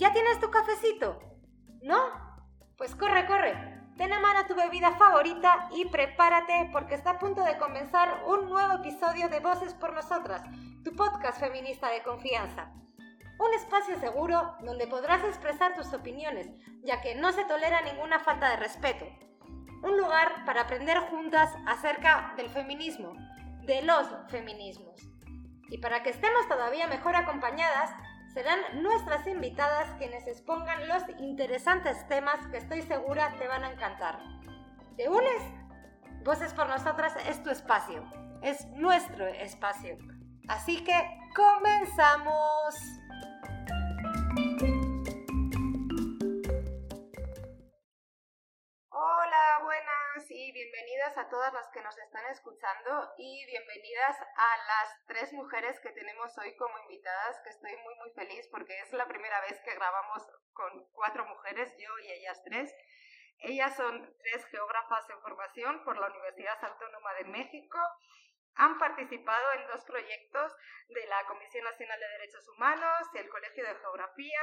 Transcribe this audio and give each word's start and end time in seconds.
¿Ya 0.00 0.10
tienes 0.14 0.40
tu 0.40 0.50
cafecito? 0.50 1.20
¿No? 1.82 1.98
Pues 2.78 2.96
corre, 2.96 3.26
corre. 3.26 3.52
Ten 3.98 4.10
a 4.14 4.18
mano 4.18 4.46
tu 4.46 4.54
bebida 4.54 4.92
favorita 4.92 5.68
y 5.72 5.84
prepárate 5.90 6.70
porque 6.72 6.94
está 6.94 7.10
a 7.10 7.18
punto 7.18 7.44
de 7.44 7.58
comenzar 7.58 8.24
un 8.26 8.48
nuevo 8.48 8.76
episodio 8.76 9.28
de 9.28 9.40
Voces 9.40 9.74
por 9.74 9.92
Nosotras, 9.92 10.40
tu 10.82 10.96
podcast 10.96 11.38
feminista 11.38 11.90
de 11.90 12.02
confianza. 12.02 12.72
Un 13.38 13.52
espacio 13.54 14.00
seguro 14.00 14.56
donde 14.62 14.86
podrás 14.86 15.22
expresar 15.24 15.74
tus 15.74 15.92
opiniones, 15.92 16.48
ya 16.82 17.02
que 17.02 17.14
no 17.14 17.30
se 17.32 17.44
tolera 17.44 17.82
ninguna 17.82 18.20
falta 18.20 18.48
de 18.48 18.56
respeto. 18.56 19.04
Un 19.82 19.98
lugar 19.98 20.46
para 20.46 20.62
aprender 20.62 20.96
juntas 21.10 21.50
acerca 21.66 22.32
del 22.38 22.48
feminismo, 22.48 23.12
de 23.66 23.82
los 23.82 24.06
feminismos. 24.30 24.98
Y 25.68 25.76
para 25.76 26.02
que 26.02 26.08
estemos 26.08 26.48
todavía 26.48 26.86
mejor 26.86 27.16
acompañadas, 27.16 27.90
serán 28.32 28.60
nuestras 28.82 29.26
invitadas 29.26 29.88
quienes 29.98 30.26
expongan 30.26 30.88
los 30.88 31.02
interesantes 31.18 32.06
temas 32.08 32.46
que 32.48 32.58
estoy 32.58 32.82
segura 32.82 33.34
te 33.38 33.48
van 33.48 33.64
a 33.64 33.72
encantar. 33.72 34.20
¿Te 34.96 35.08
unes? 35.08 35.42
Voces 36.24 36.52
por 36.52 36.68
Nosotras 36.68 37.14
es 37.28 37.42
tu 37.42 37.50
espacio, 37.50 38.04
es 38.42 38.66
nuestro 38.68 39.26
espacio. 39.26 39.96
Así 40.48 40.84
que 40.84 40.94
comenzamos. 41.34 42.74
Bienvenidas 50.80 51.18
a 51.18 51.28
todas 51.28 51.52
las 51.52 51.68
que 51.72 51.82
nos 51.82 51.96
están 51.98 52.24
escuchando 52.30 53.12
y 53.18 53.44
bienvenidas 53.44 54.16
a 54.34 54.56
las 54.56 55.04
tres 55.06 55.30
mujeres 55.34 55.78
que 55.80 55.90
tenemos 55.90 56.36
hoy 56.38 56.56
como 56.56 56.78
invitadas, 56.78 57.38
que 57.44 57.50
estoy 57.50 57.76
muy 57.84 57.94
muy 57.96 58.10
feliz 58.12 58.48
porque 58.50 58.78
es 58.80 58.90
la 58.94 59.06
primera 59.06 59.42
vez 59.42 59.60
que 59.60 59.74
grabamos 59.74 60.26
con 60.54 60.86
cuatro 60.92 61.26
mujeres, 61.26 61.76
yo 61.76 61.98
y 61.98 62.12
ellas 62.12 62.40
tres. 62.44 62.74
Ellas 63.40 63.76
son 63.76 64.16
tres 64.22 64.46
geógrafas 64.46 65.10
en 65.10 65.20
formación 65.20 65.84
por 65.84 65.98
la 65.98 66.06
Universidad 66.06 66.64
Autónoma 66.64 67.12
de 67.14 67.24
México. 67.24 67.78
Han 68.54 68.78
participado 68.78 69.52
en 69.58 69.66
dos 69.66 69.84
proyectos 69.84 70.56
de 70.88 71.06
la 71.08 71.26
Comisión 71.26 71.64
Nacional 71.64 72.00
de 72.00 72.08
Derechos 72.08 72.48
Humanos 72.48 73.06
y 73.12 73.18
el 73.18 73.28
Colegio 73.28 73.66
de 73.66 73.74
Geografía 73.74 74.40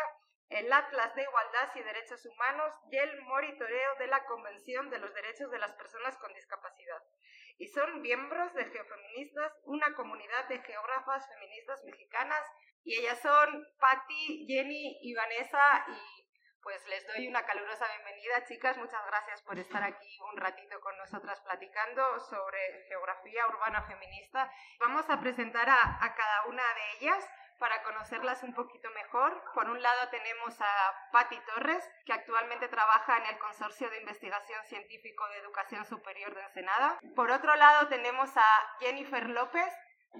el 0.49 0.71
Atlas 0.71 1.13
de 1.15 1.23
Igualdad 1.23 1.69
y 1.75 1.83
Derechos 1.83 2.25
Humanos 2.25 2.73
y 2.89 2.97
el 2.97 3.21
monitoreo 3.21 3.95
de 3.95 4.07
la 4.07 4.23
Convención 4.25 4.89
de 4.89 4.99
los 4.99 5.13
Derechos 5.13 5.51
de 5.51 5.59
las 5.59 5.73
Personas 5.73 6.17
con 6.17 6.33
Discapacidad. 6.33 7.03
Y 7.57 7.67
son 7.67 8.01
miembros 8.01 8.53
de 8.53 8.65
Geofeministas, 8.65 9.51
una 9.65 9.93
comunidad 9.95 10.47
de 10.47 10.59
geógrafas 10.61 11.27
feministas 11.27 11.83
mexicanas. 11.85 12.43
Y 12.83 12.99
ellas 12.99 13.19
son 13.19 13.67
Patti, 13.79 14.45
Jenny 14.47 14.99
y 15.01 15.13
Vanessa. 15.15 15.85
Y 15.89 16.27
pues 16.61 16.85
les 16.87 17.05
doy 17.07 17.27
una 17.27 17.45
calurosa 17.45 17.87
bienvenida, 17.95 18.45
chicas. 18.45 18.77
Muchas 18.77 19.05
gracias 19.07 19.41
por 19.41 19.57
estar 19.57 19.83
aquí 19.83 20.19
un 20.31 20.37
ratito 20.37 20.79
con 20.81 20.95
nosotras 20.97 21.41
platicando 21.41 22.19
sobre 22.19 22.85
geografía 22.87 23.47
urbana 23.47 23.81
feminista. 23.83 24.51
Vamos 24.79 25.09
a 25.09 25.19
presentar 25.19 25.67
a, 25.67 26.03
a 26.03 26.15
cada 26.15 26.45
una 26.45 26.61
de 26.61 26.97
ellas 26.99 27.27
para 27.59 27.83
conocerlas 27.83 28.43
un 28.43 28.53
poquito 28.53 28.89
mejor. 28.91 29.43
Por 29.53 29.69
un 29.69 29.81
lado 29.81 30.09
tenemos 30.09 30.59
a 30.61 31.09
Patti 31.11 31.39
Torres, 31.45 31.89
que 32.05 32.13
actualmente 32.13 32.67
trabaja 32.67 33.17
en 33.17 33.25
el 33.25 33.37
Consorcio 33.39 33.89
de 33.89 33.99
Investigación 33.99 34.63
Científico 34.65 35.27
de 35.29 35.37
Educación 35.37 35.85
Superior 35.85 36.33
de 36.33 36.41
Ensenada. 36.41 36.99
Por 37.15 37.31
otro 37.31 37.55
lado 37.55 37.87
tenemos 37.87 38.35
a 38.35 38.77
Jennifer 38.79 39.29
López, 39.29 39.73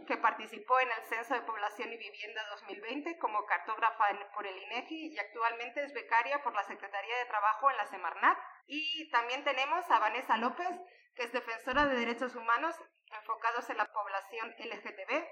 que 0.06 0.18
participó 0.18 0.80
en 0.80 0.92
el 0.92 1.04
Censo 1.06 1.34
de 1.34 1.42
Población 1.42 1.92
y 1.92 1.98
Vivienda 1.98 2.42
2020 2.52 3.18
como 3.20 3.46
cartógrafa 3.46 4.06
por 4.34 4.46
el 4.46 4.58
INEGI 4.64 5.14
y 5.14 5.20
actualmente 5.20 5.84
es 5.84 5.94
becaria 5.94 6.44
por 6.44 6.54
la 6.54 6.64
Secretaría 6.64 7.18
de 7.18 7.26
Trabajo 7.26 7.72
en 7.72 7.78
la 7.78 7.88
Semarnat. 7.88 8.38
Y 8.68 9.10
también 9.12 9.44
tenemos 9.44 9.90
a 9.90 10.00
Vanessa 10.00 10.38
López, 10.38 10.70
que 11.16 11.24
es 11.24 11.32
defensora 11.32 11.86
de 11.86 11.98
derechos 11.98 12.36
humanos 12.36 12.76
enfocados 13.12 13.70
en 13.70 13.78
la 13.78 13.86
población 13.86 14.54
LGTB 14.60 15.26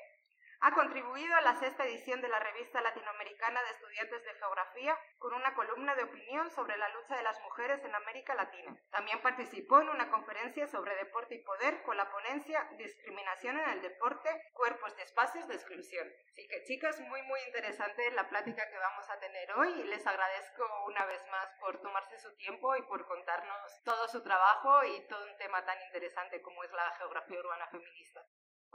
ha 0.61 0.73
contribuido 0.73 1.35
a 1.35 1.41
la 1.41 1.55
sexta 1.55 1.85
edición 1.85 2.21
de 2.21 2.29
la 2.29 2.39
revista 2.39 2.81
latinoamericana 2.81 3.61
de 3.63 3.69
estudiantes 3.71 4.23
de 4.23 4.33
geografía 4.35 4.97
con 5.17 5.33
una 5.33 5.53
columna 5.53 5.95
de 5.95 6.03
opinión 6.03 6.49
sobre 6.51 6.77
la 6.77 6.89
lucha 6.89 7.15
de 7.17 7.23
las 7.23 7.39
mujeres 7.41 7.83
en 7.83 7.93
América 7.95 8.35
Latina. 8.35 8.75
También 8.91 9.21
participó 9.21 9.81
en 9.81 9.89
una 9.89 10.09
conferencia 10.09 10.67
sobre 10.67 10.95
deporte 10.95 11.35
y 11.35 11.43
poder 11.43 11.83
con 11.83 11.97
la 11.97 12.09
ponencia 12.09 12.67
Discriminación 12.77 13.59
en 13.59 13.69
el 13.69 13.81
deporte, 13.81 14.29
cuerpos 14.53 14.95
de 14.95 15.03
espacios 15.03 15.47
de 15.47 15.55
exclusión. 15.55 16.07
Así 16.31 16.47
que 16.47 16.63
chicas, 16.63 16.99
muy 16.99 17.21
muy 17.23 17.39
interesante 17.47 18.11
la 18.11 18.27
plática 18.29 18.69
que 18.69 18.77
vamos 18.77 19.09
a 19.09 19.19
tener 19.19 19.51
hoy 19.53 19.69
y 19.81 19.83
les 19.83 20.05
agradezco 20.05 20.63
una 20.87 21.05
vez 21.05 21.21
más 21.31 21.47
por 21.59 21.81
tomarse 21.81 22.17
su 22.19 22.35
tiempo 22.35 22.75
y 22.75 22.81
por 22.83 23.05
contarnos 23.07 23.81
todo 23.83 24.07
su 24.07 24.21
trabajo 24.23 24.83
y 24.83 25.07
todo 25.07 25.25
un 25.25 25.37
tema 25.37 25.63
tan 25.65 25.81
interesante 25.83 26.41
como 26.41 26.63
es 26.63 26.71
la 26.71 26.91
geografía 26.97 27.39
urbana 27.39 27.67
feminista. 27.67 28.25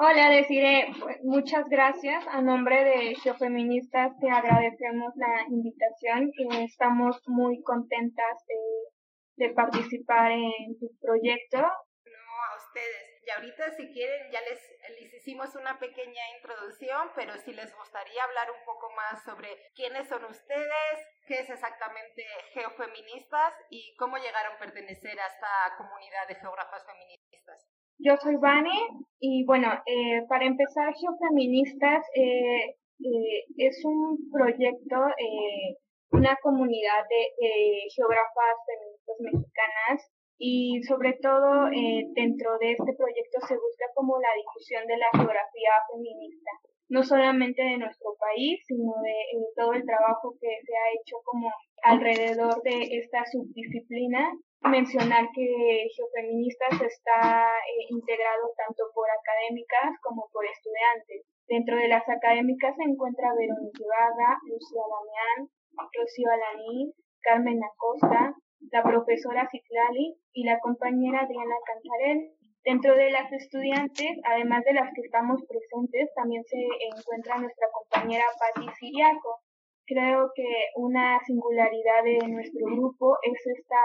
Hola, 0.03 0.31
deciré 0.31 0.88
muchas 1.25 1.69
gracias. 1.69 2.27
A 2.28 2.41
nombre 2.41 2.84
de 2.84 3.15
Geofeministas 3.16 4.19
te 4.19 4.31
agradecemos 4.31 5.12
la 5.15 5.44
invitación 5.50 6.33
y 6.38 6.65
estamos 6.65 7.21
muy 7.27 7.62
contentas 7.62 8.47
de, 8.49 9.44
de 9.44 9.53
participar 9.53 10.33
en 10.33 10.78
tu 10.81 10.88
proyecto. 11.03 11.59
No, 11.59 12.33
a 12.49 12.56
ustedes. 12.56 13.21
Y 13.27 13.31
ahorita 13.31 13.72
si 13.77 13.93
quieren 13.93 14.33
ya 14.33 14.41
les, 14.41 14.59
les 14.99 15.12
hicimos 15.12 15.55
una 15.55 15.78
pequeña 15.78 16.22
introducción, 16.38 17.11
pero 17.15 17.37
si 17.37 17.53
les 17.53 17.71
gustaría 17.77 18.25
hablar 18.25 18.50
un 18.59 18.65
poco 18.65 18.91
más 18.97 19.22
sobre 19.22 19.49
quiénes 19.75 20.09
son 20.09 20.25
ustedes, 20.25 20.97
qué 21.27 21.41
es 21.41 21.50
exactamente 21.50 22.25
Geofeministas 22.55 23.53
y 23.69 23.94
cómo 23.99 24.17
llegaron 24.17 24.55
a 24.55 24.61
pertenecer 24.61 25.21
a 25.21 25.27
esta 25.27 25.77
comunidad 25.77 26.27
de 26.27 26.37
geógrafas 26.37 26.87
feministas. 26.87 27.69
Yo 28.03 28.16
soy 28.16 28.37
Vane 28.37 28.72
y 29.19 29.44
bueno, 29.44 29.69
eh, 29.84 30.25
para 30.27 30.47
empezar, 30.47 30.94
Geofeministas 30.94 32.03
eh, 32.15 32.77
eh, 33.00 33.44
es 33.59 33.84
un 33.84 34.31
proyecto, 34.33 34.97
eh, 35.19 35.77
una 36.11 36.34
comunidad 36.43 37.05
de 37.11 37.88
geógrafas 37.94 38.56
feministas 38.66 39.16
mexicanas 39.21 40.11
y 40.38 40.83
sobre 40.88 41.12
todo 41.21 41.69
eh, 41.69 42.06
dentro 42.15 42.56
de 42.59 42.72
este 42.72 42.93
proyecto 42.97 43.37
se 43.47 43.55
busca 43.55 43.84
como 43.94 44.19
la 44.19 44.32
difusión 44.34 44.87
de 44.87 44.97
la 44.97 45.11
geografía 45.12 45.72
feminista, 45.93 46.50
no 46.88 47.03
solamente 47.03 47.62
de 47.62 47.77
nuestro 47.77 48.17
país, 48.19 48.65
sino 48.67 48.94
de 49.05 49.44
todo 49.55 49.75
el 49.75 49.84
trabajo 49.84 50.32
que 50.41 50.49
se 50.65 50.72
ha 50.72 50.88
hecho 50.97 51.17
como 51.22 51.53
alrededor 51.82 52.62
de 52.62 52.97
esta 52.97 53.27
subdisciplina 53.27 54.32
mencionar 54.69 55.25
que 55.32 55.88
Geofeministas 55.97 56.81
está 56.82 57.21
eh, 57.65 57.87
integrado 57.88 58.53
tanto 58.56 58.84
por 58.93 59.09
académicas 59.09 59.97
como 60.03 60.28
por 60.32 60.44
estudiantes. 60.44 61.25
Dentro 61.48 61.76
de 61.76 61.88
las 61.88 62.06
académicas 62.09 62.76
se 62.76 62.84
encuentra 62.84 63.34
Verónica 63.34 63.84
Vaga, 63.88 64.38
Lucía 64.44 64.84
Damián, 64.84 65.50
Rocío 65.97 66.28
Alaní, 66.31 66.93
Carmen 67.22 67.60
Acosta, 67.65 68.34
la 68.70 68.82
profesora 68.82 69.49
Ciclali 69.50 70.20
y 70.32 70.44
la 70.44 70.60
compañera 70.60 71.20
Adriana 71.22 71.56
Cantarel. 71.65 72.37
Dentro 72.62 72.94
de 72.94 73.10
las 73.10 73.32
estudiantes, 73.32 74.20
además 74.25 74.62
de 74.65 74.75
las 74.75 74.93
que 74.94 75.00
estamos 75.00 75.41
presentes, 75.49 76.12
también 76.15 76.44
se 76.44 76.60
encuentra 76.94 77.38
nuestra 77.38 77.66
compañera 77.72 78.25
Patti 78.38 78.69
Siriaco. 78.78 79.41
Creo 79.87 80.31
que 80.34 80.47
una 80.76 81.19
singularidad 81.25 82.04
de 82.04 82.19
nuestro 82.28 82.66
grupo 82.66 83.16
es 83.22 83.41
esta 83.59 83.81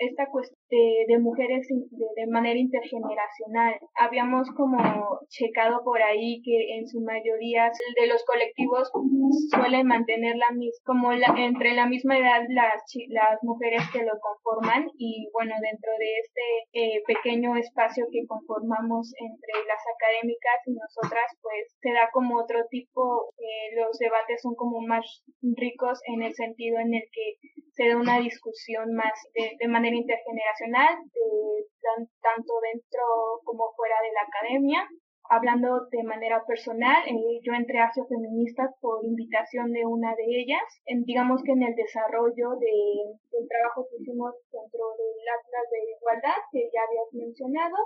esta 0.00 0.26
cuestión 0.30 0.59
de, 0.70 1.18
mujeres 1.18 1.66
de, 1.68 2.26
manera 2.26 2.58
intergeneracional. 2.58 3.74
Habíamos 3.94 4.48
como 4.56 4.78
checado 5.28 5.82
por 5.84 6.00
ahí 6.02 6.40
que 6.42 6.78
en 6.78 6.86
su 6.86 7.00
mayoría 7.00 7.70
de 8.00 8.06
los 8.06 8.24
colectivos 8.24 8.90
suelen 9.50 9.86
mantener 9.86 10.36
la 10.36 10.50
misma, 10.52 10.80
como 10.84 11.12
la, 11.12 11.34
entre 11.36 11.74
la 11.74 11.86
misma 11.86 12.18
edad 12.18 12.42
las, 12.48 12.82
las 13.08 13.38
mujeres 13.42 13.82
que 13.92 14.04
lo 14.04 14.12
conforman 14.20 14.88
y 14.96 15.28
bueno, 15.32 15.54
dentro 15.60 15.90
de 15.98 16.10
este 16.20 16.46
eh, 16.72 17.02
pequeño 17.06 17.56
espacio 17.56 18.06
que 18.12 18.26
conformamos 18.26 19.12
entre 19.18 19.66
las 19.66 19.82
académicas 19.96 20.58
y 20.66 20.72
nosotras, 20.72 21.26
pues 21.42 21.76
se 21.80 21.92
da 21.92 22.10
como 22.12 22.38
otro 22.38 22.60
tipo, 22.70 23.32
eh, 23.38 23.74
los 23.76 23.98
debates 23.98 24.42
son 24.42 24.54
como 24.54 24.80
más 24.80 25.24
ricos 25.42 26.00
en 26.06 26.22
el 26.22 26.34
sentido 26.34 26.78
en 26.78 26.94
el 26.94 27.04
que 27.12 27.34
se 27.72 27.88
da 27.88 27.96
una 27.96 28.20
discusión 28.20 28.94
más 28.94 29.14
de, 29.34 29.56
de 29.58 29.68
manera 29.68 29.96
intergeneracional, 29.96 30.59
tanto 30.68 32.52
dentro 32.60 33.02
como 33.44 33.72
fuera 33.76 33.96
de 34.02 34.12
la 34.12 34.22
academia. 34.22 34.88
Hablando 35.30 35.86
de 35.92 36.02
manera 36.02 36.42
personal, 36.44 37.06
eh, 37.06 37.38
yo 37.42 37.52
entré 37.54 37.78
a 37.78 37.92
Feministas 37.92 38.74
por 38.80 39.04
invitación 39.04 39.70
de 39.70 39.86
una 39.86 40.10
de 40.16 40.26
ellas, 40.26 40.66
en, 40.86 41.04
digamos 41.04 41.42
que 41.44 41.52
en 41.52 41.62
el 41.62 41.74
desarrollo 41.76 42.58
de, 42.58 42.74
del 43.30 43.46
trabajo 43.46 43.86
que 43.86 44.02
hicimos 44.02 44.34
dentro 44.50 44.82
del 44.98 45.22
Atlas 45.30 45.66
de 45.70 45.80
Igualdad, 45.94 46.40
que 46.50 46.68
ya 46.74 46.82
habías 46.82 47.14
mencionado, 47.14 47.76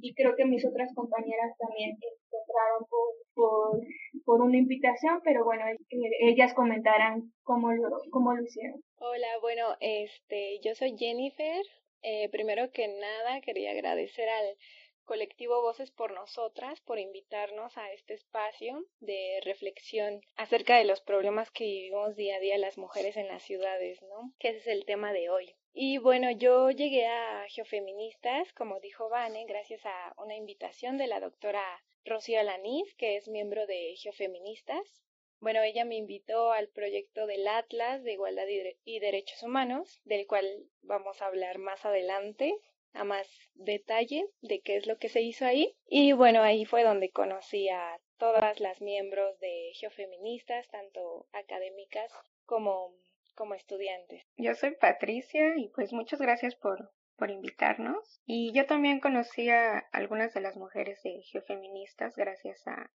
y 0.00 0.14
creo 0.14 0.34
que 0.36 0.46
mis 0.46 0.64
otras 0.64 0.88
compañeras 0.94 1.52
también 1.58 1.98
encontraron 2.00 2.88
por, 2.88 3.12
por 3.34 3.84
por 4.24 4.40
una 4.40 4.56
invitación, 4.56 5.20
pero 5.22 5.44
bueno, 5.44 5.64
eh, 5.66 5.76
ellas 6.20 6.54
comentarán 6.54 7.32
cómo 7.42 7.72
lo, 7.72 7.88
cómo 8.10 8.34
lo 8.34 8.42
hicieron. 8.42 8.80
Hola, 8.98 9.28
bueno, 9.40 9.74
este, 9.80 10.60
yo 10.62 10.74
soy 10.74 10.96
Jennifer. 10.96 11.62
Eh, 12.06 12.28
primero 12.28 12.70
que 12.70 12.86
nada, 12.86 13.40
quería 13.40 13.70
agradecer 13.70 14.28
al 14.28 14.58
colectivo 15.04 15.62
Voces 15.62 15.90
por 15.90 16.12
Nosotras 16.12 16.82
por 16.82 16.98
invitarnos 16.98 17.78
a 17.78 17.92
este 17.92 18.12
espacio 18.12 18.84
de 19.00 19.40
reflexión 19.42 20.20
acerca 20.36 20.76
de 20.76 20.84
los 20.84 21.00
problemas 21.00 21.50
que 21.50 21.64
vivimos 21.64 22.14
día 22.14 22.36
a 22.36 22.40
día 22.40 22.58
las 22.58 22.76
mujeres 22.76 23.16
en 23.16 23.28
las 23.28 23.42
ciudades, 23.42 24.02
¿no? 24.02 24.34
Que 24.38 24.50
ese 24.50 24.58
es 24.58 24.66
el 24.66 24.84
tema 24.84 25.14
de 25.14 25.30
hoy. 25.30 25.54
Y 25.72 25.96
bueno, 25.96 26.30
yo 26.30 26.70
llegué 26.70 27.06
a 27.06 27.46
Geofeministas, 27.48 28.52
como 28.52 28.80
dijo 28.80 29.08
Vane, 29.08 29.46
gracias 29.46 29.80
a 29.86 30.14
una 30.18 30.36
invitación 30.36 30.98
de 30.98 31.06
la 31.06 31.20
doctora 31.20 31.64
Rocío 32.04 32.38
Alaniz, 32.38 32.94
que 32.96 33.16
es 33.16 33.28
miembro 33.28 33.66
de 33.66 33.94
Geofeministas. 33.96 35.03
Bueno, 35.40 35.62
ella 35.62 35.84
me 35.84 35.96
invitó 35.96 36.52
al 36.52 36.68
proyecto 36.68 37.26
del 37.26 37.46
Atlas 37.46 38.02
de 38.02 38.12
Igualdad 38.12 38.46
y 38.84 38.98
Derechos 38.98 39.42
Humanos, 39.42 40.00
del 40.04 40.26
cual 40.26 40.46
vamos 40.82 41.20
a 41.20 41.26
hablar 41.26 41.58
más 41.58 41.84
adelante, 41.84 42.54
a 42.94 43.04
más 43.04 43.28
detalle 43.54 44.26
de 44.40 44.60
qué 44.60 44.76
es 44.76 44.86
lo 44.86 44.98
que 44.98 45.08
se 45.08 45.20
hizo 45.20 45.44
ahí. 45.44 45.76
Y 45.86 46.12
bueno, 46.12 46.42
ahí 46.42 46.64
fue 46.64 46.84
donde 46.84 47.10
conocí 47.10 47.68
a 47.68 48.00
todas 48.18 48.60
las 48.60 48.80
miembros 48.80 49.38
de 49.40 49.72
Geofeministas, 49.74 50.68
tanto 50.68 51.26
académicas 51.32 52.10
como, 52.46 52.94
como 53.34 53.54
estudiantes. 53.54 54.24
Yo 54.36 54.54
soy 54.54 54.70
Patricia 54.76 55.54
y 55.56 55.68
pues 55.68 55.92
muchas 55.92 56.20
gracias 56.20 56.54
por, 56.54 56.90
por 57.16 57.30
invitarnos. 57.30 58.22
Y 58.24 58.52
yo 58.52 58.66
también 58.66 59.00
conocí 59.00 59.50
a 59.50 59.78
algunas 59.92 60.32
de 60.32 60.40
las 60.40 60.56
mujeres 60.56 61.02
de 61.02 61.20
Geofeministas 61.22 62.16
gracias 62.16 62.66
a, 62.66 62.90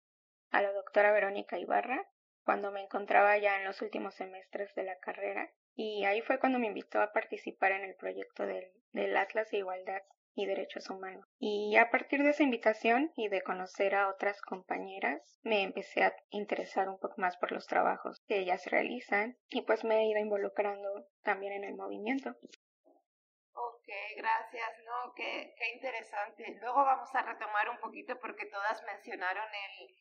a 0.52 0.62
la 0.62 0.72
doctora 0.72 1.12
Verónica 1.12 1.60
Ibarra 1.60 2.08
cuando 2.48 2.72
me 2.72 2.82
encontraba 2.82 3.38
ya 3.38 3.58
en 3.58 3.66
los 3.66 3.82
últimos 3.82 4.16
semestres 4.16 4.74
de 4.74 4.84
la 4.84 4.98
carrera 5.00 5.52
y 5.76 6.06
ahí 6.06 6.22
fue 6.22 6.40
cuando 6.40 6.60
me 6.60 6.68
invitó 6.68 7.02
a 7.02 7.12
participar 7.12 7.74
en 7.74 7.84
el 7.84 7.94
proyecto 7.96 8.46
del, 8.46 9.18
Atlas 9.18 9.52
de 9.52 9.58
Igualdad 9.58 10.02
y 10.34 10.46
Derechos 10.46 10.90
Humanos. 10.90 11.28
Y 11.40 11.76
a 11.76 11.92
partir 11.92 12.24
de 12.24 12.30
esa 12.30 12.44
invitación 12.44 13.12
y 13.18 13.28
de 13.28 13.42
conocer 13.42 13.96
a 13.96 14.08
otras 14.08 14.40
compañeras, 14.40 15.42
me 15.44 15.62
empecé 15.62 16.04
a 16.04 16.16
interesar 16.30 16.88
un 16.88 16.98
poco 17.00 17.16
más 17.18 17.36
por 17.36 17.52
los 17.52 17.68
trabajos 17.68 18.24
que 18.30 18.40
ellas 18.40 18.66
realizan 18.68 19.38
y 19.50 19.64
pues 19.64 19.84
me 19.84 19.98
he 19.98 20.06
ido 20.06 20.22
involucrando 20.22 20.88
también 21.24 21.52
en 21.52 21.66
el 21.66 21.76
movimiento. 21.76 22.30
Ok, 22.30 23.90
gracias, 24.16 24.70
¿no? 24.86 25.14
Qué, 25.18 25.54
qué 25.58 25.74
interesante. 25.76 26.58
Luego 26.62 26.78
vamos 26.86 27.14
a 27.14 27.24
retomar 27.24 27.70
un 27.70 27.80
poquito 27.80 28.18
porque 28.22 28.46
todas 28.46 28.82
mencionaron 28.86 29.44
el, 29.44 29.98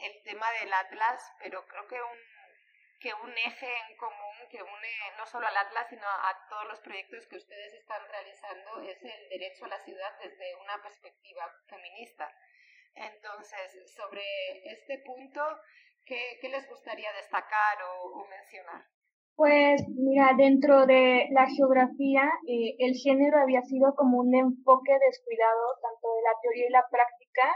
el 0.00 0.22
tema 0.22 0.50
del 0.60 0.72
Atlas, 0.72 1.20
pero 1.40 1.66
creo 1.66 1.86
que 1.86 2.00
un 2.02 2.18
que 3.00 3.14
un 3.14 3.30
eje 3.30 3.70
en 3.88 3.96
común 3.96 4.36
que 4.50 4.62
une 4.62 4.94
no 5.16 5.26
solo 5.26 5.46
al 5.46 5.56
Atlas, 5.56 5.86
sino 5.88 6.02
a 6.02 6.34
todos 6.50 6.66
los 6.66 6.80
proyectos 6.80 7.26
que 7.28 7.36
ustedes 7.36 7.72
están 7.74 8.02
realizando 8.10 8.82
es 8.82 8.98
el 9.02 9.28
derecho 9.28 9.66
a 9.66 9.68
la 9.68 9.78
ciudad 9.84 10.18
desde 10.20 10.56
una 10.56 10.82
perspectiva 10.82 11.46
feminista. 11.66 12.28
Entonces, 12.94 13.94
sobre 13.94 14.22
este 14.64 14.98
punto, 15.06 15.40
¿qué, 16.04 16.38
qué 16.40 16.48
les 16.48 16.68
gustaría 16.68 17.12
destacar 17.12 17.78
o, 17.86 18.26
mencionar? 18.26 18.84
Pues 19.36 19.80
mira, 19.94 20.32
dentro 20.36 20.84
de 20.86 21.28
la 21.30 21.46
geografía, 21.46 22.26
eh, 22.48 22.74
el 22.80 22.94
género 22.96 23.38
había 23.38 23.62
sido 23.62 23.94
como 23.94 24.18
un 24.18 24.34
enfoque 24.34 24.98
descuidado 24.98 25.78
tanto 25.80 26.12
de 26.16 26.22
la 26.22 26.34
teoría 26.42 26.66
y 26.66 26.72
la 26.72 26.88
práctica 26.90 27.54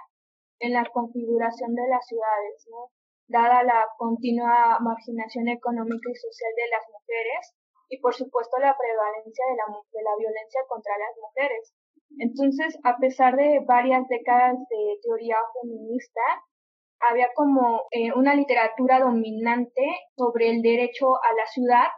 en 0.60 0.72
la 0.72 0.84
configuración 0.92 1.74
de 1.74 1.88
las 1.88 2.06
ciudades, 2.06 2.66
¿no? 2.70 2.90
dada 3.32 3.62
la 3.62 3.88
continua 3.96 4.78
marginación 4.80 5.48
económica 5.48 6.10
y 6.10 6.14
social 6.14 6.52
de 6.54 6.68
las 6.68 6.84
mujeres 6.92 7.54
y 7.88 7.98
por 8.00 8.14
supuesto 8.14 8.58
la 8.58 8.76
prevalencia 8.76 9.44
de 9.50 9.56
la, 9.56 10.16
violencia 10.18 10.60
contra 10.68 10.96
las 10.98 11.14
mujeres. 11.20 11.74
Entonces, 12.18 12.78
a 12.84 12.96
pesar 12.98 13.36
de 13.36 13.60
varias 13.66 14.06
décadas 14.08 14.56
de 14.68 14.98
teoría 15.02 15.36
feminista, 15.60 16.20
había 17.00 17.28
como 17.34 17.82
eh, 17.90 18.12
una 18.12 18.34
literatura 18.34 19.00
dominante 19.00 19.82
sobre 20.16 20.50
el 20.50 20.62
derecho 20.62 21.16
a 21.16 21.34
la 21.34 21.46
ciudad, 21.46 21.88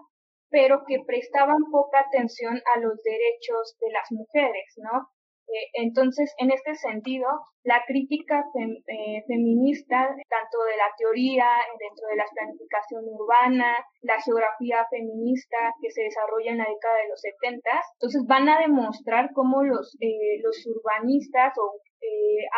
pero 0.51 0.85
que 0.87 1.03
prestaban 1.07 1.63
poca 1.71 2.01
atención 2.01 2.61
a 2.75 2.79
los 2.79 3.03
derechos 3.03 3.77
de 3.81 3.91
las 3.91 4.11
mujeres, 4.11 4.75
¿no? 4.79 5.09
Eh, 5.55 5.71
entonces, 5.75 6.35
en 6.39 6.51
este 6.51 6.75
sentido, 6.75 7.29
la 7.63 7.83
crítica 7.87 8.45
eh, 8.59 9.23
feminista, 9.29 10.09
tanto 10.29 10.57
de 10.69 10.77
la 10.77 10.91
teoría 10.99 11.47
dentro 11.79 12.09
de 12.09 12.17
la 12.17 12.27
planificación 12.35 13.05
urbana, 13.07 13.79
la 14.03 14.21
geografía 14.21 14.85
feminista 14.91 15.57
que 15.81 15.91
se 15.93 16.03
desarrolla 16.03 16.51
en 16.51 16.59
la 16.59 16.69
década 16.69 16.97
de 17.03 17.09
los 17.09 17.21
70, 17.21 17.71
entonces 17.95 18.23
van 18.27 18.49
a 18.49 18.59
demostrar 18.59 19.31
cómo 19.33 19.63
los, 19.63 19.97
eh, 20.01 20.43
los 20.43 20.57
urbanistas 20.67 21.55
o 21.59 21.81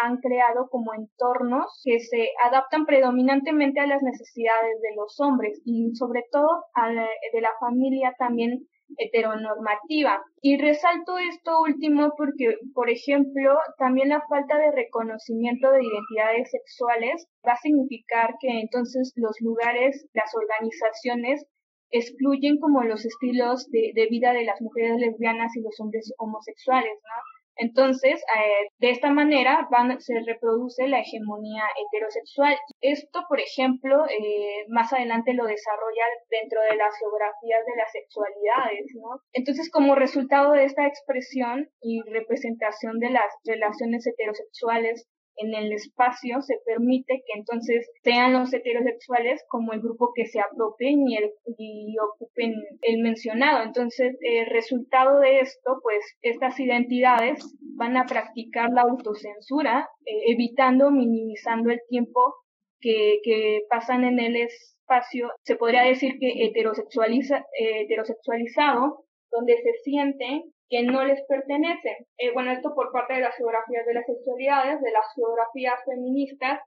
han 0.02 0.16
creado 0.16 0.66
como 0.69 0.93
entornos 0.93 1.81
que 1.84 2.00
se 2.00 2.31
adaptan 2.43 2.84
predominantemente 2.84 3.78
a 3.78 3.87
las 3.87 4.02
necesidades 4.02 4.81
de 4.81 4.96
los 4.96 5.20
hombres 5.20 5.62
y 5.64 5.94
sobre 5.94 6.25
todo 6.32 6.64
a 6.75 6.90
de 6.90 7.40
la 7.40 7.52
familia 7.60 8.12
también 8.19 8.66
heteronormativa. 8.99 10.23
Y 10.41 10.59
resalto 10.59 11.19
esto 11.19 11.61
último 11.61 12.12
porque, 12.17 12.56
por 12.75 12.91
ejemplo, 12.91 13.59
también 13.79 14.11
la 14.11 14.23
falta 14.29 14.59
de 14.59 14.73
reconocimiento 14.73 15.71
de 15.71 15.85
identidades 15.85 16.50
sexuales 16.50 17.27
va 17.47 17.53
a 17.53 17.61
significar 17.61 18.35
que 18.41 18.61
entonces 18.61 19.12
los 19.17 19.37
lugares, 19.41 20.06
las 20.15 20.33
organizaciones, 20.35 21.47
excluyen 21.91 22.59
como 22.59 22.83
los 22.83 23.05
estilos 23.05 23.71
de, 23.71 24.06
vida 24.11 24.33
de 24.33 24.44
las 24.44 24.61
mujeres 24.61 24.99
lesbianas 24.99 25.55
y 25.56 25.62
los 25.62 25.79
hombres 25.79 26.12
homosexuales, 26.19 26.93
¿no? 27.03 27.36
Entonces, 27.56 28.23
eh, 28.37 28.69
de 28.79 28.91
esta 28.91 29.11
manera 29.11 29.67
van, 29.70 30.00
se 30.00 30.14
reproduce 30.26 30.88
la 30.88 31.00
hegemonía 31.00 31.64
heterosexual. 31.76 32.56
Esto, 32.81 33.25
por 33.29 33.41
ejemplo, 33.41 34.05
eh, 34.06 34.64
más 34.69 34.93
adelante 34.93 35.35
lo 35.35 35.47
desarrolla 35.47 36.05
dentro 36.31 36.61
de 36.61 36.76
las 36.76 36.94
geografías 36.99 37.64
de 37.67 37.76
las 37.76 37.93
sexualidades, 37.93 38.87
¿no? 38.94 39.20
Entonces, 39.32 39.70
como 39.70 39.94
resultado 39.94 40.53
de 40.53 40.64
esta 40.64 40.87
expresión 40.87 41.69
y 41.81 42.03
representación 42.03 42.99
de 42.99 43.11
las 43.11 43.32
relaciones 43.44 44.06
heterosexuales 44.06 45.06
en 45.36 45.55
el 45.55 45.72
espacio 45.72 46.40
se 46.43 46.58
permite 46.64 47.22
que 47.26 47.38
entonces 47.38 47.90
sean 48.02 48.32
los 48.32 48.52
heterosexuales 48.52 49.44
como 49.48 49.72
el 49.72 49.81
grupo 49.81 50.12
que 50.14 50.26
se 50.26 50.40
apropien 50.40 51.06
y, 51.08 51.16
el, 51.16 51.31
y 51.58 51.96
ocupen 51.98 52.55
el 52.82 53.02
mencionado. 53.02 53.62
Entonces, 53.62 54.16
el 54.20 54.46
resultado 54.46 55.20
de 55.20 55.40
esto, 55.40 55.78
pues 55.82 56.00
estas 56.22 56.58
identidades 56.58 57.55
van 57.76 57.96
a 57.96 58.06
practicar 58.06 58.70
la 58.70 58.82
autocensura, 58.82 59.88
eh, 60.05 60.32
evitando, 60.32 60.90
minimizando 60.90 61.70
el 61.70 61.81
tiempo 61.88 62.34
que, 62.81 63.20
que 63.22 63.62
pasan 63.69 64.05
en 64.05 64.19
el 64.19 64.36
espacio. 64.36 65.31
Se 65.43 65.56
podría 65.56 65.82
decir 65.82 66.19
que 66.19 66.44
heterosexualiza, 66.46 67.38
eh, 67.58 67.82
heterosexualizado, 67.82 69.05
donde 69.31 69.56
se 69.58 69.72
sienten 69.84 70.43
que 70.69 70.82
no 70.82 71.05
les 71.05 71.20
pertenecen. 71.27 71.96
Eh, 72.19 72.32
bueno, 72.32 72.53
esto 72.53 72.75
por 72.75 72.93
parte 72.93 73.15
de 73.15 73.20
las 73.20 73.37
geografías 73.37 73.87
de 73.87 73.94
las 73.94 74.06
sexualidades, 74.06 74.81
de 74.81 74.91
las 74.91 75.06
geografías 75.15 75.79
feministas, 75.85 76.61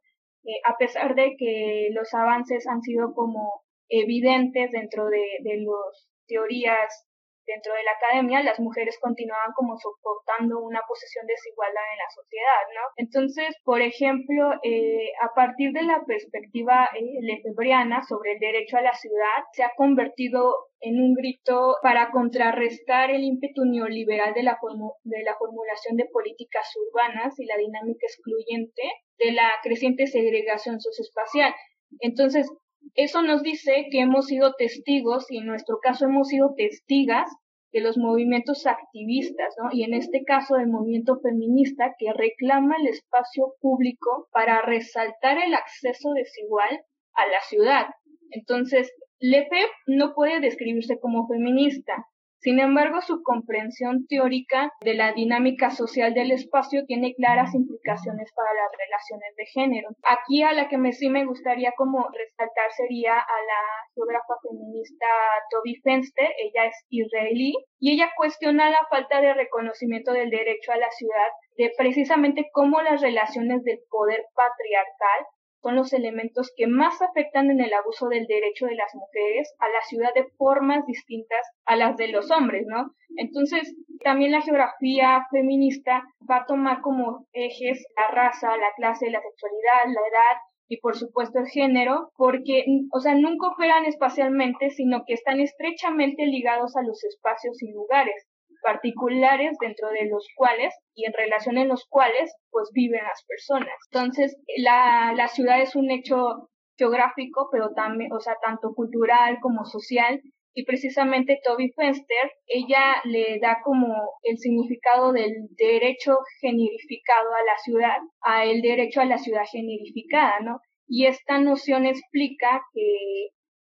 eh, 0.45 0.61
a 0.65 0.77
pesar 0.77 1.15
de 1.15 1.35
que 1.37 1.89
los 1.91 2.13
avances 2.13 2.65
han 2.67 2.81
sido 2.81 3.13
como 3.13 3.63
evidentes 3.89 4.71
dentro 4.71 5.07
de, 5.07 5.23
de 5.41 5.57
las 5.57 6.09
teorías 6.27 7.08
dentro 7.49 7.73
de 7.73 7.83
la 7.83 7.97
academia, 7.97 8.43
las 8.43 8.59
mujeres 8.59 8.97
continuaban 9.01 9.51
como 9.55 9.75
soportando 9.77 10.59
una 10.61 10.81
posición 10.87 11.25
desigualdad 11.25 11.83
en 11.91 11.97
la 11.97 12.09
sociedad, 12.13 12.63
¿no? 12.77 12.83
Entonces, 12.95 13.49
por 13.65 13.81
ejemplo, 13.81 14.53
eh, 14.61 15.09
a 15.21 15.33
partir 15.33 15.73
de 15.73 15.83
la 15.83 16.03
perspectiva 16.05 16.89
eh, 16.93 17.19
lefebriana 17.21 18.03
sobre 18.03 18.33
el 18.33 18.39
derecho 18.39 18.77
a 18.77 18.81
la 18.81 18.93
ciudad, 18.93 19.49
se 19.53 19.63
ha 19.63 19.71
convertido 19.75 20.53
en 20.81 21.01
un 21.01 21.13
grito 21.13 21.75
para 21.81 22.11
contrarrestar 22.11 23.09
el 23.09 23.23
ímpetu 23.23 23.65
neoliberal 23.65 24.33
de 24.33 24.43
la, 24.43 24.57
de 25.03 25.23
la 25.23 25.35
formulación 25.35 25.97
de 25.97 26.05
políticas 26.05 26.71
urbanas 26.87 27.37
y 27.39 27.45
la 27.45 27.57
dinámica 27.57 28.05
excluyente 28.05 28.83
de 29.17 29.31
la 29.33 29.49
creciente 29.63 30.07
segregación 30.07 30.79
socioespacial. 30.79 31.53
Entonces, 31.99 32.47
eso 32.95 33.21
nos 33.21 33.43
dice 33.43 33.87
que 33.91 34.01
hemos 34.01 34.27
sido 34.27 34.53
testigos, 34.53 35.29
y 35.29 35.37
en 35.37 35.47
nuestro 35.47 35.79
caso 35.79 36.05
hemos 36.05 36.27
sido 36.27 36.53
testigas 36.55 37.29
de 37.71 37.81
los 37.81 37.97
movimientos 37.97 38.65
activistas, 38.65 39.53
¿no? 39.61 39.69
Y 39.71 39.83
en 39.83 39.93
este 39.93 40.23
caso 40.23 40.55
del 40.55 40.67
movimiento 40.67 41.19
feminista 41.19 41.95
que 41.97 42.11
reclama 42.13 42.75
el 42.77 42.87
espacio 42.87 43.53
público 43.61 44.27
para 44.31 44.61
resaltar 44.61 45.37
el 45.37 45.53
acceso 45.53 46.11
desigual 46.13 46.81
a 47.13 47.27
la 47.27 47.41
ciudad. 47.47 47.85
Entonces, 48.31 48.91
Lefebvre 49.19 49.69
no 49.87 50.13
puede 50.15 50.39
describirse 50.39 50.99
como 50.99 51.27
feminista, 51.27 52.05
Sin 52.41 52.59
embargo, 52.59 53.01
su 53.01 53.21
comprensión 53.21 54.07
teórica 54.07 54.71
de 54.81 54.93
la 54.93 55.11
dinámica 55.11 55.71
social 55.71 56.13
del 56.13 56.31
espacio 56.31 56.85
tiene 56.85 57.13
claras 57.15 57.53
implicaciones 57.53 58.31
para 58.33 58.53
las 58.53 58.71
relaciones 58.77 59.35
de 59.35 59.45
género. 59.45 59.89
Aquí 60.07 60.41
a 60.43 60.53
la 60.53 60.69
que 60.69 60.77
me, 60.77 60.93
sí 60.93 61.09
me 61.09 61.25
gustaría 61.25 61.73
como 61.75 62.07
resaltar 62.07 62.71
sería 62.77 63.13
a 63.19 63.39
la 63.51 63.61
geógrafa 63.93 64.35
feminista 64.41 65.05
Toby 65.51 65.75
Fenster, 65.83 66.29
ella 66.37 66.65
es 66.65 66.85
israelí, 66.89 67.53
y 67.79 67.91
ella 67.91 68.11
cuestiona 68.15 68.69
la 68.69 68.85
falta 68.89 69.19
de 69.19 69.33
reconocimiento 69.33 70.13
del 70.13 70.29
derecho 70.29 70.71
a 70.71 70.77
la 70.77 70.89
ciudad 70.91 71.29
de 71.57 71.71
precisamente 71.77 72.49
cómo 72.53 72.81
las 72.81 73.01
relaciones 73.01 73.63
del 73.63 73.79
poder 73.89 74.23
patriarcal 74.33 75.25
son 75.61 75.75
los 75.75 75.93
elementos 75.93 76.51
que 76.55 76.67
más 76.67 77.01
afectan 77.01 77.49
en 77.51 77.59
el 77.61 77.73
abuso 77.73 78.07
del 78.07 78.27
derecho 78.27 78.65
de 78.65 78.75
las 78.75 78.93
mujeres 78.95 79.53
a 79.59 79.67
la 79.67 79.81
ciudad 79.87 80.13
de 80.13 80.27
formas 80.37 80.85
distintas 80.85 81.45
a 81.65 81.75
las 81.75 81.97
de 81.97 82.07
los 82.09 82.31
hombres, 82.31 82.65
¿no? 82.67 82.93
Entonces, 83.17 83.75
también 84.03 84.31
la 84.31 84.41
geografía 84.41 85.25
feminista 85.31 86.03
va 86.29 86.37
a 86.37 86.45
tomar 86.45 86.81
como 86.81 87.27
ejes 87.33 87.85
la 87.97 88.07
raza, 88.15 88.55
la 88.55 88.71
clase, 88.77 89.09
la 89.09 89.21
sexualidad, 89.21 89.85
la 89.87 90.01
edad 90.01 90.37
y 90.69 90.77
por 90.77 90.95
supuesto 90.95 91.39
el 91.39 91.47
género, 91.47 92.11
porque, 92.15 92.63
o 92.93 92.99
sea, 92.99 93.15
nunca 93.15 93.47
operan 93.47 93.85
espacialmente, 93.85 94.69
sino 94.69 95.03
que 95.05 95.13
están 95.13 95.39
estrechamente 95.39 96.25
ligados 96.27 96.77
a 96.77 96.83
los 96.83 97.03
espacios 97.03 97.61
y 97.63 97.71
lugares 97.71 98.27
particulares 98.61 99.57
dentro 99.59 99.89
de 99.89 100.05
los 100.05 100.27
cuales 100.35 100.73
y 100.93 101.05
en 101.05 101.13
relación 101.13 101.57
en 101.57 101.67
los 101.67 101.85
cuales 101.87 102.33
pues 102.51 102.69
viven 102.73 103.03
las 103.03 103.23
personas. 103.25 103.75
Entonces, 103.91 104.37
la, 104.57 105.13
la 105.15 105.27
ciudad 105.27 105.61
es 105.61 105.75
un 105.75 105.91
hecho 105.91 106.49
geográfico, 106.77 107.49
pero 107.51 107.73
también, 107.73 108.11
o 108.13 108.19
sea, 108.19 108.35
tanto 108.41 108.73
cultural 108.73 109.39
como 109.41 109.65
social, 109.65 110.21
y 110.53 110.65
precisamente 110.65 111.39
Toby 111.43 111.71
Fenster, 111.71 112.31
ella 112.47 113.01
le 113.03 113.39
da 113.39 113.59
como 113.63 113.93
el 114.23 114.37
significado 114.37 115.13
del 115.13 115.33
derecho 115.57 116.17
generificado 116.41 117.29
a 117.33 117.43
la 117.45 117.57
ciudad, 117.63 117.97
a 118.21 118.45
el 118.45 118.61
derecho 118.61 119.01
a 119.01 119.05
la 119.05 119.19
ciudad 119.19 119.43
generificada, 119.49 120.39
¿no? 120.41 120.59
Y 120.87 121.05
esta 121.05 121.39
noción 121.39 121.85
explica 121.85 122.61
que, 122.73 123.25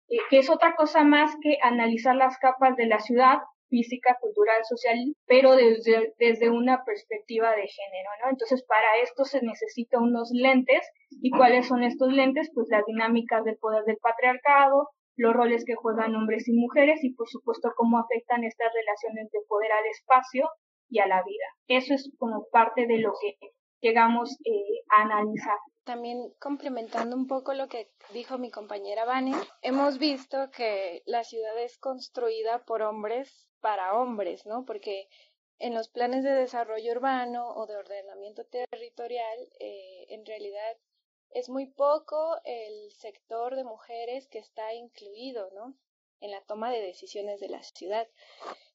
eh, 0.09 0.19
que 0.28 0.38
es 0.38 0.50
otra 0.50 0.76
cosa 0.76 1.02
más 1.02 1.35
que 1.43 1.59
analizar 1.62 2.14
las 2.14 2.38
capas 2.38 2.76
de 2.76 2.87
la 2.87 3.00
ciudad 3.00 3.38
física, 3.68 4.16
cultural, 4.20 4.64
social, 4.64 4.96
pero 5.26 5.56
desde, 5.56 6.14
desde 6.18 6.50
una 6.50 6.85
perspectiva 6.85 7.50
de 7.50 7.66
género, 7.66 8.11
¿no? 8.23 8.30
Entonces, 8.30 8.62
para 8.64 8.99
esto 9.02 9.25
se 9.25 9.42
necesita 9.42 9.99
unos 9.99 10.30
lentes, 10.32 10.88
¿y 11.11 11.30
cuáles 11.30 11.66
son 11.66 11.82
estos 11.82 12.12
lentes? 12.12 12.50
Pues 12.54 12.68
las 12.70 12.85
dinámicas 12.87 13.44
del 13.44 13.56
poder 13.58 13.85
del 13.85 13.99
patriarcado, 13.99 14.88
los 15.16 15.35
roles 15.35 15.64
que 15.64 15.75
juegan 15.75 16.14
hombres 16.14 16.49
y 16.49 16.52
mujeres 16.52 17.02
y, 17.02 17.14
por 17.14 17.28
supuesto, 17.28 17.73
cómo 17.76 17.99
afectan 17.99 18.44
estas 18.44 18.73
relaciones 18.73 19.30
de 19.30 19.40
poder 19.49 19.73
al 19.73 19.87
espacio 19.87 20.49
y 20.88 21.00
a 21.00 21.06
la 21.06 21.23
vida. 21.23 21.46
Eso 21.68 21.94
es 21.94 22.11
como 22.18 22.46
parte 22.50 22.87
de 22.87 22.99
lo 22.99 23.12
que 23.20 23.37
llegamos 23.80 24.37
eh, 24.44 24.82
a 24.96 25.02
analizar. 25.02 25.58
También 25.87 26.35
complementando 26.40 27.14
un 27.14 27.28
poco 27.28 27.55
lo 27.55 27.69
que 27.69 27.93
dijo 28.12 28.38
mi 28.38 28.50
compañera 28.50 29.05
Vane, 29.05 29.37
hemos 29.62 29.99
visto 29.99 30.50
que 30.50 31.05
la 31.07 31.23
ciudad 31.23 31.57
es 31.62 31.78
construida 31.78 32.64
por 32.64 32.83
hombres 32.83 33.49
para 33.61 33.95
hombres, 33.95 34.47
¿no? 34.47 34.64
Porque 34.64 35.09
en 35.61 35.75
los 35.75 35.88
planes 35.88 36.25
de 36.25 36.33
desarrollo 36.33 36.90
urbano 36.90 37.50
o 37.50 37.66
de 37.69 37.76
ordenamiento 37.76 38.45
territorial, 38.47 39.38
eh, 39.61 40.07
en 40.09 40.26
realidad 40.26 40.76
es 41.31 41.49
muy 41.49 41.66
poco 41.66 42.37
el 42.43 42.90
sector 42.90 43.55
de 43.55 43.62
mujeres 43.62 44.26
que 44.26 44.40
está 44.40 44.75
incluido, 44.75 45.49
¿no? 45.55 45.76
En 46.19 46.33
la 46.33 46.40
toma 46.40 46.73
de 46.73 46.81
decisiones 46.81 47.38
de 47.38 47.49
la 47.49 47.62
ciudad. 47.62 48.09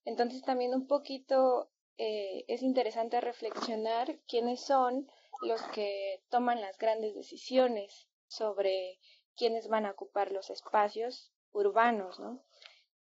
Entonces 0.06 0.44
también 0.44 0.74
un 0.74 0.88
poquito 0.88 1.70
eh, 1.98 2.46
es 2.48 2.62
interesante 2.62 3.20
reflexionar 3.20 4.18
quiénes 4.30 4.62
son 4.62 5.12
los 5.42 5.62
que 5.74 6.22
toman 6.30 6.62
las 6.62 6.78
grandes 6.78 7.16
decisiones 7.16 8.08
sobre 8.28 9.00
quiénes 9.36 9.68
van 9.68 9.86
a 9.86 9.92
ocupar 9.92 10.32
los 10.32 10.50
espacios 10.50 11.32
urbanos, 11.52 12.20
¿no? 12.20 12.44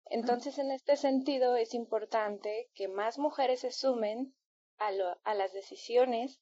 Entonces, 0.06 0.58
en 0.58 0.72
este 0.72 0.98
sentido, 0.98 1.56
es 1.56 1.74
importante 1.74 2.70
que 2.74 2.88
más 2.88 3.20
mujeres 3.20 3.60
se 3.60 3.72
sumen 3.72 4.34
a, 4.80 4.90
a 5.24 5.34
las 5.36 5.54
decisiones 5.54 6.40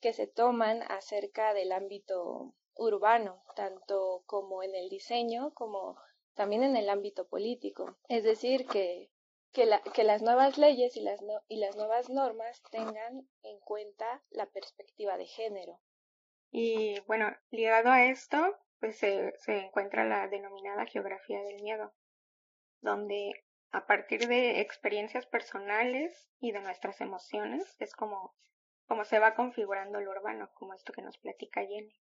que 0.00 0.12
se 0.12 0.28
toman 0.28 0.82
acerca 0.82 1.52
del 1.54 1.72
ámbito 1.72 2.54
urbano, 2.76 3.42
tanto 3.56 4.22
como 4.26 4.62
en 4.62 4.74
el 4.74 4.88
diseño 4.88 5.52
como 5.54 5.96
también 6.34 6.62
en 6.62 6.76
el 6.76 6.88
ámbito 6.88 7.26
político. 7.26 7.98
Es 8.08 8.22
decir, 8.22 8.66
que 8.66 9.10
que, 9.52 9.66
la, 9.66 9.80
que 9.94 10.04
las 10.04 10.22
nuevas 10.22 10.58
leyes 10.58 10.96
y 10.96 11.00
las, 11.02 11.20
nuevas 11.76 12.08
normas 12.08 12.62
tengan 12.70 13.28
en 13.42 13.58
cuenta 13.60 14.22
la 14.30 14.46
perspectiva 14.46 15.16
de 15.16 15.26
género. 15.26 15.80
Y 16.50 17.00
bueno, 17.06 17.34
ligado 17.50 17.90
a 17.90 18.04
esto, 18.04 18.56
pues 18.80 18.98
se, 18.98 19.34
encuentra 19.46 20.04
la 20.04 20.28
denominada 20.28 20.86
geografía 20.86 21.42
del 21.42 21.62
miedo, 21.62 21.92
donde 22.80 23.32
a 23.72 23.86
partir 23.86 24.26
de 24.26 24.60
experiencias 24.60 25.26
personales 25.26 26.28
y 26.40 26.52
de 26.52 26.60
nuestras 26.60 27.00
emociones 27.00 27.76
es 27.78 27.94
como, 27.94 28.34
como 28.86 29.04
se 29.04 29.18
va 29.18 29.34
configurando 29.34 29.98
el 29.98 30.08
urbano, 30.08 30.50
como 30.54 30.74
esto 30.74 30.92
que 30.92 31.02
nos 31.02 31.18
platica 31.18 31.60
Jenny. 31.60 31.94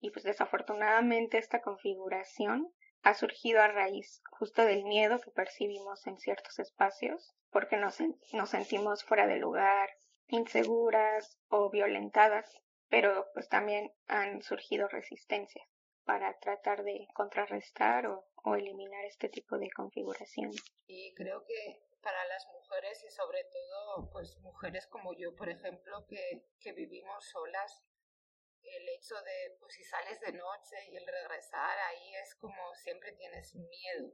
Y 0.00 0.10
pues 0.10 0.24
desafortunadamente 0.24 1.38
esta 1.38 1.60
configuración 1.60 2.72
ha 3.02 3.14
surgido 3.14 3.60
a 3.60 3.68
raíz 3.68 4.22
justo 4.30 4.64
del 4.64 4.84
miedo 4.84 5.20
que 5.20 5.30
percibimos 5.30 6.06
en 6.06 6.18
ciertos 6.18 6.58
espacios, 6.58 7.34
porque 7.50 7.76
nos, 7.76 7.98
nos 8.32 8.50
sentimos 8.50 9.04
fuera 9.04 9.26
de 9.26 9.36
lugar, 9.36 9.90
inseguras 10.28 11.38
o 11.48 11.70
violentadas, 11.70 12.62
pero 12.88 13.28
pues 13.34 13.48
también 13.48 13.92
han 14.06 14.42
surgido 14.42 14.88
resistencias 14.88 15.66
para 16.04 16.38
tratar 16.38 16.82
de 16.82 17.06
contrarrestar 17.14 18.06
o, 18.06 18.24
eliminar 18.56 19.04
este 19.04 19.28
tipo 19.28 19.56
de 19.56 19.70
configuración. 19.70 20.50
Y 20.86 21.14
creo 21.14 21.44
que 21.44 21.80
para 22.02 22.24
las 22.26 22.44
mujeres 22.48 23.04
y 23.04 23.10
sobre 23.10 23.44
todo 23.44 24.10
pues 24.10 24.36
mujeres 24.40 24.88
como 24.88 25.12
yo, 25.14 25.34
por 25.36 25.48
ejemplo, 25.48 26.04
que 26.08 26.72
vivimos 26.72 27.24
solas, 27.30 27.84
el 28.64 28.88
hecho 28.88 29.14
de, 29.22 29.56
pues 29.60 29.74
si 29.74 29.84
sales 29.84 30.20
de 30.20 30.32
noche 30.32 30.76
y 30.90 30.96
el 30.96 31.06
regresar 31.06 31.78
ahí 31.78 32.14
es 32.16 32.34
como 32.36 32.74
siempre 32.74 33.12
tienes 33.12 33.54
miedo 33.54 34.12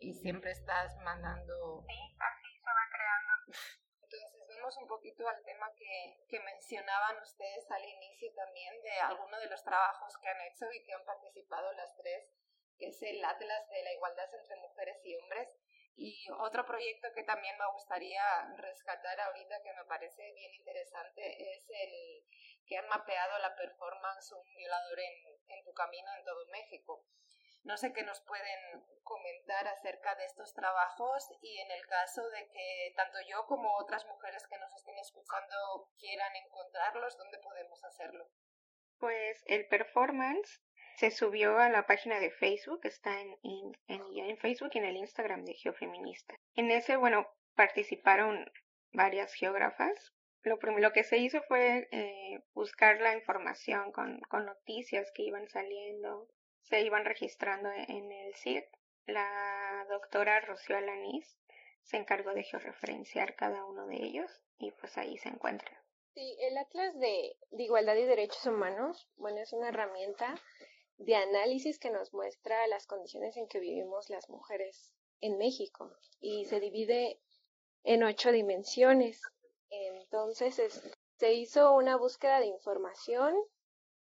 y 0.00 0.14
siempre 0.14 0.52
estás 0.52 0.96
mandando... 0.98 1.84
Sí, 1.86 2.16
así 2.18 2.60
se 2.60 2.66
va 2.66 2.86
creando. 2.90 3.32
Entonces 4.02 4.48
vemos 4.48 4.76
un 4.78 4.88
poquito 4.88 5.28
al 5.28 5.42
tema 5.44 5.70
que, 5.74 6.24
que 6.28 6.40
mencionaban 6.40 7.20
ustedes 7.22 7.70
al 7.70 7.84
inicio 7.84 8.32
también 8.34 8.80
de 8.82 9.00
algunos 9.00 9.40
de 9.40 9.50
los 9.50 9.62
trabajos 9.62 10.16
que 10.18 10.28
han 10.28 10.40
hecho 10.42 10.64
y 10.72 10.84
que 10.84 10.94
han 10.94 11.04
participado 11.04 11.72
las 11.72 11.94
tres, 11.96 12.30
que 12.78 12.86
es 12.88 13.02
el 13.02 13.22
Atlas 13.24 13.68
de 13.68 13.82
la 13.82 13.92
Igualdad 13.92 14.34
entre 14.34 14.56
Mujeres 14.56 15.00
y 15.04 15.16
Hombres. 15.16 15.48
Y 15.96 16.30
otro 16.38 16.64
proyecto 16.64 17.08
que 17.12 17.24
también 17.24 17.58
me 17.58 17.72
gustaría 17.72 18.22
rescatar 18.56 19.20
ahorita, 19.20 19.60
que 19.62 19.72
me 19.72 19.84
parece 19.84 20.32
bien 20.32 20.54
interesante, 20.54 21.54
es 21.54 21.68
el 21.68 22.24
que 22.68 22.76
han 22.76 22.88
mapeado 22.88 23.38
la 23.38 23.56
performance 23.56 24.32
Un 24.32 24.54
violador 24.54 25.00
en, 25.00 25.14
en 25.48 25.64
tu 25.64 25.72
camino 25.72 26.08
en 26.18 26.24
todo 26.24 26.46
México. 26.52 27.04
No 27.64 27.76
sé 27.76 27.92
qué 27.92 28.02
nos 28.02 28.20
pueden 28.20 28.82
comentar 29.02 29.66
acerca 29.66 30.14
de 30.14 30.24
estos 30.24 30.54
trabajos 30.54 31.28
y 31.42 31.58
en 31.58 31.70
el 31.70 31.86
caso 31.86 32.28
de 32.30 32.48
que 32.50 32.92
tanto 32.96 33.18
yo 33.28 33.46
como 33.46 33.76
otras 33.76 34.06
mujeres 34.06 34.46
que 34.46 34.58
nos 34.58 34.72
estén 34.74 34.96
escuchando 34.98 35.90
quieran 35.98 36.34
encontrarlos, 36.36 37.16
¿dónde 37.16 37.38
podemos 37.38 37.82
hacerlo? 37.84 38.28
Pues 38.98 39.42
el 39.46 39.66
performance 39.66 40.62
se 40.96 41.10
subió 41.10 41.58
a 41.58 41.68
la 41.68 41.86
página 41.86 42.18
de 42.18 42.30
Facebook, 42.30 42.80
está 42.84 43.20
en, 43.20 43.36
en, 43.42 43.72
en, 43.86 44.38
Facebook 44.38 44.70
y 44.74 44.78
en 44.78 44.84
el 44.84 44.96
Instagram 44.96 45.44
de 45.44 45.54
Geofeminista. 45.54 46.34
En 46.54 46.70
ese, 46.70 46.96
bueno, 46.96 47.28
participaron 47.54 48.50
varias 48.92 49.32
geógrafas, 49.34 50.12
lo, 50.42 50.56
lo 50.56 50.92
que 50.92 51.04
se 51.04 51.18
hizo 51.18 51.42
fue 51.42 51.88
eh, 51.90 52.42
buscar 52.54 53.00
la 53.00 53.14
información 53.14 53.92
con, 53.92 54.20
con 54.28 54.46
noticias 54.46 55.10
que 55.14 55.22
iban 55.22 55.48
saliendo, 55.48 56.28
se 56.62 56.80
iban 56.82 57.04
registrando 57.04 57.70
e, 57.70 57.84
en 57.88 58.12
el 58.12 58.34
CID. 58.34 58.64
La 59.06 59.86
doctora 59.88 60.40
Rocío 60.40 60.76
Alanís 60.76 61.38
se 61.82 61.96
encargó 61.96 62.34
de 62.34 62.42
georreferenciar 62.42 63.34
cada 63.36 63.64
uno 63.64 63.86
de 63.86 63.96
ellos 63.96 64.30
y 64.58 64.70
pues 64.72 64.98
ahí 64.98 65.16
se 65.18 65.30
encuentra. 65.30 65.82
Sí, 66.14 66.36
el 66.40 66.58
Atlas 66.58 66.98
de, 66.98 67.36
de 67.50 67.62
Igualdad 67.62 67.96
y 67.96 68.04
Derechos 68.04 68.44
Humanos, 68.46 69.08
bueno, 69.16 69.38
es 69.38 69.52
una 69.52 69.68
herramienta 69.68 70.34
de 70.98 71.14
análisis 71.14 71.78
que 71.78 71.90
nos 71.90 72.12
muestra 72.12 72.66
las 72.66 72.86
condiciones 72.86 73.36
en 73.36 73.46
que 73.46 73.60
vivimos 73.60 74.10
las 74.10 74.28
mujeres 74.28 74.92
en 75.20 75.38
México 75.38 75.96
y 76.20 76.44
se 76.46 76.60
divide 76.60 77.20
en 77.84 78.02
ocho 78.02 78.32
dimensiones. 78.32 79.22
Entonces 79.70 80.80
se 81.16 81.32
hizo 81.34 81.74
una 81.74 81.96
búsqueda 81.96 82.40
de 82.40 82.46
información 82.46 83.34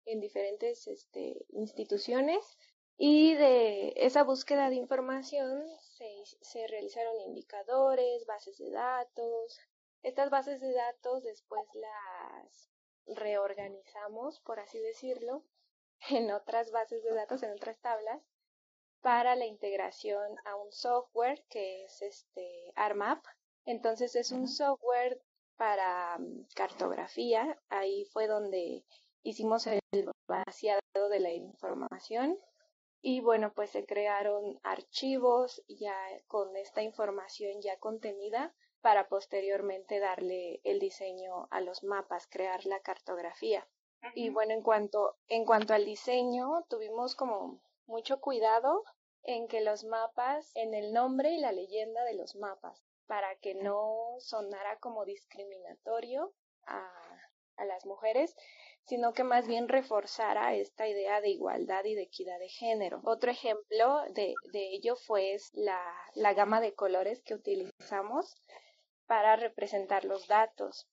en 0.06 0.20
diferentes 0.20 0.88
este, 0.88 1.46
instituciones 1.50 2.58
Y 2.98 3.34
de 3.36 3.94
esa 3.96 4.24
búsqueda 4.24 4.70
de 4.70 4.76
información 4.76 5.66
se, 5.82 6.24
se 6.42 6.68
realizaron 6.68 7.20
indicadores, 7.22 8.26
bases 8.26 8.58
de 8.58 8.70
datos. 8.72 9.60
Estas 10.04 10.30
bases 10.30 10.62
de 10.62 10.74
datos 10.74 11.24
después 11.24 11.64
las 11.74 12.70
reorganizamos, 13.08 14.40
por 14.42 14.60
así 14.60 14.80
decirlo, 14.80 15.44
en 16.10 16.32
otras 16.32 16.72
bases 16.72 17.04
de 17.04 17.14
datos, 17.14 17.42
en 17.44 17.52
otras 17.52 17.80
tablas, 17.80 18.22
para 19.02 19.36
la 19.36 19.46
integración 19.46 20.38
a 20.46 20.56
un 20.56 20.72
software 20.72 21.44
que 21.50 21.84
es 21.86 22.02
este 22.02 22.72
ARMAP. 22.76 23.26
Entonces 23.66 24.16
es 24.16 24.32
un 24.32 24.48
software 24.48 25.22
para 25.58 26.18
mm, 26.18 26.48
cartografía. 26.56 27.60
Ahí 27.70 28.06
fue 28.06 28.28
donde 28.28 28.84
hicimos 29.24 29.68
el 29.68 29.82
vaciado 30.28 31.10
de 31.10 31.20
la 31.20 31.32
información 31.32 32.38
y 33.02 33.20
bueno, 33.20 33.52
pues 33.54 33.72
se 33.72 33.86
crearon 33.86 34.60
archivos 34.64 35.62
ya 35.68 35.96
con 36.28 36.56
esta 36.56 36.82
información 36.82 37.62
ya 37.62 37.78
contenida 37.78 38.56
para 38.82 39.10
posteriormente 39.10 40.00
darle 40.00 40.62
el 40.64 40.80
diseño 40.80 41.48
a 41.52 41.60
los 41.60 41.84
mapas, 41.84 42.28
crear 42.28 42.66
la 42.66 42.80
cartografía. 42.80 43.68
Y 44.16 44.30
bueno, 44.30 44.54
en 44.54 44.62
cuanto, 44.62 45.18
en 45.28 45.46
cuanto 45.46 45.74
al 45.74 45.86
diseño, 45.86 46.66
tuvimos 46.70 47.16
como 47.16 47.62
mucho 47.86 48.20
cuidado 48.20 48.84
en 49.24 49.48
que 49.48 49.62
los 49.62 49.86
mapas, 49.86 50.52
en 50.56 50.74
el 50.74 50.94
nombre 50.94 51.32
y 51.32 51.40
la 51.40 51.52
leyenda 51.54 52.04
de 52.04 52.14
los 52.14 52.36
mapas, 52.36 52.86
para 53.08 53.36
que 53.38 53.56
no 53.56 54.16
sonara 54.20 54.78
como 54.80 55.06
discriminatorio 55.06 56.34
a, 56.66 56.90
a 57.58 57.66
las 57.66 57.86
mujeres, 57.86 58.36
sino 58.86 59.14
que 59.14 59.24
más 59.24 59.48
bien 59.48 59.70
reforzara 59.70 60.56
esta 60.56 60.88
idea 60.88 61.22
de 61.22 61.30
igualdad 61.30 61.86
y 61.86 61.96
de 61.96 62.04
equidad 62.04 62.38
de 62.40 62.50
género. 62.50 63.02
Otro 63.06 63.32
ejemplo 63.32 64.04
de, 64.12 64.34
de 64.52 64.74
ello 64.74 64.96
fue 64.96 65.38
la, 65.54 65.82
la 66.16 66.34
gama 66.34 66.60
de 66.60 66.74
colores 66.74 67.22
que 67.24 67.34
utilizamos 67.34 68.36
para 69.06 69.36
representar 69.36 70.06
los 70.06 70.28
datos. 70.28 70.88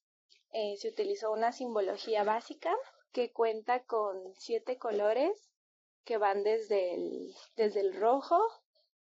Eh, 0.52 0.76
se 0.78 0.88
utilizó 0.88 1.32
una 1.32 1.52
simbología 1.52 2.24
básica 2.24 2.76
que 3.12 3.32
cuenta 3.32 3.84
con 3.84 4.34
siete 4.36 4.78
colores 4.78 5.50
que 6.04 6.16
van 6.16 6.42
desde 6.42 6.94
el, 6.94 7.34
desde 7.56 7.80
el 7.80 7.94
rojo 7.94 8.40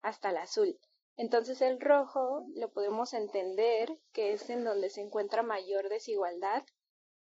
hasta 0.02 0.30
el 0.30 0.38
azul. 0.38 0.80
Entonces 1.18 1.62
el 1.62 1.82
rojo 1.82 2.46
lo 2.56 2.72
podemos 2.72 3.14
entender 3.14 4.00
que 4.14 4.34
es 4.34 4.50
en 4.52 4.64
donde 4.64 4.92
se 4.92 5.02
encuentra 5.02 5.42
mayor 5.42 5.90
desigualdad 5.90 6.64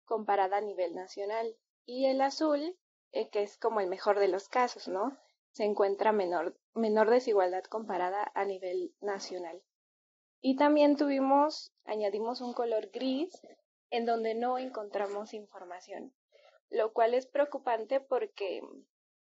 comparada 0.05 0.57
a 0.57 0.61
nivel 0.61 0.93
nacional. 0.93 1.57
Y 1.83 2.05
el 2.05 2.21
azul, 2.21 2.77
eh, 3.11 3.29
que 3.29 3.41
es 3.41 3.57
como 3.57 3.79
el 3.79 3.87
mejor 3.87 4.19
de 4.19 4.27
los 4.27 4.49
casos, 4.49 4.87
¿no? 4.87 5.17
Se 5.51 5.63
encuentra 5.63 6.11
menor, 6.11 6.55
menor 6.75 7.09
desigualdad 7.09 7.63
comparada 7.63 8.31
a 8.35 8.45
nivel 8.45 8.93
nacional. 9.01 9.63
Y 10.41 10.55
también 10.57 10.95
tuvimos, 10.95 11.73
añadimos 11.83 12.41
un 12.41 12.53
color 12.53 12.91
gris 12.91 13.41
en 13.89 14.05
donde 14.05 14.35
no 14.35 14.59
encontramos 14.59 15.33
información, 15.33 16.13
lo 16.69 16.93
cual 16.93 17.15
es 17.15 17.25
preocupante 17.25 17.99
porque 17.99 18.61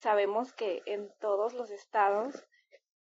sabemos 0.01 0.53
que 0.53 0.83
en 0.87 1.15
todos 1.21 1.55
los 1.55 1.71
estados 1.71 2.45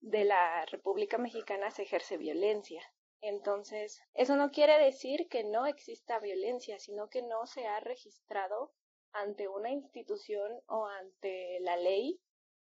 de 0.03 0.25
la 0.25 0.65
República 0.65 1.17
Mexicana 1.17 1.71
se 1.71 1.83
ejerce 1.83 2.17
violencia. 2.17 2.83
Entonces, 3.21 4.03
eso 4.13 4.35
no 4.35 4.51
quiere 4.51 4.77
decir 4.77 5.29
que 5.29 5.45
no 5.45 5.65
exista 5.65 6.19
violencia, 6.19 6.77
sino 6.77 7.07
que 7.07 7.21
no 7.21 7.45
se 7.45 7.65
ha 7.65 7.79
registrado 7.79 8.73
ante 9.13 9.47
una 9.47 9.69
institución 9.69 10.51
o 10.67 10.87
ante 10.87 11.57
la 11.61 11.77
ley 11.77 12.19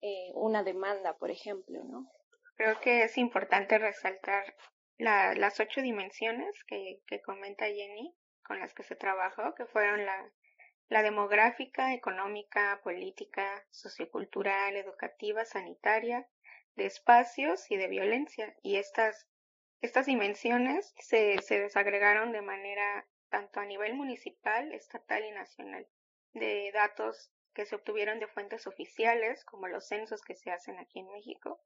eh, 0.02 0.32
una 0.34 0.62
demanda, 0.62 1.16
por 1.16 1.30
ejemplo, 1.30 1.82
¿no? 1.84 2.10
Creo 2.56 2.78
que 2.80 3.04
es 3.04 3.16
importante 3.16 3.78
resaltar 3.78 4.54
la, 4.98 5.34
las 5.34 5.58
ocho 5.60 5.80
dimensiones 5.80 6.62
que, 6.64 7.00
que 7.06 7.22
comenta 7.22 7.64
Jenny 7.64 8.14
con 8.42 8.60
las 8.60 8.74
que 8.74 8.82
se 8.82 8.96
trabajó, 8.96 9.54
que 9.54 9.64
fueron 9.64 10.04
la, 10.04 10.30
la 10.88 11.02
demográfica, 11.02 11.94
económica, 11.94 12.80
política, 12.84 13.64
sociocultural, 13.70 14.76
educativa, 14.76 15.46
sanitaria, 15.46 16.28
de 16.76 16.86
espacios 16.86 17.70
y 17.70 17.76
de 17.76 17.88
violencia. 17.88 18.54
Y 18.62 18.76
estas 18.76 19.28
estas 19.84 20.06
dimensiones 20.06 20.94
se, 20.96 21.42
se 21.42 21.60
desagregaron 21.60 22.32
de 22.32 22.40
manera 22.40 23.06
tanto 23.28 23.60
a 23.60 23.66
nivel 23.66 23.94
municipal, 23.94 24.72
estatal 24.72 25.22
y 25.26 25.30
nacional, 25.30 25.86
de 26.32 26.70
datos 26.72 27.30
que 27.52 27.66
se 27.66 27.74
obtuvieron 27.74 28.18
de 28.18 28.26
fuentes 28.26 28.66
oficiales, 28.66 29.44
como 29.44 29.68
los 29.68 29.86
censos 29.86 30.22
que 30.22 30.36
se 30.36 30.50
hacen 30.50 30.78
aquí 30.78 31.00
en 31.00 31.12
México, 31.12 31.60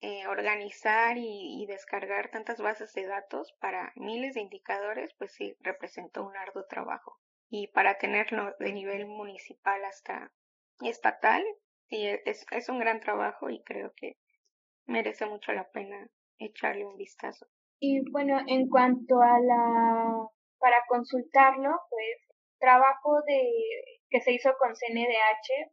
eh, 0.00 0.26
organizar 0.26 1.18
y, 1.18 1.62
y, 1.62 1.66
descargar 1.66 2.30
tantas 2.30 2.62
bases 2.62 2.94
de 2.94 3.04
datos 3.06 3.52
para 3.60 3.92
miles 3.94 4.34
de 4.34 4.40
indicadores, 4.40 5.12
pues 5.18 5.32
sí, 5.32 5.54
representó 5.60 6.24
un 6.24 6.36
arduo 6.38 6.64
trabajo. 6.64 7.20
Y 7.50 7.68
para 7.68 7.98
tenerlo 7.98 8.54
de 8.58 8.72
nivel 8.72 9.04
municipal 9.04 9.84
hasta 9.84 10.32
estatal, 10.80 11.44
sí, 11.90 12.06
es, 12.24 12.46
es 12.50 12.68
un 12.70 12.78
gran 12.78 13.00
trabajo 13.00 13.50
y 13.50 13.62
creo 13.62 13.92
que 13.94 14.16
merece 14.86 15.26
mucho 15.26 15.52
la 15.52 15.68
pena 15.70 16.08
echarle 16.38 16.84
un 16.84 16.96
vistazo. 16.96 17.46
Y 17.80 18.00
bueno, 18.10 18.38
en 18.46 18.68
cuanto 18.68 19.20
a 19.20 19.38
la, 19.40 20.26
para 20.58 20.82
consultarlo, 20.88 21.70
pues 21.90 22.38
trabajo 22.58 23.20
de 23.26 23.42
que 24.08 24.20
se 24.20 24.32
hizo 24.32 24.50
con 24.58 24.74
CNDH, 24.74 25.70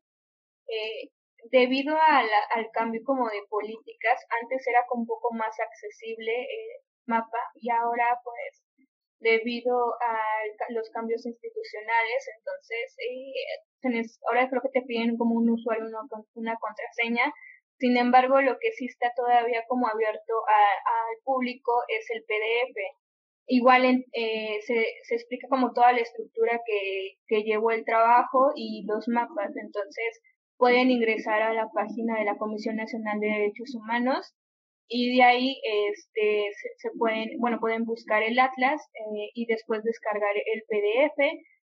eh, 0.67 1.10
debido 1.50 1.95
a 1.95 2.19
al 2.19 2.69
cambio 2.71 3.02
como 3.04 3.30
de 3.30 3.41
políticas, 3.50 4.26
antes 4.41 4.67
era 4.67 4.86
un 4.93 5.06
poco 5.06 5.34
más 5.34 5.58
accesible 5.60 6.32
el 6.41 6.84
mapa 7.08 7.39
y 7.56 7.69
ahora 7.71 8.19
pues 8.24 8.63
debido 9.19 9.93
a 10.02 10.17
los 10.69 10.89
cambios 10.89 11.26
institucionales, 11.26 12.28
entonces 12.38 12.95
eh, 13.00 14.04
ahora 14.28 14.50
creo 14.50 14.62
que 14.62 14.80
te 14.80 14.86
piden 14.86 15.17
como 15.17 15.36
un 15.36 15.50
usuario 15.50 15.86
una, 15.86 16.02
una 16.34 16.56
contraseña 16.58 17.32
sin 17.82 17.98
embargo, 17.98 18.41
lo 18.41 18.60
que 18.60 18.72
sí 18.74 18.86
está 18.86 19.12
todavía 19.15 19.63
como 19.67 19.88
abierto 19.88 20.34
al 20.48 21.17
público 21.24 21.72
es 21.88 22.06
el 22.12 22.24
PDF. 22.24 22.78
Igual 23.48 24.06
eh, 24.13 24.60
se, 24.62 24.86
explica 25.15 25.48
como 25.50 25.74
toda 25.74 25.91
la 25.91 26.02
estructura 26.02 26.62
que, 26.63 27.17
que 27.28 27.41
llevó 27.41 27.72
el 27.72 27.84
trabajo 27.84 28.52
y 28.56 28.86
los 28.86 29.08
mapas. 29.08 29.50
Entonces, 29.58 30.22
pueden 30.58 30.91
ingresar 30.91 31.41
a 31.41 31.54
la 31.56 31.70
página 31.74 32.20
de 32.20 32.26
la 32.26 32.38
Comisión 32.38 32.76
Nacional 32.76 33.20
de 33.20 33.28
Derechos 33.28 33.74
Humanos 33.74 34.32
y 34.88 35.17
de 35.17 35.24
ahí 35.24 35.60
este, 35.89 36.52
se, 36.78 36.91
pueden, 37.00 37.39
bueno, 37.39 37.60
pueden 37.60 37.84
buscar 37.86 38.22
el 38.22 38.38
atlas 38.38 38.80
eh, 38.94 39.32
y 39.34 39.48
después 39.48 39.84
descargar 39.84 40.36
el 40.36 40.62
PDF. 40.67 41.17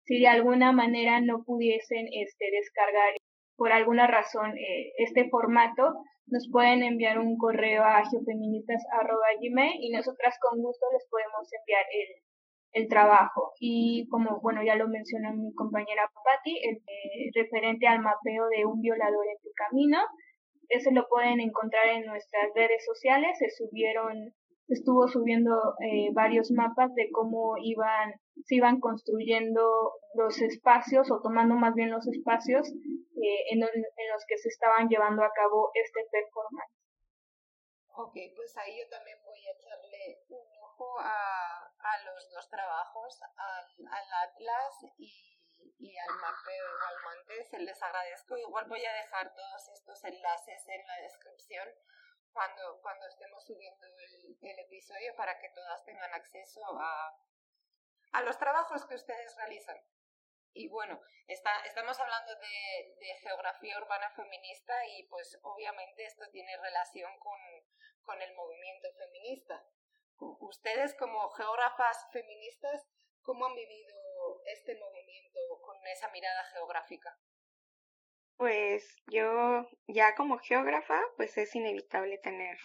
Si 0.05 0.21
de 0.21 0.29
alguna 0.29 0.71
manera 0.71 1.21
no 1.21 1.43
pudiesen 1.43 2.07
este, 2.13 2.51
descargar 2.53 3.15
por 3.57 3.73
alguna 3.73 4.07
razón 4.07 4.57
eh, 4.59 4.93
este 4.99 5.29
formato, 5.29 5.95
nos 6.27 6.49
pueden 6.51 6.83
enviar 6.83 7.19
un 7.19 7.37
correo 7.37 7.85
a 7.85 8.03
geofeministas.gmail 8.11 9.77
y 9.81 9.91
nosotras 9.91 10.37
con 10.41 10.61
gusto 10.63 10.87
les 10.93 11.07
podemos 11.09 11.47
enviar 11.53 11.85
el, 11.93 12.83
el 12.83 12.89
trabajo. 12.89 13.53
Y 13.61 14.09
como, 14.09 14.41
bueno, 14.41 14.63
ya 14.65 14.75
lo 14.75 14.89
mencionó 14.89 15.35
mi 15.35 15.53
compañera 15.55 16.11
Patti, 16.25 16.59
el 16.63 16.77
eh, 16.77 17.31
referente 17.35 17.87
al 17.87 18.01
mapeo 18.01 18.49
de 18.49 18.65
un 18.65 18.81
violador 18.81 19.27
en 19.27 19.39
tu 19.43 19.51
camino, 19.55 19.99
ese 20.69 20.93
lo 20.93 21.07
pueden 21.09 21.41
encontrar 21.41 21.89
en 21.89 22.07
nuestras 22.07 22.51
redes 22.55 22.85
sociales, 22.85 23.37
se 23.39 23.51
subieron 23.51 24.33
estuvo 24.69 25.09
subiendo 25.09 25.75
eh, 25.81 26.09
varios 26.15 26.51
mapas 26.51 26.95
de 26.95 27.11
cómo 27.11 27.55
iban 27.63 28.15
se 28.43 28.57
iban 28.57 28.81
construyendo 28.81 29.95
los 30.15 30.41
espacios 30.41 31.11
o 31.11 31.21
tomando 31.23 31.55
más 31.55 31.75
bien 31.75 31.91
los 31.91 32.07
espacios 32.07 32.69
eh, 32.69 33.53
en, 33.53 33.63
en, 33.63 34.09
los 34.13 34.25
que 34.27 34.39
se 34.39 34.49
estaban 34.49 34.89
llevando 34.89 35.23
a 35.23 35.33
cabo 35.33 35.71
este 35.75 36.01
performance. 36.11 36.73
Ok, 37.97 38.15
pues 38.35 38.57
ahí 38.59 38.77
yo 38.79 38.89
también 38.91 39.19
voy 39.25 39.39
a 39.47 39.53
echarle 39.53 40.25
un 40.29 40.47
ojo 40.63 40.99
a, 40.99 41.63
a 41.79 42.03
los 42.05 42.29
dos 42.31 42.51
trabajos, 42.51 43.23
al, 43.23 43.87
al 43.87 44.29
Atlas 44.29 44.75
y, 44.99 45.39
y, 45.79 45.97
al 45.97 46.15
mapeo 46.17 46.67
igualmente. 46.75 47.45
Se 47.45 47.59
les 47.61 47.81
agradezco. 47.81 48.37
Igual 48.37 48.67
voy 48.69 48.85
a 48.85 48.93
dejar 48.95 49.33
todos 49.33 49.69
estos 49.69 50.05
enlaces 50.05 50.69
en 50.69 50.87
la 50.87 50.97
descripción 51.03 51.69
cuando, 52.33 52.81
cuando 52.83 53.07
estemos 53.07 53.45
subiendo 53.47 53.87
el, 53.87 54.37
el 54.43 54.59
episodio 54.59 55.15
para 55.17 55.39
que 55.39 55.51
todas 55.51 55.85
tengan 55.85 56.13
acceso 56.15 56.61
a, 56.77 57.15
a 58.15 58.23
los 58.23 58.39
trabajos 58.39 58.87
que 58.87 58.95
ustedes 58.95 59.37
realizan. 59.37 59.77
Y 60.53 60.69
bueno, 60.69 61.01
está, 61.27 61.51
estamos 61.67 61.99
hablando 61.99 62.33
de, 62.37 63.15
geografía 63.21 63.79
urbana 63.79 64.11
feminista 64.11 64.75
y 64.87 65.05
pues 65.09 65.39
obviamente 65.43 66.05
esto 66.05 66.25
tiene 66.31 66.57
relación 66.59 67.11
con, 67.19 67.39
con 68.03 68.23
el 68.23 68.35
movimiento 68.35 68.89
feminista. 68.97 69.67
Ustedes 70.19 70.95
como 70.95 71.29
geógrafas 71.31 72.07
feministas, 72.13 72.87
¿cómo 73.23 73.47
han 73.47 73.55
vivido 73.55 74.43
este 74.47 74.77
movimiento 74.77 75.41
con 75.63 75.85
esa 75.89 76.09
mirada 76.11 76.45
geográfica? 76.53 77.19
Pues 78.37 79.03
yo 79.07 79.69
ya 79.89 80.15
como 80.15 80.39
geógrafa, 80.39 81.01
pues 81.17 81.37
es 81.37 81.55
inevitable 81.57 82.19
tener 82.19 82.59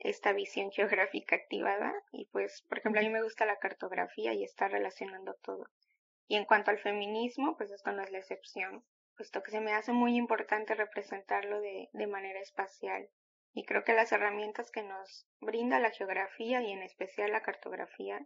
esta 0.00 0.32
visión 0.32 0.70
geográfica 0.70 1.36
activada 1.36 1.94
y 2.12 2.26
pues, 2.26 2.62
por 2.68 2.78
ejemplo, 2.78 3.00
a 3.00 3.04
mí 3.04 3.10
me 3.10 3.22
gusta 3.22 3.46
la 3.46 3.58
cartografía 3.58 4.32
y 4.32 4.44
está 4.44 4.68
relacionando 4.68 5.34
todo. 5.42 5.66
Y 6.26 6.36
en 6.36 6.44
cuanto 6.44 6.70
al 6.70 6.78
feminismo, 6.78 7.56
pues 7.56 7.70
esto 7.70 7.92
no 7.92 8.02
es 8.02 8.10
la 8.10 8.18
excepción, 8.18 8.84
puesto 9.16 9.42
que 9.42 9.50
se 9.50 9.60
me 9.60 9.72
hace 9.72 9.92
muy 9.92 10.16
importante 10.16 10.74
representarlo 10.74 11.60
de, 11.60 11.88
de 11.92 12.06
manera 12.06 12.40
espacial. 12.40 13.08
Y 13.52 13.64
creo 13.64 13.84
que 13.84 13.94
las 13.94 14.12
herramientas 14.12 14.70
que 14.70 14.82
nos 14.82 15.26
brinda 15.40 15.80
la 15.80 15.90
geografía 15.90 16.62
y 16.62 16.72
en 16.72 16.82
especial 16.82 17.32
la 17.32 17.42
cartografía 17.42 18.24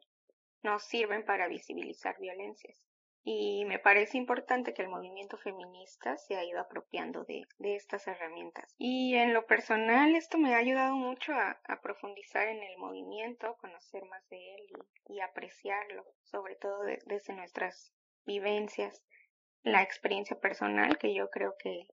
nos 0.63 0.85
sirven 0.85 1.25
para 1.25 1.49
visibilizar 1.49 2.19
violencias 2.21 2.79
y 3.27 3.65
me 3.65 3.79
parece 3.79 4.19
importante 4.19 4.75
que 4.75 4.83
el 4.83 4.91
movimiento 4.91 5.39
feminista 5.39 6.19
se 6.19 6.37
ha 6.37 6.45
ido 6.45 6.61
apropiando 6.61 7.25
de, 7.25 7.45
de 7.59 7.75
estas 7.75 8.07
herramientas. 8.07 8.75
Y 8.77 9.15
en 9.15 9.33
lo 9.33 9.47
personal 9.47 10.15
esto 10.15 10.37
me 10.37 10.55
ha 10.55 10.59
ayudado 10.59 10.95
mucho 10.95 11.33
a, 11.33 11.59
profundizar 11.83 12.47
en 12.49 12.63
el 12.63 12.77
movimiento, 12.77 13.57
conocer 13.61 14.05
más 14.05 14.29
de 14.29 14.37
él 14.37 14.67
y, 15.09 15.21
apreciarlo, 15.21 16.05
sobre 16.23 16.57
todo 16.57 16.83
desde 17.07 17.35
nuestras 17.35 17.93
vivencias, 18.27 19.03
la 19.63 19.83
experiencia 19.83 20.39
personal 20.39 20.99
que 20.99 21.15
yo 21.15 21.31
creo 21.31 21.55
que 21.59 21.89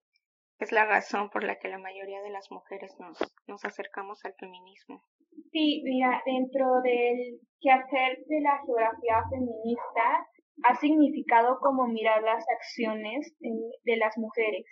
es 0.60 0.72
la 0.72 0.86
razón 0.86 1.30
por 1.30 1.44
la 1.44 1.58
que 1.58 1.70
la 1.70 1.80
mayoría 1.80 2.22
de 2.22 2.30
las 2.30 2.52
mujeres 2.52 2.94
nos, 3.00 3.18
nos 3.48 3.64
acercamos 3.64 4.24
al 4.26 4.34
feminismo. 4.36 5.04
Sí, 5.52 5.82
mira, 5.84 6.22
dentro 6.26 6.82
del 6.82 7.40
quehacer 7.62 8.20
de 8.26 8.42
la 8.42 8.62
geografía 8.66 9.24
feminista, 9.30 10.28
ha 10.64 10.76
significado 10.76 11.60
como 11.60 11.88
mirar 11.88 12.22
las 12.24 12.44
acciones 12.58 13.34
de 13.40 13.98
las 13.98 14.18
mujeres, 14.18 14.66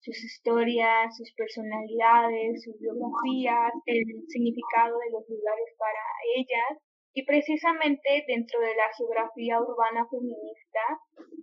sus 0.00 0.22
historias, 0.22 1.16
sus 1.16 1.32
personalidades, 1.34 2.62
sus 2.62 2.78
biografías, 2.78 3.72
el 3.86 4.04
significado 4.28 4.98
de 4.98 5.10
los 5.10 5.28
lugares 5.28 5.74
para 5.78 6.04
ellas. 6.36 6.82
Y 7.16 7.24
precisamente 7.24 8.24
dentro 8.26 8.60
de 8.60 8.74
la 8.74 8.90
geografía 8.96 9.60
urbana 9.60 10.04
feminista 10.10 10.82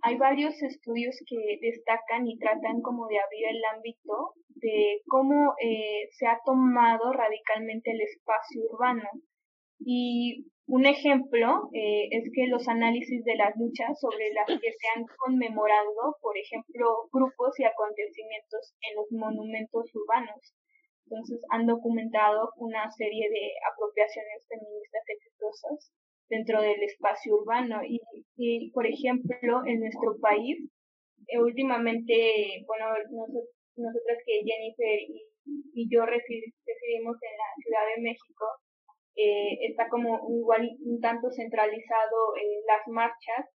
hay 0.02 0.18
varios 0.18 0.62
estudios 0.62 1.16
que 1.26 1.58
destacan 1.62 2.28
y 2.28 2.38
tratan 2.38 2.82
como 2.82 3.08
de 3.08 3.18
abrir 3.18 3.46
el 3.48 3.64
ámbito 3.74 4.34
de 4.62 5.00
cómo 5.08 5.54
eh, 5.60 6.08
se 6.12 6.26
ha 6.26 6.38
tomado 6.44 7.12
radicalmente 7.12 7.90
el 7.90 8.02
espacio 8.02 8.62
urbano. 8.70 9.08
Y 9.80 10.51
un 10.66 10.86
ejemplo 10.86 11.68
eh, 11.74 12.08
es 12.10 12.30
que 12.32 12.46
los 12.46 12.68
análisis 12.68 13.24
de 13.24 13.36
las 13.36 13.56
luchas 13.56 13.98
sobre 14.00 14.32
las 14.32 14.46
que 14.46 14.72
se 14.72 14.86
han 14.94 15.04
conmemorado, 15.18 16.16
por 16.20 16.38
ejemplo, 16.38 17.08
grupos 17.12 17.58
y 17.58 17.64
acontecimientos 17.64 18.74
en 18.82 18.96
los 18.96 19.10
monumentos 19.10 19.90
urbanos. 19.94 20.54
Entonces 21.04 21.42
han 21.50 21.66
documentado 21.66 22.50
una 22.56 22.90
serie 22.90 23.28
de 23.28 23.52
apropiaciones 23.72 24.46
feministas 24.48 25.02
exitosas 25.08 25.92
dentro 26.30 26.62
del 26.62 26.82
espacio 26.82 27.34
urbano. 27.34 27.80
Y, 28.36 28.70
por 28.70 28.86
ejemplo, 28.86 29.66
en 29.66 29.80
nuestro 29.80 30.16
país, 30.20 30.56
eh, 31.28 31.38
últimamente, 31.38 32.64
bueno, 32.66 32.86
nosotros, 33.10 33.50
nosotras 33.76 34.18
que 34.24 34.40
Jennifer 34.46 35.00
y, 35.08 35.26
y 35.74 35.88
yo 35.90 36.06
residimos 36.06 37.16
en 37.20 37.34
la 37.36 37.50
Ciudad 37.60 37.84
de 37.94 38.02
México, 38.02 38.46
eh, 39.16 39.58
está 39.68 39.88
como 39.88 40.20
igual 40.30 40.70
un 40.84 41.00
tanto 41.00 41.30
centralizado 41.30 42.36
eh, 42.36 42.62
las 42.66 42.86
marchas, 42.88 43.46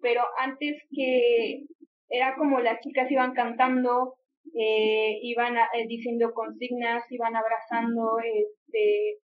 pero 0.00 0.22
antes 0.38 0.82
que 0.90 1.64
era 2.08 2.36
como 2.36 2.60
las 2.60 2.80
chicas 2.80 3.10
iban 3.10 3.34
cantando, 3.34 4.14
eh, 4.54 5.18
iban 5.22 5.56
eh, 5.56 5.86
diciendo 5.88 6.32
consignas, 6.32 7.04
iban 7.10 7.34
abrazando, 7.36 8.18
este, 8.18 9.18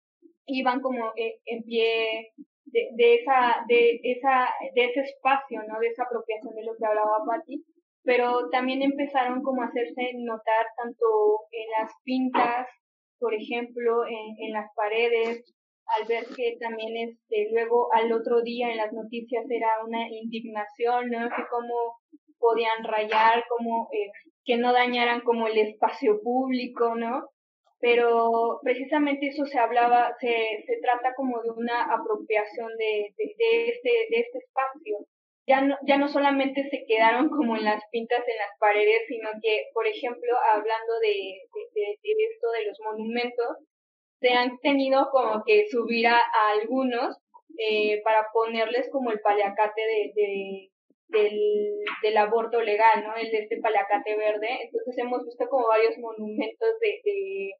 iban 0.46 0.80
como 0.80 1.12
en 1.16 1.62
pie 1.64 2.32
de, 2.66 2.88
de, 2.94 3.14
esa, 3.16 3.64
de 3.68 4.00
esa, 4.02 4.48
de 4.74 4.84
ese 4.84 5.00
espacio, 5.00 5.62
¿no? 5.66 5.78
De 5.80 5.88
esa 5.88 6.04
apropiación 6.04 6.54
de 6.54 6.64
lo 6.64 6.76
que 6.76 6.86
hablaba 6.86 7.24
Patti, 7.26 7.64
pero 8.04 8.48
también 8.50 8.82
empezaron 8.82 9.42
como 9.42 9.62
a 9.62 9.66
hacerse 9.66 10.12
notar 10.14 10.66
tanto 10.76 11.06
en 11.50 11.70
las 11.80 11.92
pintas, 12.04 12.68
por 13.18 13.34
ejemplo, 13.34 14.06
en, 14.06 14.46
en 14.46 14.52
las 14.52 14.70
paredes, 14.76 15.55
al 15.86 16.06
ver 16.06 16.24
que 16.34 16.56
también 16.60 16.96
este 16.96 17.48
luego 17.52 17.88
al 17.92 18.12
otro 18.12 18.42
día 18.42 18.70
en 18.70 18.78
las 18.78 18.92
noticias 18.92 19.44
era 19.48 19.68
una 19.86 20.08
indignación, 20.10 21.10
¿no? 21.10 21.28
Que 21.28 21.42
cómo 21.50 21.98
podían 22.38 22.84
rayar, 22.84 23.44
como 23.48 23.88
eh, 23.92 24.10
que 24.44 24.56
no 24.56 24.72
dañaran 24.72 25.20
como 25.22 25.46
el 25.46 25.58
espacio 25.58 26.20
público, 26.22 26.94
¿no? 26.94 27.28
Pero 27.78 28.58
precisamente 28.62 29.28
eso 29.28 29.44
se 29.44 29.58
hablaba, 29.58 30.14
se, 30.20 30.64
se 30.66 30.80
trata 30.80 31.14
como 31.14 31.42
de 31.42 31.50
una 31.50 31.84
apropiación 31.84 32.68
de, 32.78 33.14
de, 33.16 33.68
este, 33.68 33.90
de 34.10 34.20
este 34.20 34.38
espacio. 34.38 34.96
Ya 35.46 35.60
no, 35.60 35.76
ya 35.86 35.96
no 35.96 36.08
solamente 36.08 36.68
se 36.70 36.84
quedaron 36.88 37.28
como 37.28 37.56
en 37.56 37.64
las 37.64 37.82
pintas 37.92 38.26
en 38.26 38.36
las 38.36 38.58
paredes, 38.58 39.02
sino 39.06 39.28
que, 39.40 39.66
por 39.72 39.86
ejemplo, 39.86 40.32
hablando 40.52 40.98
de, 41.00 41.38
de 41.76 42.24
esto 42.32 42.50
de 42.50 42.64
los 42.66 42.80
monumentos, 42.80 43.58
se 44.20 44.30
han 44.30 44.58
tenido 44.60 45.08
como 45.10 45.42
que 45.44 45.66
subir 45.68 46.06
a, 46.06 46.20
algunos 46.60 47.16
eh, 47.58 48.00
para 48.02 48.28
ponerles 48.32 48.88
como 48.90 49.10
el 49.10 49.20
paliacate 49.20 49.80
de, 49.80 50.12
de 50.14 50.70
del, 51.08 51.38
del, 52.02 52.16
aborto 52.16 52.60
legal, 52.60 53.04
¿no? 53.04 53.14
El 53.14 53.30
de 53.30 53.38
este 53.38 53.60
paliacate 53.60 54.16
verde. 54.16 54.48
Entonces 54.64 54.98
hemos 54.98 55.24
visto 55.24 55.48
como 55.48 55.68
varios 55.68 55.96
monumentos 55.98 56.68
de, 56.80 57.00
de 57.04 57.52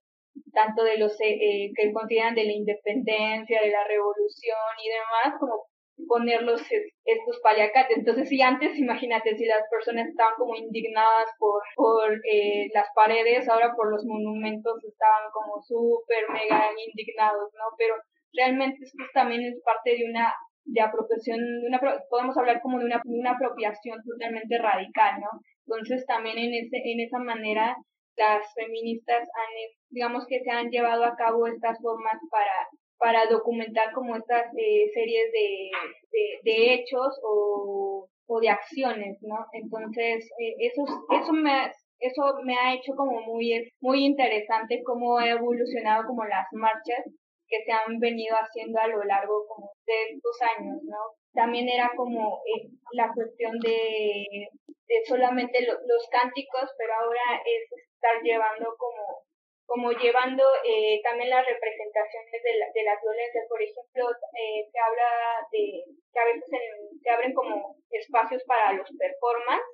tanto 0.53 0.83
de 0.83 0.99
los 0.99 1.12
eh, 1.21 1.38
eh 1.40 1.71
que 1.77 1.92
consideran 1.92 2.35
de 2.35 2.45
la 2.45 2.53
independencia, 2.53 3.61
de 3.62 3.71
la 3.71 3.85
revolución 3.85 4.73
y 4.83 4.88
demás, 4.88 5.38
como 5.38 5.66
ponerlos 6.09 6.61
estos 7.05 7.41
paliacates. 7.43 7.99
Entonces, 7.99 8.29
si 8.29 8.43
antes, 8.43 8.79
imagínate, 8.79 9.37
si 9.37 9.47
las 9.47 9.63
personas 9.71 10.09
estaban 10.09 10.35
como 10.37 10.55
indignadas 10.55 11.31
por, 11.39 11.63
por 11.75 12.13
eh, 12.31 12.69
las 12.75 12.89
paredes, 12.95 13.49
ahora 13.49 13.73
por 13.75 13.91
los 13.91 14.05
monumentos 14.05 14.85
estaban 14.85 15.31
como 15.33 15.63
súper, 15.63 16.29
mega 16.29 16.69
indignados, 16.87 17.53
¿no? 17.55 17.65
Pero 17.79 17.95
realmente 18.33 18.85
esto 18.85 19.05
también 19.15 19.43
es 19.43 19.61
parte 19.65 19.97
de 19.97 20.05
una 20.11 20.35
de 20.67 20.81
apropiación, 20.81 21.39
de 21.39 21.69
una, 21.69 21.81
podemos 22.11 22.37
hablar 22.37 22.61
como 22.61 22.79
de 22.79 22.87
una, 22.87 23.01
una 23.05 23.33
apropiación 23.33 23.99
totalmente 24.03 24.59
radical, 24.59 25.21
¿no? 25.21 25.29
Entonces 25.67 26.05
también 26.07 26.39
en, 26.39 26.55
ese, 26.55 26.83
en 26.85 27.01
esa 27.01 27.19
manera 27.19 27.77
las 28.17 28.43
feministas 28.55 29.21
han, 29.21 29.53
digamos 29.91 30.27
que 30.27 30.41
se 30.41 30.51
han 30.51 30.71
llevado 30.71 31.05
a 31.05 31.15
cabo 31.15 31.47
estas 31.47 31.81
formas 31.81 32.19
para 32.31 32.69
para 32.99 33.27
documentar 33.27 33.93
como 33.93 34.17
estas 34.17 34.47
eh, 34.57 34.91
series 34.95 35.33
de, 35.33 35.71
de, 36.43 36.75
hechos 36.75 37.19
o, 37.23 38.09
o, 38.27 38.41
de 38.41 38.49
acciones, 38.49 39.19
¿no? 39.23 39.47
Entonces, 39.53 40.31
eh, 40.39 40.55
eso, 40.61 40.85
eso, 41.11 41.33
me, 41.33 41.73
eso 42.01 42.23
me 42.45 42.57
ha 42.57 42.75
hecho 42.75 42.95
como 42.97 43.21
muy, 43.21 43.71
muy 43.81 44.05
interesante 44.05 44.83
cómo 44.85 45.19
ha 45.19 45.29
evolucionado 45.29 46.07
como 46.07 46.25
las 46.25 46.47
marchas 46.53 47.05
que 47.49 47.63
se 47.65 47.73
han 47.73 47.99
venido 48.01 48.35
haciendo 48.37 48.79
a 48.81 48.89
lo 48.89 49.05
largo 49.05 49.47
como 49.47 49.71
de 49.87 50.15
estos 50.15 50.37
años, 50.59 50.83
¿no? 50.83 50.99
También 51.33 51.69
era 51.69 51.93
como 51.97 52.41
eh, 52.47 52.69
la 52.93 53.13
cuestión 53.15 53.59
de, 53.61 54.49
de 54.67 55.05
solamente 55.07 55.61
los 55.63 56.09
cánticos, 56.11 56.71
pero 56.79 56.93
ahora 56.95 57.43
es 57.45 57.87
estar 57.93 58.23
llevando 58.23 58.75
como 58.79 59.26
como 59.67 59.91
llevando 59.91 60.45
eh, 60.65 61.03
también 61.03 61.31
las 61.31 61.45
representaciones 61.45 62.43
de, 62.43 62.55
la, 62.55 62.67
de 62.73 62.83
las 62.85 63.03
violencias. 63.03 63.45
Por 63.51 63.61
ejemplo, 63.61 64.11
eh, 64.39 64.63
se 64.71 64.79
habla 64.79 65.43
de 65.51 65.85
que 66.13 66.19
a 66.19 66.25
veces 66.25 66.47
se 67.03 67.11
abren 67.11 67.35
como 67.35 67.77
espacios 67.91 68.43
para 68.47 68.73
los 68.73 68.89
performance. 68.97 69.67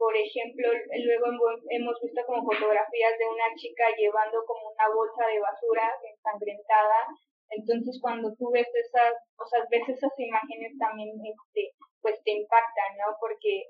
Por 0.00 0.16
ejemplo, 0.16 0.72
luego 0.72 1.26
hemos 1.68 2.00
visto 2.00 2.24
como 2.24 2.48
fotografías 2.48 3.18
de 3.18 3.28
una 3.28 3.52
chica 3.54 3.84
llevando 3.96 4.40
como 4.46 4.72
una 4.72 4.88
bolsa 4.88 5.28
de 5.28 5.38
basura 5.38 5.92
ensangrentada. 6.08 7.04
Entonces, 7.50 8.00
cuando 8.00 8.32
tú 8.38 8.50
ves 8.50 8.68
esas, 8.72 9.12
o 9.36 9.44
sea, 9.44 9.60
ves 9.70 9.86
esas 9.86 10.12
imágenes 10.16 10.72
también, 10.78 11.12
este, 11.20 11.76
pues 12.00 12.16
te 12.24 12.32
impactan, 12.32 12.96
¿no? 12.96 13.12
Porque 13.20 13.68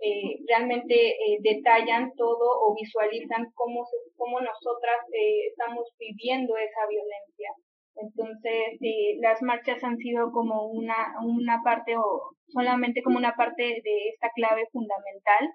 eh, 0.00 0.38
realmente 0.48 0.94
eh, 0.94 1.38
detallan 1.40 2.12
todo 2.16 2.46
o 2.62 2.74
visualizan 2.74 3.50
cómo, 3.54 3.86
cómo 4.16 4.40
nosotras 4.40 4.98
eh, 5.12 5.48
estamos 5.50 5.88
viviendo 5.98 6.56
esa 6.56 6.86
violencia. 6.88 7.50
Entonces, 7.96 8.80
eh, 8.80 9.18
las 9.20 9.42
marchas 9.42 9.84
han 9.84 9.98
sido 9.98 10.32
como 10.32 10.68
una, 10.68 11.14
una 11.22 11.60
parte 11.62 11.96
o 11.96 12.34
solamente 12.48 13.02
como 13.02 13.18
una 13.18 13.34
parte 13.36 13.62
de 13.62 14.08
esta 14.14 14.30
clave 14.34 14.66
fundamental 14.72 15.50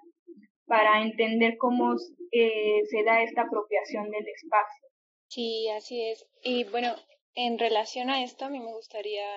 para 0.66 1.02
entender 1.02 1.56
cómo 1.58 1.94
se 1.96 3.02
da 3.04 3.22
esta 3.22 3.42
apropiación 3.42 4.10
del 4.10 4.26
espacio. 4.28 4.88
Sí, 5.28 5.68
así 5.70 6.08
es. 6.08 6.26
Y 6.42 6.64
bueno, 6.64 6.94
en 7.34 7.58
relación 7.58 8.10
a 8.10 8.22
esto, 8.22 8.46
a 8.46 8.50
mí 8.50 8.58
me 8.60 8.72
gustaría 8.72 9.28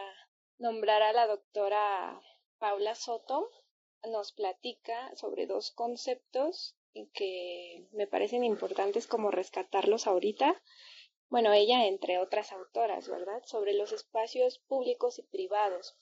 nombrar 0.57 1.01
a 1.01 1.13
la 1.13 1.27
doctora 1.27 2.19
Paula 2.59 2.95
Soto, 2.95 3.49
nos 4.07 4.31
platica 4.31 5.15
sobre 5.15 5.45
dos 5.45 5.71
conceptos 5.71 6.75
que 7.13 7.87
me 7.91 8.07
parecen 8.07 8.43
importantes 8.43 9.07
como 9.07 9.31
rescatarlos 9.31 10.07
ahorita. 10.07 10.61
Bueno, 11.29 11.53
ella 11.53 11.85
entre 11.85 12.17
otras 12.17 12.51
autoras, 12.51 13.07
¿verdad? 13.07 13.43
Sobre 13.45 13.73
los 13.73 13.91
espacios 13.91 14.59
públicos 14.59 15.19
y 15.19 15.23
privados. 15.23 15.97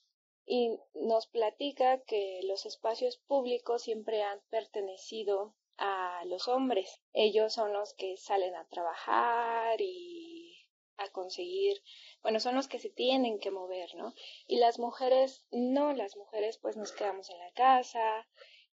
Y 0.45 0.79
nos 0.93 1.27
platica 1.27 2.01
que 2.03 2.39
los 2.43 2.65
espacios 2.65 3.17
públicos 3.17 3.81
siempre 3.81 4.21
han 4.21 4.39
pertenecido 4.49 5.55
a 5.77 6.23
los 6.25 6.47
hombres. 6.47 7.01
Ellos 7.13 7.53
son 7.53 7.73
los 7.73 7.93
que 7.93 8.15
salen 8.17 8.55
a 8.55 8.67
trabajar 8.67 9.81
y 9.81 10.26
a 10.97 11.09
conseguir, 11.09 11.81
bueno, 12.21 12.39
son 12.39 12.55
los 12.55 12.67
que 12.67 12.79
se 12.79 12.89
tienen 12.89 13.39
que 13.39 13.51
mover, 13.51 13.95
¿no? 13.95 14.13
Y 14.47 14.57
las 14.57 14.79
mujeres, 14.79 15.45
no, 15.51 15.93
las 15.93 16.15
mujeres 16.17 16.57
pues 16.57 16.77
nos 16.77 16.91
quedamos 16.91 17.29
en 17.29 17.39
la 17.39 17.51
casa, 17.51 18.27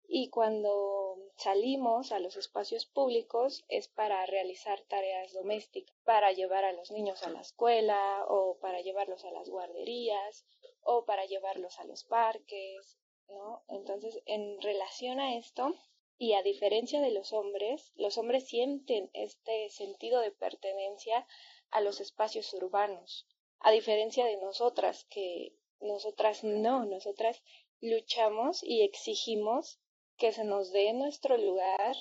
y 0.08 0.30
cuando 0.30 1.18
salimos 1.38 2.12
a 2.12 2.20
los 2.20 2.36
espacios 2.36 2.86
públicos 2.86 3.66
es 3.68 3.88
para 3.88 4.26
realizar 4.26 4.82
tareas 4.82 5.34
domésticas, 5.34 5.96
para 6.04 6.32
llevar 6.32 6.66
a 6.66 6.74
los 6.74 6.92
niños 6.92 7.24
a 7.24 7.30
la 7.30 7.42
escuela 7.42 8.26
o 8.28 8.58
para 8.60 8.82
llevarlos 8.82 9.26
a 9.26 9.32
las 9.32 9.50
guarderías 9.50 10.46
o 10.82 11.06
para 11.06 11.26
llevarlos 11.26 11.80
a 11.80 11.86
los 11.86 12.04
parques, 12.04 13.00
¿no? 13.30 13.64
Entonces, 13.70 14.22
en 14.26 14.62
relación 14.62 15.20
a 15.20 15.38
esto, 15.38 15.74
y 16.18 16.34
a 16.34 16.44
diferencia 16.44 17.02
de 17.02 17.12
los 17.12 17.34
hombres, 17.34 17.92
los 17.96 18.18
hombres 18.18 18.48
sienten 18.48 19.10
este 19.14 19.70
sentido 19.70 20.22
de 20.22 20.32
pertenencia 20.32 21.26
a 21.74 21.82
los 21.82 22.00
espacios 22.00 22.54
urbanos, 22.54 23.28
a 23.60 23.72
diferencia 23.72 24.26
de 24.26 24.38
nosotras, 24.38 25.06
que 25.10 25.54
nosotras 25.80 26.44
no, 26.44 26.86
nosotras 26.86 27.44
luchamos 27.82 28.64
y 28.64 28.84
exigimos 28.84 29.80
que 30.18 30.32
se 30.32 30.44
nos 30.44 30.72
dé 30.72 30.94
nuestro 30.94 31.38
lugar 31.38 31.96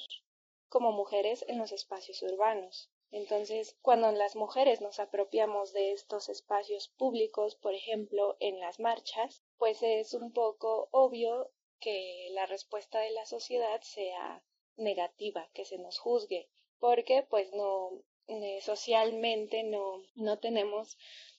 como 0.69 0.93
mujeres 0.93 1.45
en 1.49 1.59
los 1.59 1.73
espacios 1.73 2.23
urbanos. 2.23 2.91
Entonces, 3.11 3.77
cuando 3.83 4.11
las 4.13 4.37
mujeres 4.37 4.81
nos 4.81 4.99
apropiamos 4.99 5.73
de 5.73 5.93
estos 5.93 6.29
espacios 6.29 6.89
públicos, 6.89 7.57
por 7.57 7.75
ejemplo, 7.75 8.37
en 8.41 8.59
las 8.61 8.81
marchas, 8.81 9.43
pues 9.59 9.83
es 9.83 10.15
un 10.15 10.33
poco 10.33 10.89
obvio 10.93 11.51
que 11.79 12.29
la 12.31 12.47
respuesta 12.47 13.01
de 13.01 13.11
la 13.11 13.27
sociedad 13.27 13.81
sea 13.83 14.43
negativa, 14.77 15.51
que 15.53 15.65
se 15.65 15.79
nos 15.79 15.99
juzgue, 15.99 16.49
porque 16.79 17.27
pues 17.29 17.53
no 17.53 18.03
eh, 18.27 18.61
socialmente 18.63 19.63
no 19.65 20.03
no 20.15 20.39
tenemos 20.39 20.97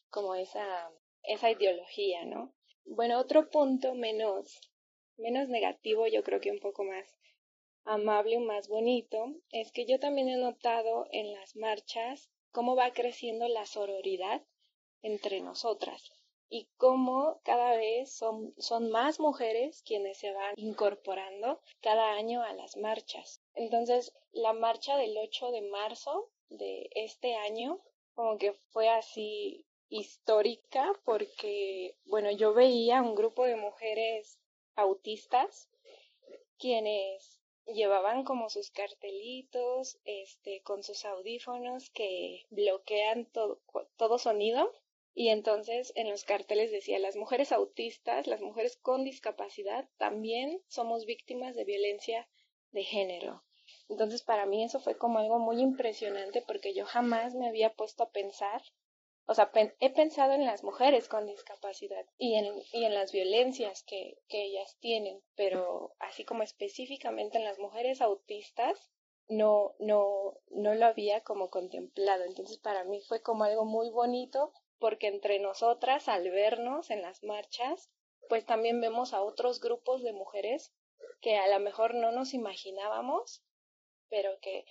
como 0.09 0.35
esa 0.35 0.91
esa 1.23 1.51
ideología, 1.51 2.25
¿no? 2.25 2.53
Bueno, 2.85 3.19
otro 3.19 3.49
punto 3.49 3.95
menos 3.95 4.59
menos 5.17 5.47
negativo, 5.49 6.07
yo 6.07 6.23
creo 6.23 6.41
que 6.41 6.51
un 6.51 6.59
poco 6.59 6.83
más 6.83 7.05
amable 7.85 8.39
más 8.39 8.67
bonito, 8.67 9.33
es 9.51 9.71
que 9.71 9.85
yo 9.85 9.99
también 9.99 10.29
he 10.29 10.37
notado 10.37 11.07
en 11.11 11.33
las 11.33 11.55
marchas 11.55 12.29
cómo 12.51 12.75
va 12.75 12.93
creciendo 12.93 13.47
la 13.47 13.65
sororidad 13.65 14.41
entre 15.01 15.41
nosotras 15.41 16.11
y 16.49 16.69
cómo 16.77 17.41
cada 17.43 17.75
vez 17.75 18.15
son, 18.15 18.53
son 18.57 18.89
más 18.91 19.19
mujeres 19.19 19.81
quienes 19.83 20.19
se 20.19 20.31
van 20.31 20.53
incorporando 20.55 21.59
cada 21.81 22.13
año 22.13 22.43
a 22.43 22.53
las 22.53 22.77
marchas. 22.77 23.41
Entonces, 23.55 24.13
la 24.31 24.53
marcha 24.53 24.95
del 24.97 25.17
8 25.17 25.51
de 25.51 25.61
marzo 25.63 26.29
de 26.57 26.89
este 26.95 27.35
año 27.35 27.81
como 28.13 28.37
que 28.37 28.53
fue 28.53 28.89
así 28.89 29.65
histórica 29.89 30.91
porque, 31.03 31.95
bueno, 32.05 32.31
yo 32.31 32.53
veía 32.53 33.01
un 33.01 33.15
grupo 33.15 33.45
de 33.45 33.55
mujeres 33.55 34.39
autistas 34.75 35.69
quienes 36.57 37.39
llevaban 37.65 38.23
como 38.23 38.49
sus 38.49 38.71
cartelitos 38.71 39.99
este 40.03 40.61
con 40.63 40.83
sus 40.83 41.05
audífonos 41.05 41.89
que 41.91 42.45
bloquean 42.49 43.25
todo, 43.25 43.61
todo 43.97 44.17
sonido 44.17 44.71
y 45.15 45.29
entonces 45.29 45.93
en 45.95 46.09
los 46.09 46.23
carteles 46.23 46.71
decía 46.71 46.99
las 46.99 47.15
mujeres 47.15 47.51
autistas, 47.51 48.27
las 48.27 48.41
mujeres 48.41 48.77
con 48.77 49.03
discapacidad 49.03 49.87
también 49.97 50.61
somos 50.67 51.05
víctimas 51.05 51.55
de 51.55 51.65
violencia 51.65 52.27
de 52.71 52.83
género. 52.83 53.43
Entonces 53.89 54.23
para 54.23 54.45
mí 54.45 54.63
eso 54.63 54.79
fue 54.79 54.97
como 54.97 55.19
algo 55.19 55.39
muy 55.39 55.61
impresionante 55.61 56.41
porque 56.41 56.73
yo 56.73 56.85
jamás 56.85 57.35
me 57.35 57.47
había 57.47 57.73
puesto 57.73 58.03
a 58.03 58.09
pensar 58.09 58.61
o 59.25 59.33
sea, 59.35 59.51
he 59.79 59.89
pensado 59.89 60.33
en 60.33 60.45
las 60.45 60.63
mujeres 60.63 61.07
con 61.07 61.25
discapacidad 61.25 62.05
y 62.17 62.35
en, 62.35 62.61
y 62.73 62.83
en 62.83 62.93
las 62.93 63.13
violencias 63.13 63.81
que, 63.83 64.17
que 64.27 64.43
ellas 64.43 64.77
tienen, 64.81 65.21
pero 65.35 65.95
así 65.99 66.25
como 66.25 66.43
específicamente 66.43 67.37
en 67.37 67.45
las 67.45 67.57
mujeres 67.57 68.01
autistas, 68.01 68.91
no, 69.29 69.75
no, 69.79 70.37
no 70.49 70.75
lo 70.75 70.85
había 70.85 71.21
como 71.21 71.49
contemplado. 71.49 72.25
Entonces 72.25 72.57
para 72.57 72.83
mí 72.83 72.99
fue 72.99 73.21
como 73.21 73.45
algo 73.45 73.63
muy 73.63 73.89
bonito 73.91 74.51
porque 74.77 75.07
entre 75.07 75.39
nosotras, 75.39 76.09
al 76.09 76.29
vernos 76.29 76.89
en 76.89 77.01
las 77.01 77.23
marchas, 77.23 77.89
pues 78.27 78.45
también 78.45 78.81
vemos 78.81 79.13
a 79.13 79.21
otros 79.21 79.61
grupos 79.61 80.03
de 80.03 80.11
mujeres 80.11 80.73
que 81.21 81.37
a 81.37 81.47
lo 81.47 81.61
mejor 81.61 81.95
no 81.95 82.11
nos 82.11 82.33
imaginábamos, 82.33 83.41
pero 84.09 84.39
que 84.39 84.65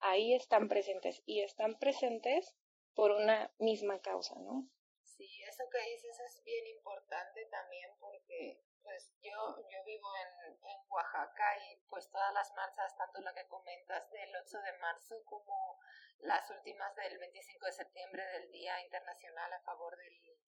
ahí 0.00 0.34
están 0.34 0.68
presentes 0.68 1.22
y 1.26 1.42
están 1.42 1.78
presentes 1.78 2.54
por 2.94 3.10
una 3.10 3.52
misma 3.58 4.00
causa, 4.00 4.34
¿no? 4.40 4.68
Sí, 5.02 5.42
eso 5.48 5.64
que 5.70 5.90
dices 5.90 6.18
es 6.20 6.42
bien 6.44 6.66
importante 6.66 7.46
también 7.46 7.90
porque 7.98 8.60
pues 8.82 9.12
yo, 9.20 9.56
yo 9.68 9.84
vivo 9.84 10.08
en, 10.16 10.52
en 10.52 10.78
Oaxaca 10.88 11.58
y 11.66 11.76
pues 11.88 12.08
todas 12.10 12.32
las 12.32 12.52
marchas, 12.54 12.96
tanto 12.96 13.20
la 13.20 13.34
que 13.34 13.48
comentas 13.48 14.08
del 14.10 14.30
8 14.36 14.58
de 14.60 14.78
marzo 14.78 15.24
como 15.24 15.80
las 16.20 16.48
últimas 16.50 16.94
del 16.94 17.18
25 17.18 17.66
de 17.66 17.72
septiembre 17.72 18.24
del 18.26 18.50
Día 18.52 18.80
Internacional 18.82 19.52
a 19.52 19.60
favor 19.62 19.96
del, 19.96 20.38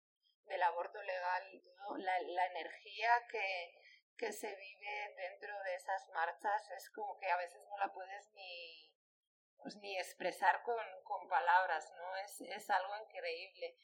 del 0.45 0.63
aborto 0.63 1.03
legal, 1.03 1.63
la, 1.99 2.21
la 2.21 2.47
energía 2.47 3.11
que, 3.31 3.75
que 4.19 4.33
se 4.33 4.55
vive 4.55 5.15
dentro 5.17 5.63
de 5.63 5.75
esas 5.77 6.09
marchas 6.09 6.71
es 6.73 6.91
como 6.91 7.19
que 7.19 7.31
a 7.31 7.37
veces 7.37 7.65
no 7.69 7.79
la 7.79 7.93
puedes 7.93 8.31
ni 8.35 8.93
pues 9.57 9.77
ni 9.77 9.97
expresar 9.97 10.63
con, 10.63 10.85
con 11.05 11.29
palabras, 11.29 11.93
¿no? 11.97 12.17
Es, 12.17 12.41
es 12.43 12.71
algo 12.71 12.97
increíble. 12.97 13.77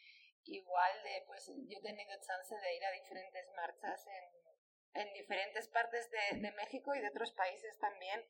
Igual 0.44 1.02
de, 1.02 1.24
pues 1.26 1.46
yo 1.48 1.78
he 1.78 1.82
tenido 1.82 2.12
chance 2.20 2.54
de 2.54 2.76
ir 2.76 2.84
a 2.84 2.92
diferentes 2.92 3.50
marchas 3.56 4.06
en, 4.06 4.43
en 4.94 5.12
diferentes 5.12 5.68
partes 5.68 6.10
de, 6.10 6.40
de, 6.40 6.52
México 6.52 6.94
y 6.94 7.00
de 7.00 7.08
otros 7.08 7.32
países 7.32 7.78
también. 7.78 8.24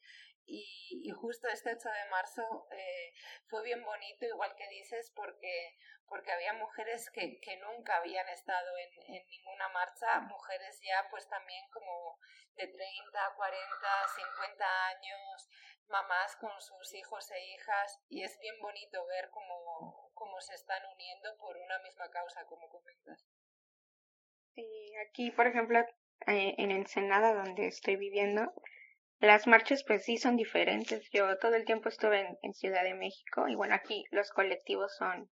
Y, 0.46 1.02
y 1.04 1.10
justo 1.10 1.48
este 1.48 1.70
8 1.70 1.88
de 1.88 2.10
marzo 2.10 2.68
eh, 2.72 3.12
fue 3.48 3.62
bien 3.62 3.82
bonito, 3.84 4.26
igual 4.26 4.54
que 4.56 4.68
dices, 4.68 5.10
porque, 5.16 5.78
porque 6.06 6.32
había 6.32 6.52
mujeres 6.54 7.10
que, 7.10 7.40
que 7.40 7.56
nunca 7.58 7.96
habían 7.96 8.28
estado 8.28 8.76
en, 8.76 9.14
en 9.14 9.26
ninguna 9.26 9.68
marcha, 9.70 10.20
mujeres 10.20 10.80
ya 10.82 11.06
pues 11.10 11.26
también 11.28 11.64
como 11.70 12.18
de 12.56 12.66
30, 12.66 13.34
40, 13.36 14.08
50 14.16 14.86
años, 14.88 15.50
mamás 15.88 16.36
con 16.36 16.60
sus 16.60 16.94
hijos 16.94 17.30
e 17.30 17.54
hijas 17.54 18.00
y 18.08 18.22
es 18.22 18.38
bien 18.38 18.58
bonito 18.60 19.04
ver 19.06 19.30
cómo, 19.30 20.10
cómo 20.14 20.40
se 20.40 20.54
están 20.54 20.82
uniendo 20.92 21.36
por 21.38 21.56
una 21.56 21.78
misma 21.80 22.10
causa, 22.10 22.44
como 22.46 22.68
comentas. 22.68 23.26
Sí, 24.54 24.94
aquí, 25.08 25.30
por 25.32 25.46
ejemplo, 25.46 25.84
eh, 26.26 26.54
en 26.58 26.70
Ensenada, 26.70 27.34
donde 27.34 27.66
estoy 27.66 27.96
viviendo, 27.96 28.52
las 29.20 29.46
marchas 29.46 29.84
pues 29.84 30.04
sí 30.04 30.16
son 30.18 30.36
diferentes. 30.36 31.08
Yo 31.10 31.38
todo 31.38 31.54
el 31.54 31.64
tiempo 31.64 31.88
estuve 31.88 32.38
en, 32.42 32.54
Ciudad 32.54 32.82
de 32.82 32.94
México 32.94 33.48
y 33.48 33.54
bueno, 33.54 33.74
aquí 33.74 34.04
los 34.10 34.30
colectivos 34.30 34.94
son, 34.96 35.30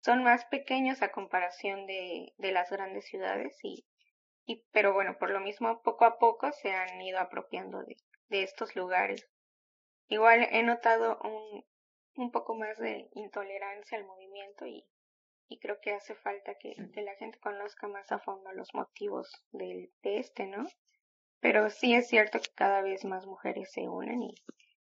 son 0.00 0.22
más 0.22 0.44
pequeños 0.46 1.02
a 1.02 1.10
comparación 1.10 1.86
de, 1.86 2.32
de 2.38 2.52
las 2.52 2.70
grandes 2.70 3.06
ciudades 3.06 3.58
y, 3.62 3.86
y 4.46 4.64
pero 4.72 4.92
bueno, 4.92 5.16
por 5.18 5.30
lo 5.30 5.40
mismo 5.40 5.82
poco 5.82 6.04
a 6.04 6.18
poco 6.18 6.52
se 6.52 6.72
han 6.72 7.00
ido 7.02 7.18
apropiando 7.18 7.82
de, 7.82 7.96
de 8.28 8.42
estos 8.42 8.76
lugares. 8.76 9.28
Igual 10.08 10.46
he 10.50 10.62
notado 10.62 11.18
un, 11.24 11.64
un 12.16 12.30
poco 12.30 12.54
más 12.54 12.78
de 12.78 13.08
intolerancia 13.14 13.98
al 13.98 14.04
movimiento 14.04 14.66
y, 14.66 14.86
y 15.48 15.58
creo 15.58 15.80
que 15.80 15.92
hace 15.92 16.14
falta 16.14 16.54
que, 16.54 16.74
que, 16.92 17.02
la 17.02 17.14
gente 17.16 17.38
conozca 17.40 17.88
más 17.88 18.10
a 18.12 18.18
fondo 18.18 18.50
los 18.52 18.72
motivos 18.74 19.30
de, 19.52 19.92
de 20.02 20.18
este, 20.18 20.46
¿no? 20.46 20.66
Pero 21.40 21.68
sí 21.70 21.94
es 21.94 22.08
cierto 22.08 22.40
que 22.40 22.50
cada 22.54 22.80
vez 22.80 23.04
más 23.04 23.26
mujeres 23.26 23.70
se 23.72 23.82
unen 23.88 24.22
y, 24.22 24.34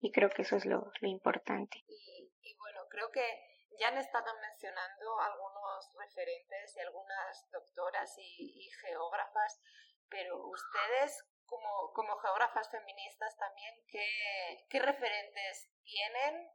y 0.01 0.13
creo 0.13 0.31
que 0.31 0.43
eso 0.43 0.57
es 0.57 0.65
lo, 0.65 0.91
lo 1.01 1.09
importante. 1.09 1.83
Y, 1.89 2.31
y 2.43 2.57
bueno, 2.59 2.81
creo 2.89 3.11
que 3.11 3.25
ya 3.79 3.89
han 3.89 3.99
estado 3.99 4.33
mencionando 4.41 5.21
algunos 5.21 5.91
referentes 5.99 6.77
y 6.77 6.81
algunas 6.81 7.51
doctoras 7.51 8.15
y, 8.19 8.67
y 8.67 8.71
geógrafas, 8.71 9.61
pero 10.09 10.47
ustedes 10.49 11.25
como, 11.45 11.93
como 11.93 12.17
geógrafas 12.19 12.71
feministas 12.71 13.37
también, 13.39 13.75
¿qué, 13.89 14.67
qué 14.69 14.81
referentes 14.81 15.71
tienen 15.85 16.51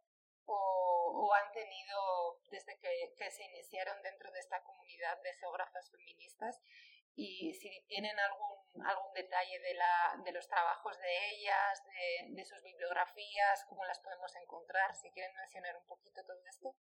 o, 0.52 1.26
o, 1.26 1.34
han 1.34 1.52
tenido 1.52 2.40
desde 2.50 2.78
que, 2.80 3.14
que, 3.18 3.32
se 3.32 3.44
iniciaron 3.44 4.02
dentro 4.04 4.32
de 4.32 4.40
esta 4.40 4.62
comunidad 4.64 5.22
de 5.22 5.34
geógrafas 5.34 5.90
feministas 5.92 6.62
y 7.16 7.54
si 7.54 7.70
tienen 7.88 8.18
algún, 8.20 8.86
algún 8.86 9.14
detalle 9.14 9.60
de, 9.60 9.74
la, 9.76 10.22
de 10.24 10.32
los 10.32 10.48
trabajos 10.48 10.98
de 11.00 11.14
ellas, 11.36 11.84
de, 11.86 12.36
de 12.36 12.46
sus 12.46 12.62
bibliografías, 12.64 13.66
cómo 13.68 13.84
las 13.86 14.00
podemos 14.00 14.34
encontrar, 14.36 14.94
si 14.96 15.12
quieren 15.12 15.36
mencionar 15.36 15.76
un 15.78 15.86
poquito 15.86 16.22
todo 16.26 16.40
esto. 16.50 16.76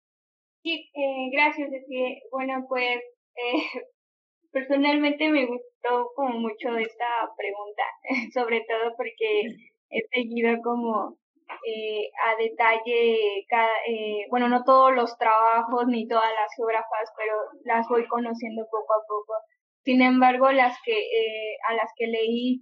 Sí, 0.62 0.90
eh, 0.94 1.31
gracias. 1.31 1.70
que 1.70 2.22
Bueno, 2.33 2.66
pues 2.68 2.98
eh, 3.37 3.62
personalmente 4.52 5.29
me 5.29 5.46
gustó 5.46 6.11
como 6.16 6.40
mucho 6.40 6.76
esta 6.76 7.31
pregunta, 7.37 7.83
sobre 8.35 8.64
todo 8.66 8.96
porque 8.96 9.42
he 9.90 10.09
seguido 10.12 10.61
como 10.62 11.18
eh, 11.66 12.11
a 12.24 12.37
detalle, 12.37 13.44
cada, 13.48 13.70
eh, 13.87 14.26
bueno, 14.30 14.48
no 14.48 14.64
todos 14.64 14.92
los 14.94 15.16
trabajos 15.18 15.87
ni 15.87 16.06
todas 16.09 16.30
las 16.32 16.52
geógrafas, 16.56 17.12
pero 17.16 17.35
las 17.64 17.88
voy 17.88 18.06
conociendo 18.09 18.64
poco 18.70 18.94
a 18.94 19.04
poco. 19.06 19.35
Sin 19.85 20.02
embargo, 20.02 20.50
las 20.52 20.76
que 20.85 20.98
eh, 20.98 21.56
a 21.68 21.74
las 21.74 21.90
que 21.96 22.06
leí, 22.09 22.61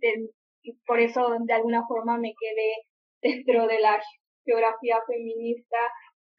y 0.62 0.72
por 0.86 1.00
eso 1.00 1.36
de 1.40 1.52
alguna 1.54 1.86
forma 1.86 2.18
me 2.18 2.34
quedé 2.38 2.86
dentro 3.22 3.66
de 3.66 3.80
la 3.80 4.02
geografía 4.44 4.98
feminista, 5.06 5.78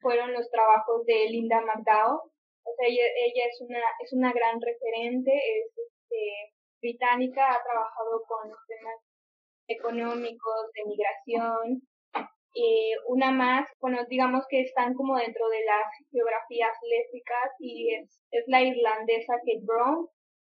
fueron 0.00 0.32
los 0.32 0.48
trabajos 0.50 1.04
de 1.06 1.28
Linda 1.30 1.60
McDowell. 1.60 2.20
O 2.64 2.70
sea, 2.76 2.88
ella, 2.88 3.04
ella 3.26 3.44
es 3.50 3.60
una 3.60 3.80
es 4.02 4.12
una 4.12 4.32
gran 4.32 4.60
referente, 4.60 5.32
es 5.32 5.66
este, 5.78 6.54
británica, 6.80 7.52
ha 7.52 7.62
trabajado 7.62 8.22
con 8.26 8.50
temas 8.66 9.00
económicos, 9.68 10.70
de 10.74 10.84
migración, 10.86 11.82
eh, 12.56 12.96
una 13.08 13.30
más, 13.32 13.68
bueno, 13.80 13.98
digamos 14.08 14.46
que 14.48 14.62
están 14.62 14.94
como 14.94 15.16
dentro 15.16 15.46
de 15.50 15.62
las 15.64 15.84
geografías 16.10 16.72
lésbicas 16.88 17.52
y 17.58 17.94
es, 17.94 18.18
es 18.30 18.44
la 18.48 18.62
irlandesa 18.62 19.34
Kate 19.44 19.60
Brown 19.60 20.08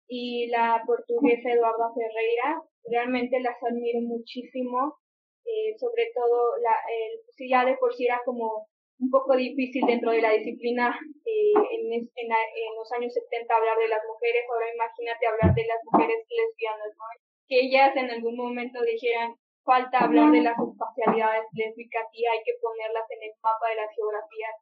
y 0.08 0.48
la 0.48 0.84
portuguesa 0.86 1.50
Eduarda 1.50 1.96
Ferreira. 1.96 2.62
Realmente 2.92 3.40
las 3.40 3.56
admiro 3.64 4.02
muchísimo, 4.02 5.00
eh, 5.46 5.78
sobre 5.80 6.12
todo, 6.14 6.58
la, 6.60 6.76
el, 6.92 7.22
si 7.32 7.48
ya 7.48 7.64
de 7.64 7.78
por 7.78 7.94
sí 7.96 8.06
era 8.06 8.20
como 8.26 8.68
un 9.00 9.10
poco 9.10 9.38
difícil 9.38 9.86
dentro 9.88 10.12
de 10.12 10.22
la 10.22 10.32
disciplina 10.32 10.92
eh, 11.26 11.56
en, 11.56 11.94
en, 11.94 12.04
en, 12.16 12.76
los 12.76 12.92
años 12.92 13.14
70 13.14 13.56
hablar 13.56 13.78
de 13.78 13.88
las 13.88 14.04
mujeres, 14.12 14.44
ahora 14.52 14.68
imagínate 14.76 15.28
hablar 15.28 15.56
de 15.56 15.66
las 15.66 15.80
mujeres 15.88 16.20
lesbianas, 16.28 16.92
¿no? 16.98 17.06
que 17.48 17.60
ellas 17.60 17.96
en 17.96 18.10
algún 18.12 18.36
momento 18.36 18.82
dijeran, 18.82 19.36
falta 19.64 20.00
hablar 20.00 20.32
de 20.32 20.42
las 20.42 20.58
espacialidades 20.60 21.46
lésbicas 21.54 22.08
y 22.12 22.26
hay 22.26 22.40
que 22.44 22.54
ponerlas 22.62 23.10
en 23.10 23.24
el 23.24 23.34
mapa 23.42 23.70
de 23.70 23.76
las 23.76 23.90
geografías. 23.96 24.56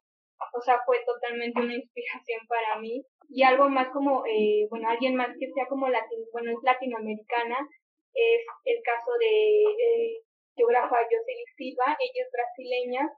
O 0.54 0.60
sea, 0.60 0.80
fue 0.84 0.98
totalmente 1.04 1.60
una 1.60 1.74
inspiración 1.82 2.40
para 2.48 2.78
mí. 2.80 3.04
Y 3.28 3.42
algo 3.42 3.68
más 3.68 3.88
como, 3.92 4.24
eh, 4.26 4.66
bueno, 4.68 4.88
alguien 4.88 5.14
más 5.14 5.30
que 5.38 5.50
sea 5.52 5.66
como 5.66 5.88
latino, 5.88 6.26
bueno, 6.32 6.50
es 6.50 6.58
latinoamericana, 6.62 7.56
es 8.12 8.42
el 8.64 8.82
caso 8.82 9.12
de 9.18 9.62
eh, 9.62 10.20
geógrafa 10.54 10.96
Jocelyn 11.08 11.48
Silva, 11.56 11.96
ella 11.98 12.24
es 12.26 12.30
brasileña 12.30 13.08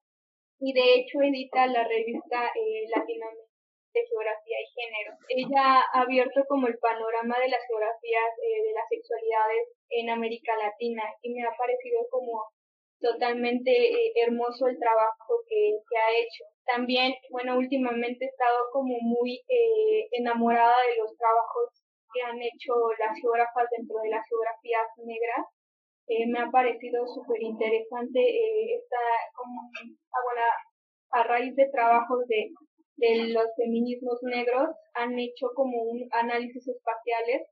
y 0.60 0.72
de 0.72 0.94
hecho 0.94 1.20
edita 1.20 1.66
la 1.66 1.82
revista 1.82 2.46
eh, 2.54 2.86
Latinoamericana 2.94 3.53
de 3.94 4.06
geografía 4.10 4.58
y 4.58 4.72
género. 4.74 5.10
Ella 5.30 5.86
ha 5.86 6.02
abierto 6.02 6.42
como 6.48 6.66
el 6.66 6.76
panorama 6.78 7.38
de 7.38 7.48
las 7.48 7.62
geografías 7.66 8.30
eh, 8.42 8.62
de 8.66 8.72
las 8.74 8.88
sexualidades 8.90 9.70
en 9.90 10.10
América 10.10 10.52
Latina 10.58 11.04
y 11.22 11.32
me 11.32 11.46
ha 11.46 11.54
parecido 11.56 12.02
como 12.10 12.42
totalmente 13.00 13.70
eh, 13.70 14.12
hermoso 14.26 14.66
el 14.66 14.78
trabajo 14.78 15.40
que, 15.48 15.78
que, 15.88 15.96
ha 15.96 16.10
hecho. 16.10 16.44
También, 16.66 17.14
bueno, 17.30 17.56
últimamente 17.56 18.24
he 18.24 18.28
estado 18.28 18.66
como 18.72 18.98
muy 19.00 19.38
eh, 19.46 20.08
enamorada 20.12 20.74
de 20.90 20.96
los 20.98 21.16
trabajos 21.16 21.70
que 22.12 22.22
han 22.22 22.40
hecho 22.42 22.74
las 22.98 23.14
geógrafas 23.20 23.68
dentro 23.76 23.98
de 24.02 24.10
las 24.10 24.26
geografías 24.26 24.88
negras. 24.98 25.46
Me 26.06 26.38
ha 26.38 26.50
parecido 26.50 27.06
súper 27.06 27.42
interesante 27.42 28.20
esta, 28.76 29.00
como, 29.34 29.62
ah, 30.12 30.20
bueno, 30.22 30.42
a 31.14 31.22
raíz 31.22 31.54
de 31.56 31.70
trabajos 31.70 32.26
de 32.26 32.50
de 32.96 33.28
los 33.32 33.46
feminismos 33.56 34.18
negros 34.22 34.68
han 34.94 35.18
hecho 35.18 35.48
como 35.54 35.82
un 35.82 36.08
análisis 36.12 36.66
espaciales 36.68 37.42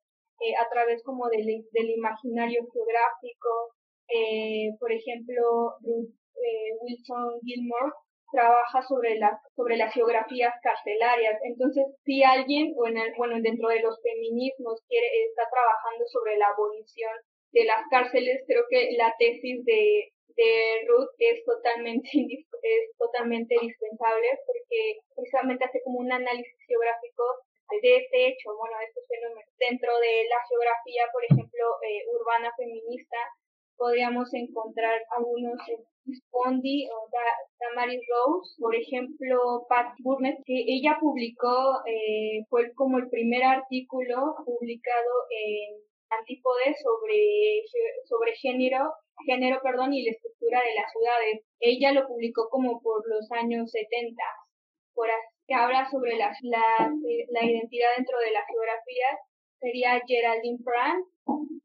eh, 0.40 0.55
a 0.59 0.68
través 0.70 1.02
como 1.02 1.28
del, 1.28 1.46
del 1.72 1.90
imaginario 1.90 2.66
geográfico. 2.72 3.74
Eh, 4.09 4.74
por 4.78 4.92
ejemplo, 4.92 5.74
eh, 5.83 6.70
Wilson 6.81 7.40
Gilmore 7.44 7.92
trabaja 8.33 8.83
sobre 8.83 9.18
las 9.18 9.38
sobre 9.55 9.76
las 9.76 9.92
geografías 9.92 10.55
carcelarias. 10.62 11.38
Entonces, 11.44 11.85
si 12.05 12.22
alguien, 12.22 12.72
o 12.76 12.87
en 12.87 12.96
bueno, 13.16 13.37
dentro 13.42 13.68
de 13.68 13.81
los 13.81 14.00
feminismos 14.02 14.81
quiere 14.88 15.07
está 15.28 15.44
trabajando 15.50 16.05
sobre 16.07 16.37
la 16.38 16.48
abolición 16.48 17.12
de 17.52 17.64
las 17.64 17.83
cárceles, 17.90 18.42
creo 18.46 18.64
que 18.70 18.96
la 18.96 19.14
tesis 19.18 19.64
de 19.64 20.12
de 20.37 20.87
Ruth 20.88 21.14
es 21.18 21.45
totalmente, 21.45 22.09
es 22.62 22.97
totalmente 22.99 23.55
indispensable 23.61 24.29
porque 24.47 25.01
precisamente 25.14 25.64
hace 25.64 25.83
como 25.85 26.01
un 26.01 26.12
análisis 26.12 26.59
geográfico 26.66 27.25
de 27.81 27.97
este 27.97 28.29
hecho, 28.29 28.53
bueno, 28.59 28.77
de 28.79 28.85
estos 28.85 29.05
fenómenos. 29.09 29.49
Dentro 29.59 29.92
de 29.99 30.29
la 30.29 30.40
geografía, 30.49 31.05
por 31.12 31.25
ejemplo, 31.25 31.64
eh, 31.81 32.05
urbana 32.12 32.53
feminista, 32.57 33.16
podríamos 33.77 34.33
encontrar 34.35 35.01
algunos 35.16 35.59
Spondi 36.03 36.88
o 36.90 37.09
Damaris 37.61 38.03
Rose, 38.11 38.55
por 38.59 38.75
ejemplo, 38.75 39.66
Pat 39.68 39.95
Burnett, 40.01 40.38
que 40.45 40.64
ella 40.66 40.99
publicó, 41.01 41.81
eh, 41.87 42.45
fue 42.51 42.73
como 42.75 42.99
el 42.99 43.09
primer 43.09 43.42
artículo 43.45 44.35
publicado 44.45 45.12
en 45.31 45.81
Antípodes 46.11 46.77
sobre, 46.83 47.62
sobre 48.05 48.35
género 48.35 48.92
género, 49.27 49.61
perdón, 49.62 49.92
y 49.92 50.05
la 50.05 50.12
estructura 50.12 50.61
de 50.61 50.75
las 50.75 50.90
ciudades. 50.92 51.44
Ella 51.61 51.92
lo 51.92 52.07
publicó 52.07 52.48
como 52.51 52.81
por 52.81 53.09
los 53.09 53.31
años 53.33 53.70
70, 53.70 54.22
por 54.94 55.09
que 55.46 55.55
habla 55.55 55.88
sobre 55.90 56.16
la, 56.16 56.33
la, 56.42 56.90
la 57.31 57.44
identidad 57.44 57.88
dentro 57.96 58.18
de 58.18 58.33
la 58.33 58.44
geografía. 58.46 59.09
Sería 59.61 60.01
Geraldine 60.07 60.59
Frank. 60.62 61.05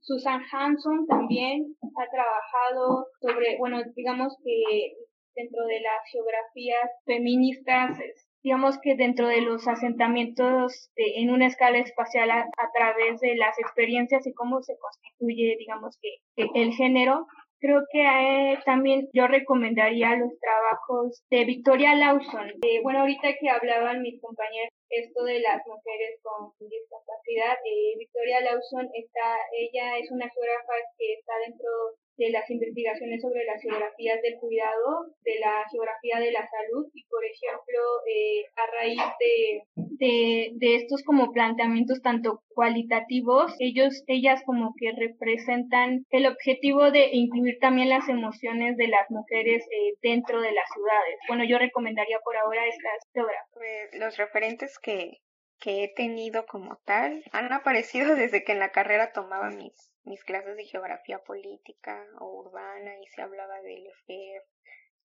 Susan 0.01 0.41
Hanson 0.51 1.05
también 1.07 1.75
ha 1.97 2.09
trabajado 2.09 3.07
sobre, 3.19 3.57
bueno, 3.57 3.81
digamos 3.95 4.37
que 4.43 4.93
dentro 5.35 5.65
de 5.65 5.81
las 5.81 6.01
geografías 6.11 6.89
feministas 7.05 7.97
digamos 8.43 8.77
que 8.81 8.95
dentro 8.95 9.27
de 9.27 9.41
los 9.41 9.67
asentamientos 9.67 10.89
en 10.95 11.29
una 11.31 11.47
escala 11.47 11.79
espacial 11.79 12.31
a, 12.31 12.45
través 12.73 13.19
de 13.19 13.35
las 13.35 13.57
experiencias 13.59 14.25
y 14.25 14.33
cómo 14.33 14.61
se 14.61 14.77
constituye, 14.77 15.55
digamos 15.57 15.97
que, 16.01 16.17
el 16.53 16.71
género, 16.73 17.25
creo 17.59 17.81
que 17.91 18.01
eh, 18.01 18.59
también 18.65 19.09
yo 19.13 19.27
recomendaría 19.27 20.15
los 20.15 20.31
trabajos 20.39 21.23
de 21.29 21.45
Victoria 21.45 21.95
Lawson. 21.95 22.49
Eh, 22.61 22.81
bueno, 22.83 22.99
ahorita 23.01 23.29
que 23.39 23.49
hablaban 23.49 24.01
mis 24.01 24.21
compañeros 24.21 24.69
esto 24.89 25.23
de 25.23 25.39
las 25.39 25.61
mujeres 25.65 26.19
con 26.21 26.51
discapacidad, 26.59 27.57
eh, 27.65 27.97
Victoria 27.97 28.41
Lawson 28.41 28.87
está, 28.93 29.35
ella 29.51 29.97
es 29.97 30.09
una 30.11 30.29
geógrafa 30.29 30.73
que 30.97 31.13
está 31.13 31.33
dentro 31.45 31.69
de 32.17 32.29
las 32.31 32.49
investigaciones 32.49 33.21
sobre 33.21 33.45
las 33.45 33.61
geografías 33.61 34.21
del 34.21 34.35
cuidado, 34.39 35.07
de 35.23 35.39
la 35.39 35.65
geografía 35.71 36.19
de 36.19 36.31
la 36.31 36.47
salud 36.49 36.87
y, 36.93 37.05
por 37.05 37.23
ejemplo, 37.23 37.79
eh, 38.09 38.45
a 38.55 38.65
raíz 38.71 39.01
de, 39.19 39.61
de, 39.75 40.51
de, 40.55 40.75
estos 40.75 41.03
como 41.03 41.31
planteamientos 41.31 42.01
tanto 42.01 42.41
cualitativos, 42.49 43.53
ellos, 43.59 44.03
ellas 44.07 44.41
como 44.45 44.73
que 44.77 44.91
representan 44.91 46.05
el 46.09 46.25
objetivo 46.25 46.91
de 46.91 47.09
incluir 47.11 47.59
también 47.59 47.89
las 47.89 48.09
emociones 48.09 48.77
de 48.77 48.87
las 48.87 49.09
mujeres 49.09 49.63
eh, 49.71 49.93
dentro 50.01 50.41
de 50.41 50.51
las 50.51 50.65
ciudades. 50.73 51.19
Bueno, 51.27 51.43
yo 51.43 51.59
recomendaría 51.59 52.19
por 52.23 52.35
ahora 52.37 52.65
estas 52.65 53.07
geógrafas. 53.13 53.49
Pues, 53.53 53.99
los 53.99 54.17
referentes 54.17 54.79
que, 54.79 55.19
que 55.59 55.83
he 55.83 55.93
tenido 55.93 56.45
como 56.45 56.79
tal 56.85 57.23
han 57.31 57.51
aparecido 57.53 58.15
desde 58.15 58.43
que 58.43 58.53
en 58.53 58.59
la 58.59 58.71
carrera 58.71 59.11
tomaba 59.13 59.49
mis 59.49 59.96
mis 60.07 60.23
clases 60.23 60.55
de 60.55 60.65
geografía 60.65 61.19
política 61.19 62.05
o 62.19 62.39
urbana 62.39 62.97
y 63.01 63.07
se 63.07 63.21
hablaba 63.21 63.61
de 63.61 63.77
Lefebvre, 63.77 64.43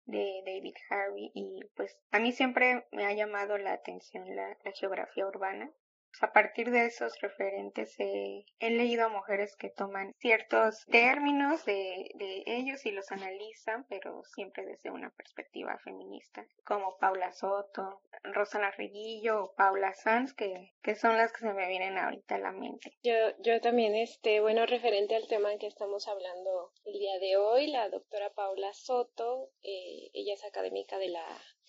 de 0.06 0.42
David 0.46 0.76
Harvey 0.90 1.32
y 1.34 1.62
pues 1.76 1.98
a 2.12 2.20
mí 2.20 2.32
siempre 2.32 2.88
me 2.92 3.06
ha 3.06 3.14
llamado 3.14 3.58
la 3.58 3.74
atención 3.74 4.36
la, 4.36 4.58
la 4.64 4.72
geografía 4.72 5.26
urbana 5.26 5.72
a 6.20 6.34
partir 6.34 6.72
de 6.72 6.86
esos 6.86 7.20
referentes 7.22 7.96
he 8.00 8.70
leído 8.70 9.06
a 9.06 9.10
mujeres 9.10 9.56
que 9.56 9.70
toman 9.70 10.14
ciertos 10.20 10.86
términos 10.86 11.66
de, 11.66 12.12
de, 12.16 12.44
ellos 12.46 12.86
y 12.86 12.92
los 12.92 13.12
analizan, 13.12 13.86
pero 13.88 14.24
siempre 14.24 14.66
desde 14.66 14.92
una 14.92 15.10
perspectiva 15.12 15.78
feminista, 15.84 16.46
como 16.66 16.98
Paula 16.98 17.32
Soto, 17.32 18.02
Rosana 18.24 18.72
Reguillo 18.72 19.44
o 19.44 19.54
Paula 19.56 19.94
Sanz, 19.94 20.34
que, 20.34 20.74
que 20.82 20.96
son 20.96 21.18
las 21.18 21.32
que 21.32 21.40
se 21.40 21.54
me 21.54 21.68
vienen 21.68 21.98
ahorita 21.98 22.36
a 22.36 22.40
la 22.40 22.52
mente. 22.52 22.98
Yo, 23.04 23.14
yo 23.40 23.62
también, 23.62 23.96
este, 23.96 24.42
bueno, 24.42 24.66
referente 24.66 25.16
al 25.16 25.28
tema 25.28 25.58
que 25.58 25.68
estamos 25.68 26.08
hablando 26.08 26.74
el 26.86 26.94
día 26.94 27.20
de 27.20 27.38
hoy, 27.38 27.68
la 27.68 27.90
doctora 27.90 28.32
Paula 28.34 28.74
Soto, 28.74 29.50
eh, 29.64 30.10
ella 30.14 30.34
es 30.34 30.44
académica 30.44 30.98
de 30.98 31.10
la 31.10 31.26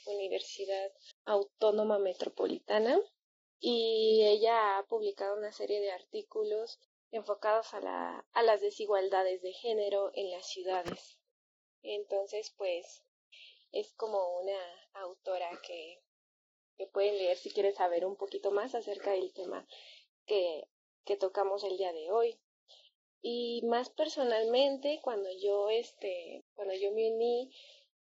Universidad 0.07 0.90
Autónoma 1.24 1.99
Metropolitana 1.99 2.99
y 3.64 4.24
ella 4.24 4.76
ha 4.76 4.86
publicado 4.86 5.36
una 5.36 5.52
serie 5.52 5.80
de 5.80 5.92
artículos 5.92 6.80
enfocados 7.12 7.72
a, 7.74 7.80
la, 7.80 8.26
a 8.32 8.42
las 8.42 8.60
desigualdades 8.60 9.40
de 9.40 9.52
género 9.52 10.10
en 10.14 10.32
las 10.32 10.48
ciudades. 10.48 11.20
Entonces, 11.84 12.52
pues, 12.58 13.04
es 13.70 13.92
como 13.92 14.40
una 14.40 14.58
autora 14.94 15.48
que, 15.64 16.02
que 16.76 16.88
pueden 16.88 17.16
leer 17.16 17.36
si 17.36 17.52
quieren 17.52 17.72
saber 17.72 18.04
un 18.04 18.16
poquito 18.16 18.50
más 18.50 18.74
acerca 18.74 19.12
del 19.12 19.32
tema 19.32 19.64
que, 20.26 20.66
que 21.04 21.16
tocamos 21.16 21.62
el 21.62 21.78
día 21.78 21.92
de 21.92 22.10
hoy. 22.10 22.40
Y 23.20 23.62
más 23.66 23.90
personalmente, 23.90 24.98
cuando 25.04 25.30
yo, 25.40 25.70
este, 25.70 26.44
cuando 26.54 26.74
yo 26.74 26.90
me 26.90 27.14
uní 27.14 27.54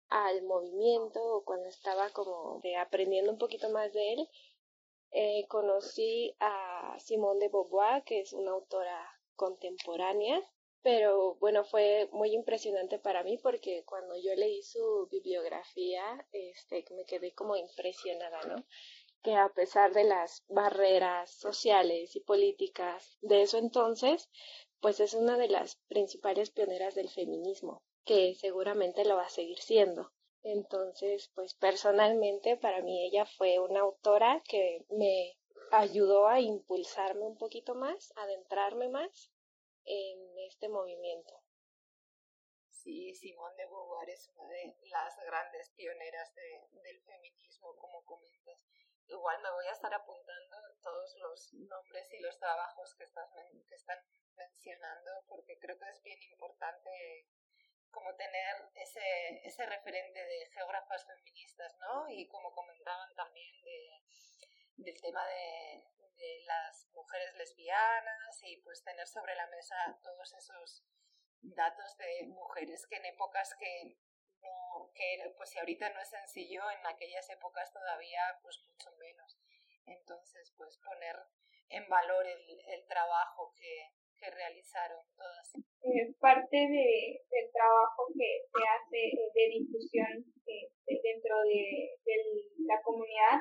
al 0.09 0.43
movimiento 0.43 1.23
o 1.23 1.45
cuando 1.45 1.69
estaba 1.69 2.09
como 2.11 2.61
de 2.63 2.77
aprendiendo 2.77 3.31
un 3.31 3.39
poquito 3.39 3.69
más 3.69 3.93
de 3.93 4.15
él, 4.15 4.29
eh, 5.13 5.47
conocí 5.49 6.35
a 6.41 6.97
Simone 6.99 7.41
de 7.41 7.49
Beauvoir, 7.49 8.05
que 8.05 8.21
es 8.21 8.33
una 8.33 8.53
autora 8.53 9.21
contemporánea, 9.35 10.41
pero 10.83 11.35
bueno, 11.37 11.65
fue 11.65 12.09
muy 12.13 12.33
impresionante 12.33 12.99
para 12.99 13.23
mí 13.23 13.39
porque 13.39 13.85
cuando 13.85 14.17
yo 14.17 14.35
leí 14.35 14.63
su 14.63 15.09
bibliografía, 15.11 16.27
este, 16.33 16.85
me 16.95 17.05
quedé 17.05 17.33
como 17.33 17.57
impresionada, 17.57 18.41
¿no? 18.43 18.65
Que 19.23 19.35
a 19.35 19.51
pesar 19.51 19.93
de 19.93 20.05
las 20.05 20.45
barreras 20.49 21.31
sociales 21.31 22.17
y 22.17 22.21
políticas 22.21 23.19
de 23.21 23.43
eso 23.43 23.59
entonces, 23.59 24.31
pues 24.81 25.01
es 25.01 25.13
una 25.13 25.37
de 25.37 25.49
las 25.49 25.77
principales 25.89 26.51
pioneras 26.51 26.95
del 26.95 27.11
feminismo, 27.11 27.83
que 28.05 28.35
seguramente 28.35 29.05
lo 29.05 29.17
va 29.17 29.25
a 29.25 29.31
seguir 29.31 29.59
siendo. 29.59 30.11
Entonces, 30.43 31.31
pues 31.35 31.55
personalmente 31.55 32.57
para 32.57 32.81
mí 32.83 33.07
ella 33.07 33.27
fue 33.27 33.59
una 33.59 33.81
autora 33.81 34.43
que 34.49 34.85
me 34.89 35.37
ayudó 35.71 36.29
a 36.29 36.41
impulsarme 36.41 37.23
un 37.23 37.37
poquito 37.37 37.75
más, 37.75 38.13
adentrarme 38.17 38.89
más 38.89 39.31
en 39.85 40.39
este 40.39 40.69
movimiento. 40.69 41.43
Sí, 42.69 43.15
Simone 43.15 43.57
de 43.57 43.67
Beauvoir 43.67 44.09
es 44.09 44.31
una 44.35 44.49
de 44.49 44.75
las 44.89 45.17
grandes 45.27 45.71
pioneras 45.77 46.35
del 46.35 47.01
feminismo, 47.03 47.77
como 47.77 48.03
comentas. 48.07 48.59
Igual 49.07 49.43
me 49.43 49.51
voy 49.51 49.67
a 49.67 49.73
estar 49.73 49.93
apuntando 49.93 50.57
todos 50.83 51.15
los 51.17 51.53
nombres 51.55 52.07
y 52.13 52.21
los 52.21 52.39
trabajos 52.39 52.95
que, 52.95 53.05
estás, 53.05 53.29
que 53.69 53.75
están 53.75 53.99
mencionando, 54.37 55.11
porque 55.29 55.59
creo 55.59 55.79
que 55.79 55.91
es 55.91 56.03
bien 56.03 56.23
importante 56.23 56.91
como 57.91 58.15
tener 58.17 58.57
ese, 58.75 59.47
ese 59.47 59.67
referente 59.67 60.25
de 60.25 60.47
geógrafas 60.47 61.07
feministas, 61.07 61.77
¿no? 61.79 62.09
Y 62.09 62.27
como 62.29 62.53
comentaban 62.53 63.15
también 63.15 63.61
de, 63.63 64.03
del 64.77 65.01
tema 65.01 65.27
de, 65.27 65.85
de 66.17 66.45
las 66.45 66.87
mujeres 66.93 67.35
lesbianas 67.35 68.43
y 68.43 68.57
pues 68.59 68.83
tener 68.85 69.07
sobre 69.07 69.35
la 69.35 69.47
mesa 69.49 69.99
todos 70.03 70.33
esos 70.35 70.85
datos 71.43 71.97
de 71.97 72.27
mujeres 72.29 72.87
que 72.87 72.97
en 72.97 73.07
épocas 73.07 73.55
que 73.59 73.99
no, 74.43 74.91
que 74.95 75.35
pues 75.37 75.51
si 75.51 75.59
ahorita 75.59 75.91
no 75.91 76.01
es 76.01 76.09
sencillo, 76.09 76.71
en 76.71 76.87
aquellas 76.87 77.29
épocas 77.31 77.73
todavía 77.73 78.39
pues 78.43 78.61
mucho 78.69 78.93
menos. 78.93 79.39
Entonces 79.87 80.53
pues 80.57 80.79
poner 80.79 81.17
en 81.69 81.89
valor 81.89 82.27
el, 82.27 82.61
el 82.67 82.87
trabajo 82.87 83.55
que, 83.57 83.93
que 84.21 84.31
realizaron 84.31 85.01
todas. 85.17 85.57
Eh, 85.57 86.13
parte 86.21 86.57
de, 86.57 87.25
del 87.25 87.47
trabajo 87.53 88.13
que 88.13 88.45
se 88.45 88.63
hace 88.69 89.01
eh, 89.17 89.33
de 89.33 89.45
difusión 89.57 90.13
eh, 90.47 90.69
dentro 90.87 91.41
de, 91.49 91.97
de, 92.05 92.17
la 92.69 92.77
comunidad, 92.85 93.41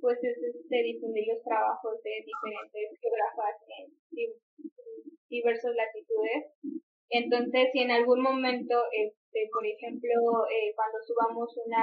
pues 0.00 0.22
es 0.22 0.36
este, 0.36 0.82
difundir 0.84 1.26
los 1.26 1.42
trabajos 1.42 1.96
de 2.04 2.22
diferentes 2.28 3.00
geógrafas 3.00 3.56
en 3.72 3.88
diversas 5.28 5.74
latitudes. 5.74 6.52
Entonces, 7.08 7.72
si 7.72 7.80
en 7.80 7.90
algún 7.90 8.20
momento, 8.20 8.84
este, 8.92 9.48
por 9.50 9.64
ejemplo, 9.66 10.12
cuando 10.76 10.98
subamos 11.06 11.56
una 11.64 11.82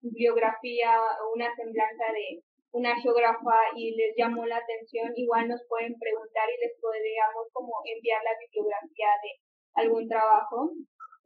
biografía 0.00 0.96
o 1.22 1.34
una 1.34 1.54
semblanza 1.54 2.04
de 2.12 2.42
una 2.72 2.94
geógrafa 3.00 3.72
y 3.76 3.94
les 3.96 4.14
llamó 4.16 4.44
la 4.46 4.58
atención, 4.58 5.12
igual 5.16 5.48
nos 5.48 5.62
pueden 5.68 5.98
preguntar 5.98 6.48
y 6.48 6.60
les 6.60 6.78
podríamos 6.80 7.48
como 7.52 7.80
enviar 7.84 8.22
la 8.22 8.36
bibliografía 8.38 9.08
de 9.22 9.30
algún 9.74 10.08
trabajo. 10.08 10.70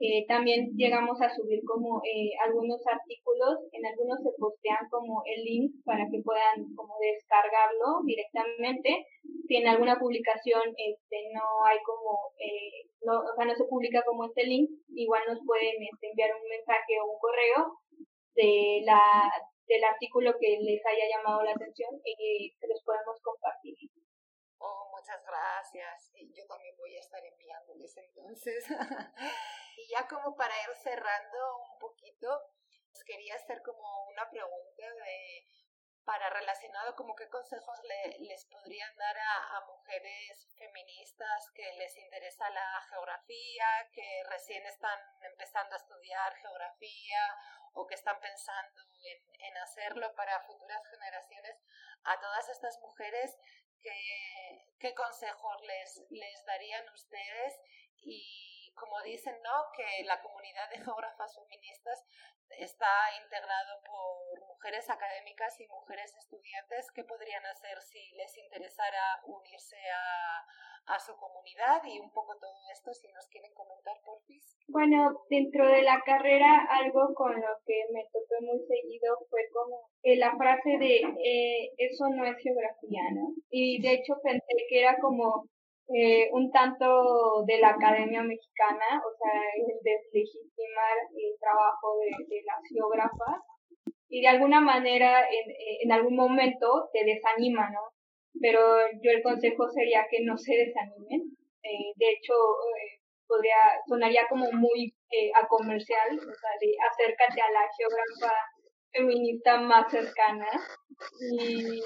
Eh, 0.04 0.26
también 0.26 0.74
llegamos 0.74 1.22
a 1.22 1.30
subir 1.30 1.62
como 1.64 2.02
eh, 2.02 2.34
algunos 2.44 2.84
artículos, 2.88 3.60
en 3.70 3.86
algunos 3.86 4.18
se 4.20 4.30
postean 4.36 4.88
como 4.90 5.22
el 5.24 5.44
link 5.44 5.70
para 5.84 6.10
que 6.10 6.20
puedan 6.24 6.74
como 6.74 6.98
descargarlo 6.98 8.02
directamente. 8.04 9.06
Si 9.46 9.56
en 9.56 9.68
alguna 9.68 10.00
publicación 10.00 10.74
este 10.76 11.30
no 11.32 11.64
hay 11.64 11.78
como, 11.86 12.34
eh, 12.38 12.90
no, 13.02 13.20
o 13.20 13.34
sea, 13.36 13.44
no 13.46 13.54
se 13.54 13.64
publica 13.66 14.02
como 14.04 14.24
este 14.24 14.44
link, 14.44 14.70
igual 14.88 15.22
nos 15.28 15.38
pueden 15.46 15.74
este, 15.78 16.10
enviar 16.10 16.30
un 16.34 16.48
mensaje 16.48 16.98
o 17.00 17.12
un 17.12 17.18
correo 17.20 17.78
de 18.34 18.82
la 18.84 18.98
del 19.66 19.84
artículo 19.84 20.36
que 20.38 20.58
les 20.60 20.84
haya 20.86 21.04
llamado 21.16 21.42
la 21.42 21.52
atención 21.52 22.00
y 22.04 22.54
se 22.58 22.66
los 22.68 22.82
podemos 22.82 23.20
compartir. 23.22 23.76
Oh, 24.58 24.90
muchas 24.96 25.22
gracias. 25.24 26.12
Yo 26.14 26.46
también 26.46 26.76
voy 26.76 26.96
a 26.96 27.00
estar 27.00 27.24
enviándoles 27.24 27.96
entonces. 27.96 28.64
y 29.76 29.88
ya 29.88 30.06
como 30.06 30.36
para 30.36 30.54
ir 30.54 30.76
cerrando 30.76 31.38
un 31.72 31.78
poquito, 31.78 32.28
quería 33.04 33.34
hacer 33.34 33.62
como 33.62 33.82
una 34.08 34.28
pregunta 34.30 34.82
de 34.82 35.46
para 36.04 36.30
relacionado 36.30 36.96
como 36.96 37.14
qué 37.14 37.28
consejos 37.28 37.78
le, 37.84 38.18
les 38.20 38.44
podrían 38.46 38.96
dar 38.96 39.16
a, 39.16 39.56
a, 39.56 39.66
mujeres 39.66 40.48
feministas 40.58 41.50
que 41.54 41.72
les 41.74 41.96
interesa 41.96 42.50
la 42.50 42.82
geografía, 42.90 43.88
que 43.92 44.24
recién 44.28 44.64
están 44.66 44.98
empezando 45.22 45.74
a 45.74 45.78
estudiar 45.78 46.34
geografía 46.36 47.36
o 47.74 47.86
que 47.86 47.94
están 47.94 48.20
pensando 48.20 48.82
en, 49.04 49.40
en 49.40 49.56
hacerlo 49.58 50.14
para 50.14 50.40
futuras 50.40 50.82
generaciones, 50.90 51.56
a 52.04 52.20
todas 52.20 52.48
estas 52.48 52.78
mujeres, 52.80 53.38
¿qué, 53.80 54.66
qué 54.78 54.94
consejos 54.94 55.60
les, 55.62 56.02
les 56.10 56.44
darían 56.44 56.88
ustedes? 56.90 57.60
Y 58.04 58.61
como 58.74 59.00
dicen, 59.02 59.34
¿no? 59.42 59.70
Que 59.76 60.04
la 60.04 60.20
comunidad 60.22 60.68
de 60.70 60.78
geógrafas 60.78 61.34
feministas 61.36 62.04
está 62.50 62.92
integrado 63.22 63.80
por 63.84 64.46
mujeres 64.46 64.88
académicas 64.90 65.58
y 65.60 65.66
mujeres 65.68 66.14
estudiantes. 66.16 66.90
¿Qué 66.92 67.04
podrían 67.04 67.44
hacer 67.46 67.80
si 67.82 68.12
les 68.12 68.36
interesara 68.38 69.20
unirse 69.24 69.78
a, 69.90 70.46
a 70.86 70.98
su 70.98 71.14
comunidad 71.16 71.82
y 71.86 71.98
un 72.00 72.10
poco 72.10 72.34
todo 72.38 72.58
esto, 72.72 72.92
si 72.92 73.08
nos 73.12 73.26
quieren 73.28 73.52
comentar, 73.54 73.94
por 74.04 74.20
fin. 74.22 74.40
Bueno, 74.68 75.24
dentro 75.30 75.66
de 75.68 75.82
la 75.82 76.00
carrera, 76.04 76.66
algo 76.70 77.14
con 77.14 77.34
lo 77.34 77.54
que 77.66 77.84
me 77.92 78.04
topé 78.12 78.40
muy 78.40 78.58
seguido 78.66 79.18
fue 79.30 79.40
como 79.52 79.90
eh, 80.02 80.16
la 80.16 80.36
frase 80.36 80.78
de 80.78 80.96
eh, 80.96 81.70
eso 81.78 82.08
no 82.10 82.24
es 82.24 82.36
geografía, 82.42 83.02
¿no? 83.12 83.34
Y 83.50 83.80
de 83.80 83.94
hecho 83.94 84.14
pensé 84.22 84.66
que 84.68 84.80
era 84.80 84.98
como 84.98 85.46
eh, 85.94 86.28
un 86.32 86.50
tanto 86.50 87.44
de 87.46 87.58
la 87.58 87.70
Academia 87.70 88.22
Mexicana, 88.22 89.02
o 89.04 89.10
sea, 89.16 89.40
el 89.56 89.66
deslegitimar 89.82 90.96
el 91.14 91.38
trabajo 91.38 91.98
de, 91.98 92.34
de 92.34 92.42
las 92.44 92.60
geógrafas 92.68 93.42
y 94.08 94.20
de 94.20 94.28
alguna 94.28 94.60
manera 94.60 95.22
en, 95.28 95.54
en 95.84 95.92
algún 95.92 96.16
momento 96.16 96.88
te 96.92 97.04
desanima, 97.04 97.70
¿no? 97.70 97.92
pero 98.40 98.60
yo 99.02 99.10
el 99.10 99.22
consejo 99.22 99.68
sería 99.70 100.06
que 100.10 100.22
no 100.24 100.36
se 100.36 100.54
desanimen. 100.54 101.36
Eh, 101.62 101.92
de 101.94 102.10
hecho, 102.10 102.34
eh, 102.34 103.00
podría, 103.26 103.56
sonaría 103.86 104.26
como 104.28 104.50
muy 104.52 104.94
eh, 105.10 105.30
a 105.34 105.46
comercial, 105.46 106.18
o 106.18 106.34
sea, 106.34 106.50
de 106.60 106.74
acércate 106.90 107.40
a 107.40 107.52
la 107.52 107.68
geógrafa 107.76 108.34
feminista 108.90 109.58
más 109.58 109.90
cercana. 109.90 110.48
Y, 111.38 111.82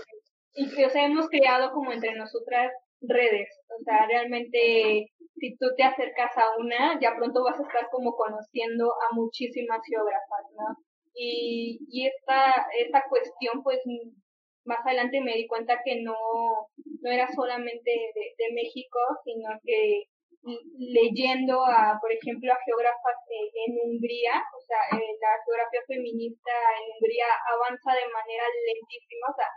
y 0.54 0.84
o 0.84 0.90
sea, 0.90 1.04
hemos 1.04 1.28
creado 1.28 1.72
como 1.72 1.92
entre 1.92 2.14
nosotras 2.14 2.72
redes, 3.00 3.48
o 3.68 3.82
sea, 3.84 4.06
realmente 4.06 5.12
si 5.36 5.56
tú 5.56 5.66
te 5.76 5.82
acercas 5.84 6.36
a 6.36 6.56
una, 6.58 6.98
ya 7.00 7.14
pronto 7.16 7.44
vas 7.44 7.58
a 7.60 7.62
estar 7.62 7.88
como 7.90 8.14
conociendo 8.16 8.92
a 8.92 9.14
muchísimas 9.14 9.80
geógrafas, 9.86 10.44
¿no? 10.56 10.76
Y, 11.14 11.78
y 11.90 12.06
esta, 12.06 12.66
esta 12.78 13.04
cuestión 13.08 13.62
pues 13.62 13.80
más 14.66 14.84
adelante 14.84 15.20
me 15.20 15.34
di 15.34 15.46
cuenta 15.46 15.80
que 15.84 16.02
no, 16.02 16.16
no 17.00 17.10
era 17.10 17.28
solamente 17.32 17.90
de, 17.90 18.52
México, 18.52 18.98
sino 19.24 19.48
que 19.64 20.04
leyendo 20.78 21.64
a, 21.64 21.98
por 22.00 22.12
ejemplo, 22.12 22.52
a 22.52 22.62
geógrafas 22.64 23.18
en 23.30 23.78
Hungría, 23.82 24.42
o 24.54 24.60
sea, 24.60 24.98
eh, 24.98 25.12
la 25.20 25.32
geografía 25.44 25.82
feminista 25.86 26.52
en 26.78 26.84
Hungría 26.94 27.26
avanza 27.52 27.90
de 27.92 28.08
manera 28.12 28.44
lentísima, 28.66 29.26
o 29.28 29.34
sea, 29.34 29.50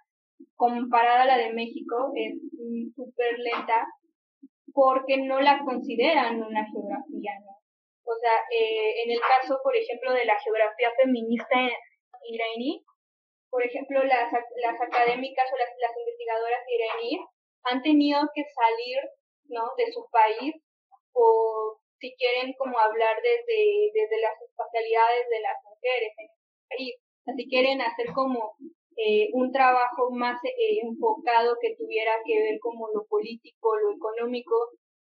comparada 0.56 1.24
a 1.24 1.26
la 1.26 1.38
de 1.38 1.54
México, 1.54 2.12
es 2.16 2.36
súper 2.96 3.40
lenta, 3.40 3.88
porque 4.74 5.18
no 5.18 5.40
la 5.42 5.60
consideran 5.64 6.42
una 6.42 6.66
geografía, 6.72 7.34
¿no? 7.46 7.60
O 8.04 8.16
sea, 8.20 8.34
eh, 8.52 9.04
en 9.06 9.12
el 9.12 9.20
caso, 9.20 9.60
por 9.64 9.76
ejemplo, 9.76 10.14
de 10.14 10.26
la 10.26 10.40
geografía 10.40 10.92
feminista 11.02 11.56
iraní, 12.28 12.84
por 13.50 13.64
ejemplo, 13.64 14.04
las, 14.04 14.32
las 14.32 14.82
académicas 14.82 15.46
o 15.54 15.58
las, 15.58 15.70
las 15.80 15.98
investigadoras 15.98 16.64
iraníes 16.68 17.22
han 17.64 17.82
tenido 17.82 18.22
que 18.34 18.44
salir 18.46 18.98
¿no? 19.50 19.74
de 19.78 19.92
su 19.92 20.06
país 20.12 20.56
o 21.14 21.80
si 22.00 22.16
quieren 22.16 22.54
como 22.58 22.80
hablar 22.80 23.18
desde, 23.22 23.92
desde 23.94 24.22
las 24.22 24.40
espacialidades 24.42 25.26
de 25.30 25.40
las 25.42 25.58
mujeres 25.64 26.14
en 26.18 26.28
el 26.30 26.68
país. 26.70 26.96
si 27.36 27.50
quieren 27.50 27.82
hacer 27.82 28.08
como 28.14 28.56
eh, 29.02 29.30
un 29.32 29.52
trabajo 29.52 30.12
más 30.12 30.43
eh, 30.43 30.80
enfocado 30.84 31.56
que 31.62 31.76
tuviera 31.76 32.12
que 32.26 32.38
ver 32.38 32.60
como 32.60 32.89
lo 32.93 33.06
político, 33.08 33.78
lo 33.78 33.95
económico, 33.95 34.56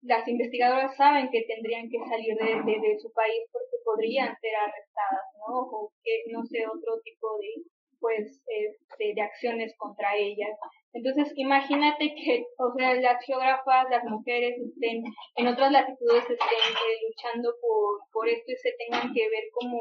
las 0.02 0.28
investigadoras 0.28 0.96
saben 0.98 1.30
que 1.32 1.44
tendrían 1.48 1.90
que 1.90 2.00
salir 2.00 2.36
de, 2.36 3.00
su 3.00 3.12
país 3.14 3.44
porque 3.52 3.78
podrían 3.86 4.36
ser 4.42 4.56
arrestadas, 4.56 5.28
¿no? 5.40 5.62
O 5.72 5.92
que, 6.04 6.24
no 6.32 6.44
sé, 6.46 6.68
otro 6.68 7.00
tipo 7.04 7.38
de, 7.40 7.64
pues, 8.00 8.44
este, 8.46 9.14
de 9.16 9.22
acciones 9.22 9.74
contra 9.78 10.18
ellas. 10.18 10.58
Entonces, 10.94 11.32
imagínate 11.36 12.14
que, 12.14 12.46
o 12.58 12.74
sea, 12.76 12.94
las 12.96 13.24
geógrafas, 13.26 13.88
las 13.90 14.04
mujeres 14.04 14.60
estén 14.60 15.04
en 15.36 15.48
otras 15.48 15.72
latitudes 15.72 16.24
estén 16.24 16.38
eh, 16.40 17.00
luchando 17.08 17.56
por, 17.62 18.02
por 18.12 18.28
esto 18.28 18.52
y 18.52 18.58
se 18.58 18.74
tengan 18.78 19.14
que 19.14 19.30
ver 19.30 19.44
como 19.54 19.80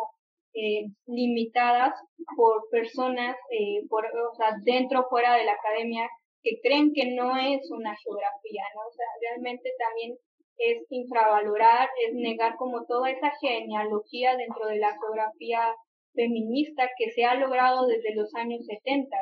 eh, 0.56 0.86
limitadas 1.06 1.92
por 2.34 2.68
personas, 2.70 3.36
eh, 3.50 3.86
por, 3.90 4.06
o 4.06 4.34
sea, 4.36 4.56
dentro 4.64 5.00
o 5.00 5.08
fuera 5.08 5.34
de 5.34 5.44
la 5.44 5.52
academia, 5.52 6.08
que 6.42 6.58
creen 6.62 6.92
que 6.94 7.12
no 7.12 7.36
es 7.36 7.70
una 7.70 7.94
geografía, 7.96 8.62
¿no? 8.74 8.80
O 8.88 8.92
sea, 8.92 9.06
realmente 9.20 9.70
también 9.78 10.16
es 10.58 10.86
infravalorar, 10.88 11.88
es 12.06 12.14
negar 12.14 12.56
como 12.56 12.86
toda 12.86 13.10
esa 13.10 13.30
genealogía 13.40 14.36
dentro 14.36 14.66
de 14.66 14.78
la 14.78 14.96
geografía 14.98 15.74
feminista 16.14 16.88
que 16.96 17.10
se 17.10 17.24
ha 17.24 17.34
logrado 17.34 17.86
desde 17.86 18.14
los 18.14 18.34
años 18.34 18.64
70. 18.64 19.14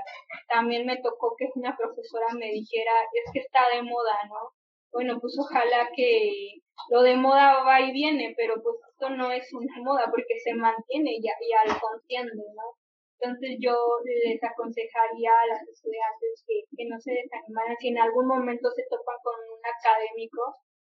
También 0.48 0.86
me 0.86 0.98
tocó 1.02 1.34
que 1.36 1.48
una 1.56 1.76
profesora 1.76 2.26
me 2.38 2.52
dijera, 2.52 2.92
es 3.12 3.32
que 3.32 3.40
está 3.40 3.68
de 3.74 3.82
moda, 3.82 4.16
¿no? 4.28 4.50
Bueno, 4.94 5.18
pues 5.20 5.34
ojalá 5.38 5.90
que 5.96 6.62
lo 6.88 7.02
de 7.02 7.16
moda 7.16 7.64
va 7.64 7.80
y 7.80 7.92
viene, 7.92 8.32
pero 8.36 8.54
pues 8.62 8.76
esto 8.92 9.10
no 9.10 9.32
es 9.32 9.52
una 9.52 9.76
moda 9.82 10.06
porque 10.06 10.38
se 10.38 10.54
mantiene 10.54 11.18
ya, 11.20 11.32
ya 11.50 11.66
al 11.66 11.80
contiendo, 11.80 12.42
¿no? 12.54 12.78
Entonces 13.18 13.58
yo 13.58 13.74
les 14.04 14.38
aconsejaría 14.42 15.30
a 15.32 15.46
las 15.48 15.62
estudiantes 15.66 16.44
que, 16.46 16.62
que 16.76 16.84
no 16.86 17.00
se 17.00 17.10
desanimaran 17.10 17.76
si 17.80 17.88
en 17.88 17.98
algún 17.98 18.26
momento 18.28 18.70
se 18.70 18.84
topan 18.88 19.18
con 19.24 19.34
un 19.34 19.62
académico 19.66 20.42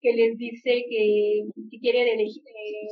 que 0.02 0.12
les 0.12 0.36
dice 0.36 0.84
que, 0.84 1.48
que 1.70 1.78
quiere 1.80 2.05
eh, 2.12 2.88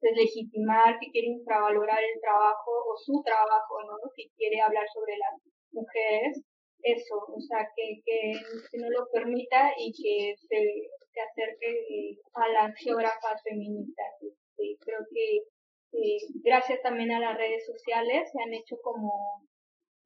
deslegitimar, 0.00 0.98
que 0.98 1.10
quiere 1.12 1.28
infravalorar 1.38 2.02
el 2.02 2.20
trabajo 2.20 2.72
o 2.90 2.96
su 2.98 3.22
trabajo, 3.22 3.78
¿no? 3.86 3.94
Si 4.16 4.28
quiere 4.36 4.60
hablar 4.60 4.86
sobre 4.92 5.16
las 5.18 5.38
mujeres, 5.70 6.42
eso, 6.82 7.14
o 7.28 7.40
sea, 7.40 7.68
que, 7.74 8.00
que, 8.04 8.78
no 8.78 8.90
lo 8.90 9.08
permita 9.10 9.72
y 9.78 9.92
que 9.92 10.36
se, 10.36 10.90
se 11.12 11.20
acerque 11.20 11.70
eh, 11.70 12.18
a 12.34 12.48
las 12.48 12.74
geógrafas 12.76 13.42
feministas. 13.42 14.14
Este, 14.22 14.76
creo 14.80 15.00
que 15.12 15.36
eh, 15.92 16.18
gracias 16.44 16.82
también 16.82 17.10
a 17.12 17.20
las 17.20 17.36
redes 17.36 17.64
sociales 17.66 18.30
se 18.32 18.42
han 18.42 18.54
hecho 18.54 18.76
como 18.82 19.12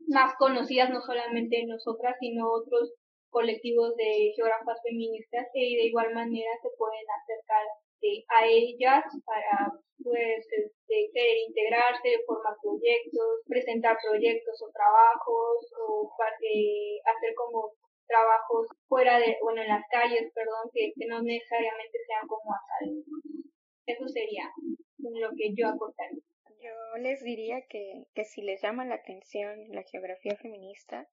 más 0.08 0.34
conocidas 0.38 0.90
no 0.90 1.00
solamente 1.00 1.64
nosotras, 1.66 2.16
sino 2.20 2.50
otros 2.50 2.92
colectivos 3.30 3.96
de 3.96 4.32
geógrafas 4.36 4.78
feministas 4.82 5.46
y 5.54 5.76
de 5.76 5.86
igual 5.86 6.14
manera 6.14 6.50
se 6.60 6.68
pueden 6.76 7.04
acercar 7.22 7.66
a 8.28 8.46
ellas 8.46 9.04
para 9.24 9.72
pues 10.02 10.46
este, 10.50 11.44
integrarse, 11.48 12.22
formar 12.26 12.54
proyectos, 12.60 13.46
presentar 13.46 13.96
proyectos 14.02 14.60
o 14.62 14.70
trabajos 14.72 15.72
o 15.78 16.10
eh, 16.42 16.98
hacer 17.04 17.34
como 17.34 17.72
trabajos 18.06 18.66
fuera 18.88 19.18
de, 19.18 19.38
bueno, 19.42 19.62
en 19.62 19.68
las 19.68 19.84
calles, 19.90 20.32
perdón, 20.34 20.70
que, 20.72 20.92
que 20.98 21.06
no 21.06 21.22
necesariamente 21.22 21.98
sean 22.06 22.26
como 22.26 22.52
académicos. 22.52 23.22
Eso 23.86 24.08
sería 24.08 24.50
lo 24.98 25.30
que 25.36 25.54
yo 25.54 25.68
aportaría. 25.68 26.22
Yo 26.60 26.98
les 26.98 27.22
diría 27.22 27.62
que, 27.68 28.04
que 28.14 28.24
si 28.24 28.42
les 28.42 28.62
llama 28.62 28.84
la 28.84 28.96
atención 28.96 29.68
la 29.70 29.82
geografía 29.82 30.36
feminista, 30.36 31.08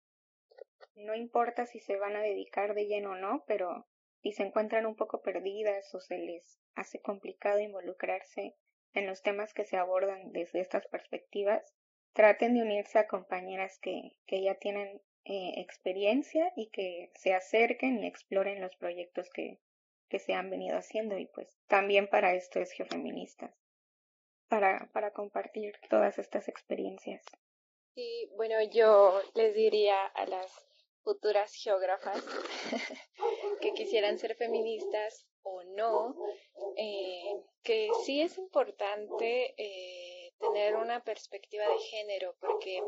no 0.96 1.16
importa 1.16 1.66
si 1.66 1.80
se 1.80 1.98
van 1.98 2.16
a 2.16 2.22
dedicar 2.22 2.76
de 2.76 2.86
lleno 2.86 3.12
o 3.12 3.16
no, 3.16 3.44
pero 3.48 3.88
si 4.22 4.32
se 4.32 4.44
encuentran 4.44 4.86
un 4.86 4.96
poco 4.96 5.22
perdidas 5.22 5.94
o 5.96 6.00
se 6.00 6.18
les 6.18 6.60
hace 6.76 7.00
complicado 7.02 7.60
involucrarse 7.60 8.56
en 8.94 9.08
los 9.08 9.22
temas 9.22 9.54
que 9.54 9.66
se 9.66 9.78
abordan 9.78 10.32
desde 10.32 10.62
estas 10.62 10.88
perspectivas, 10.88 11.74
traten 12.14 12.56
de 12.56 12.62
unirse 12.62 13.00
a 13.00 13.08
compañeras 13.08 13.78
que, 13.80 14.18
que 14.26 14.42
ya 14.42 14.56
tienen 14.56 15.02
eh, 15.26 15.54
experiencia 15.58 16.52
y 16.56 16.70
que 16.70 17.12
se 17.16 17.34
acerquen 17.34 18.04
y 18.04 18.08
exploren 18.08 18.62
los 18.62 18.76
proyectos 18.78 19.30
que, 19.30 19.60
que 20.10 20.20
se 20.20 20.34
han 20.34 20.50
venido 20.50 20.78
haciendo 20.78 21.18
y 21.18 21.28
pues 21.28 21.58
también 21.68 22.08
para 22.08 22.34
esto 22.34 22.60
es 22.60 22.72
Geofeministas, 22.72 23.54
para, 24.48 24.90
para 24.92 25.12
compartir 25.12 25.76
todas 25.90 26.18
estas 26.18 26.48
experiencias. 26.48 27.24
Y 27.96 28.30
bueno, 28.36 28.56
yo 28.72 29.22
les 29.36 29.54
diría 29.54 30.06
a 30.08 30.26
las 30.26 30.69
futuras 31.04 31.54
geógrafas 31.54 32.24
que 33.62 33.74
quisieran 33.74 34.18
ser 34.18 34.36
feministas 34.36 35.26
o 35.42 35.64
no, 35.64 36.16
eh, 36.76 37.42
que 37.64 37.90
sí 38.06 38.22
es 38.22 38.38
importante 38.38 39.54
eh, 39.58 40.34
tener 40.40 40.76
una 40.76 41.04
perspectiva 41.04 41.68
de 41.68 41.80
género, 41.80 42.36
porque 42.40 42.82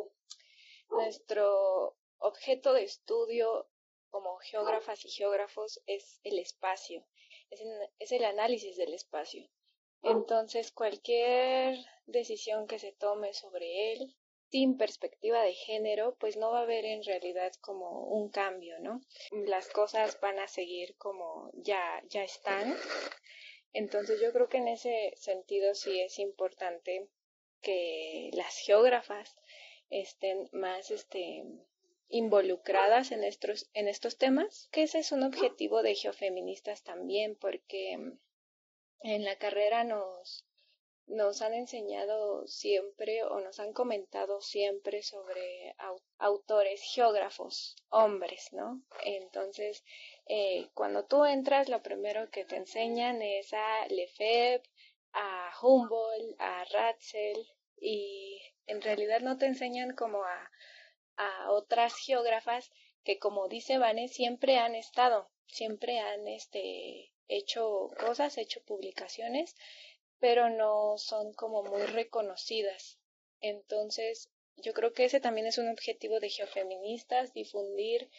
nuestro 0.90 1.98
objeto 2.18 2.74
de 2.74 2.84
estudio 2.84 3.70
como 4.10 4.38
geógrafas 4.38 5.06
y 5.06 5.10
geógrafos 5.10 5.82
es 5.86 6.20
el 6.24 6.40
espacio, 6.40 7.06
es, 7.50 7.62
es 8.00 8.12
el 8.12 8.26
análisis 8.26 8.78
del 8.78 8.94
espacio. 8.94 9.50
Entonces, 10.04 10.72
cualquier 10.72 11.78
decisión 12.06 12.68
que 12.68 12.80
se 12.80 12.92
tome 12.92 13.34
sobre 13.34 13.94
él 13.94 14.16
sin 14.52 14.78
perspectiva 14.78 15.42
de 15.44 15.54
género, 15.54 16.16
pues 16.20 16.36
no 16.36 16.52
va 16.52 16.60
a 16.60 16.64
haber 16.64 16.84
en 16.86 17.04
realidad 17.04 17.54
como 17.62 18.06
un 18.08 18.30
cambio, 18.30 18.80
¿no? 18.80 19.02
Las 19.32 19.70
cosas 19.70 20.20
van 20.20 20.40
a 20.40 20.48
seguir 20.48 20.96
como 20.98 21.52
ya, 21.54 22.04
ya 22.10 22.24
están. 22.24 22.76
Entonces 23.72 24.20
yo 24.22 24.34
creo 24.34 24.50
que 24.50 24.58
en 24.58 24.68
ese 24.68 25.14
sentido 25.16 25.74
sí 25.74 26.02
es 26.02 26.20
importante 26.20 27.08
que 27.62 28.30
las 28.34 28.58
geógrafas 28.58 29.38
estén 29.90 30.50
más 30.52 30.92
este, 30.92 31.44
involucradas 32.10 33.12
en 33.12 33.24
estos, 33.24 33.70
en 33.74 33.88
estos 33.88 34.18
temas, 34.18 34.68
que 34.72 34.84
ese 34.84 35.00
es 35.00 35.14
un 35.14 35.24
objetivo 35.24 35.82
de 35.82 35.96
geofeministas 35.96 36.84
también, 36.84 37.38
porque 37.38 37.98
en 39.04 39.24
la 39.24 39.38
carrera 39.38 39.86
nos, 39.86 40.46
nos 41.12 41.42
han 41.42 41.54
enseñado 41.54 42.48
siempre 42.48 43.24
o 43.24 43.40
nos 43.42 43.60
han 43.60 43.74
comentado 43.74 44.42
siempre 44.42 45.04
sobre 45.04 45.76
autores, 46.18 46.82
geógrafos, 46.84 47.76
hombres, 47.90 48.54
¿no? 48.54 48.82
Entonces, 49.04 49.84
eh, 50.28 50.70
cuando 50.74 51.06
tú 51.06 51.26
entras, 51.26 51.70
lo 51.70 51.82
primero 51.82 52.30
que 52.30 52.46
te 52.46 52.56
enseñan 52.56 53.22
es 53.22 53.54
a 53.54 53.88
Lefebvre, 53.90 54.70
a 55.14 55.52
Humboldt, 55.62 56.40
a 56.40 56.64
Ratzel, 56.66 57.46
y 57.80 58.42
en 58.68 58.82
realidad 58.82 59.20
no 59.22 59.38
te 59.38 59.48
enseñan 59.48 59.96
como 59.96 60.24
a, 60.24 60.52
a 61.18 61.52
otras 61.52 61.94
geógrafas 61.96 62.72
que, 63.04 63.20
como 63.20 63.48
dice 63.48 63.78
Vane, 63.78 64.08
siempre 64.08 64.58
han 64.58 64.76
estado, 64.76 65.30
siempre 65.48 66.00
han 66.00 66.28
este, 66.28 67.12
hecho 67.28 67.90
cosas, 68.00 68.38
hecho 68.38 68.64
publicaciones 68.64 69.56
pero 70.22 70.50
no 70.50 70.98
son 70.98 71.34
como 71.34 71.64
muy 71.64 71.82
reconocidas. 71.82 73.00
Entonces, 73.42 74.30
yo 74.56 74.74
creo 74.74 74.94
que 74.94 75.06
ese 75.06 75.20
también 75.20 75.48
es 75.48 75.58
un 75.58 75.68
objetivo 75.68 76.20
de 76.20 76.30
geofeministas, 76.30 77.34
difundir 77.34 78.10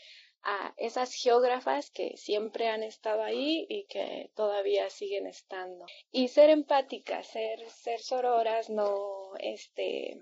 a 0.43 0.75
esas 0.77 1.15
geógrafas 1.15 1.93
que 1.93 2.17
siempre 2.17 2.67
han 2.67 2.83
estado 2.83 3.23
ahí 3.23 3.65
y 3.69 3.85
que 3.85 4.33
todavía 4.35 4.91
siguen 4.91 5.29
estando. 5.29 5.87
Y 6.11 6.29
ser 6.29 6.51
empáticas, 6.51 7.29
ser, 7.29 7.71
ser 7.71 8.01
sororas, 8.01 8.69
no, 8.69 9.37
este, 9.39 10.21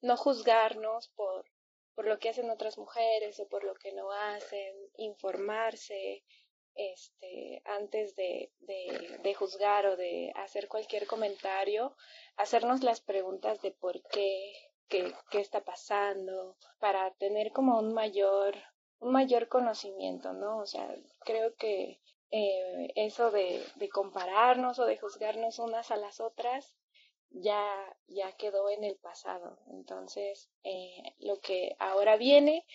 no 0.00 0.16
juzgarnos 0.16 1.08
por, 1.08 1.44
por 1.94 2.06
lo 2.06 2.18
que 2.18 2.30
hacen 2.30 2.48
otras 2.48 2.78
mujeres 2.78 3.38
o 3.40 3.48
por 3.48 3.64
lo 3.64 3.74
que 3.74 3.92
no 3.92 4.10
hacen, 4.10 4.74
informarse, 4.96 6.24
este, 6.74 7.62
antes 7.64 8.16
de, 8.16 8.52
de, 8.60 9.34
juzgar 9.34 9.86
o 9.86 9.96
de 9.96 10.32
hacer 10.36 10.68
cualquier 10.68 11.06
comentario, 11.06 11.96
hacernos 12.36 12.82
las 12.82 13.00
preguntas 13.00 13.60
de 13.62 13.70
por 13.72 14.02
qué, 14.08 14.52
qué, 14.88 15.12
qué 15.30 15.40
está 15.40 15.64
pasando, 15.64 16.56
para 16.78 17.12
tener 17.14 17.52
como 17.52 17.78
un 17.78 17.92
mayor, 17.92 18.54
un 18.98 19.12
mayor 19.12 19.48
conocimiento, 19.48 20.32
¿no? 20.32 20.58
O 20.58 20.66
sea, 20.66 20.94
creo 21.20 21.54
que 21.56 22.00
eh, 22.30 22.92
eso 22.94 23.30
de, 23.30 23.64
de 23.76 23.88
compararnos 23.88 24.78
o 24.78 24.86
de 24.86 24.98
juzgarnos 24.98 25.58
unas 25.58 25.90
a 25.90 25.96
las 25.96 26.20
otras 26.20 26.76
ya, 27.30 27.64
ya 28.08 28.32
quedó 28.32 28.68
en 28.70 28.84
el 28.84 28.96
pasado. 28.96 29.58
Entonces, 29.70 30.50
eh, 30.64 31.14
lo 31.18 31.40
que 31.40 31.76
ahora 31.78 32.16
viene 32.16 32.66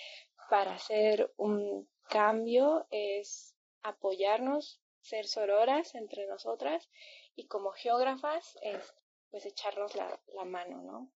para 0.50 0.76
hacer 0.76 1.32
un 1.38 1.90
cambio 2.10 2.86
es 2.92 3.55
apoyarnos, 3.86 4.82
ser 5.02 5.28
sororas 5.28 5.94
entre 5.94 6.26
nosotras 6.26 6.90
y 7.36 7.48
como 7.48 7.72
geógrafas, 7.72 8.58
es, 8.62 8.96
pues 9.30 9.46
echarnos 9.46 9.96
la, 9.96 10.20
la 10.28 10.46
mano, 10.46 10.82
¿no? 10.82 11.12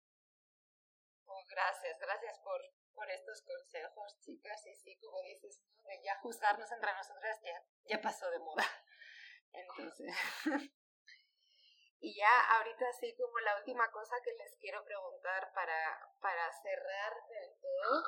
Oh, 1.25 1.45
gracias, 1.49 1.99
gracias 1.99 2.39
por, 2.41 2.61
por 2.95 3.11
estos 3.11 3.43
consejos, 3.43 4.21
chicas. 4.21 4.67
Y 4.67 4.75
sí, 4.75 4.99
como 5.01 5.21
dices, 5.23 5.63
de 5.85 6.03
ya 6.05 6.19
juzgarnos 6.21 6.71
entre 6.71 6.93
nosotras 6.93 7.41
ya, 7.43 7.65
ya 7.85 8.03
pasó 8.03 8.31
de 8.31 8.39
moda. 8.39 8.65
Entonces. 9.53 10.15
y 12.01 12.15
ya 12.15 12.57
ahorita 12.59 12.93
sí 13.01 13.17
como 13.17 13.39
la 13.41 13.57
última 13.57 13.91
cosa 13.91 14.17
que 14.23 14.33
les 14.33 14.57
quiero 14.57 14.85
preguntar 14.85 15.53
para, 15.55 16.13
para 16.21 16.53
cerrar 16.63 17.15
del 17.29 17.59
todo 17.61 18.05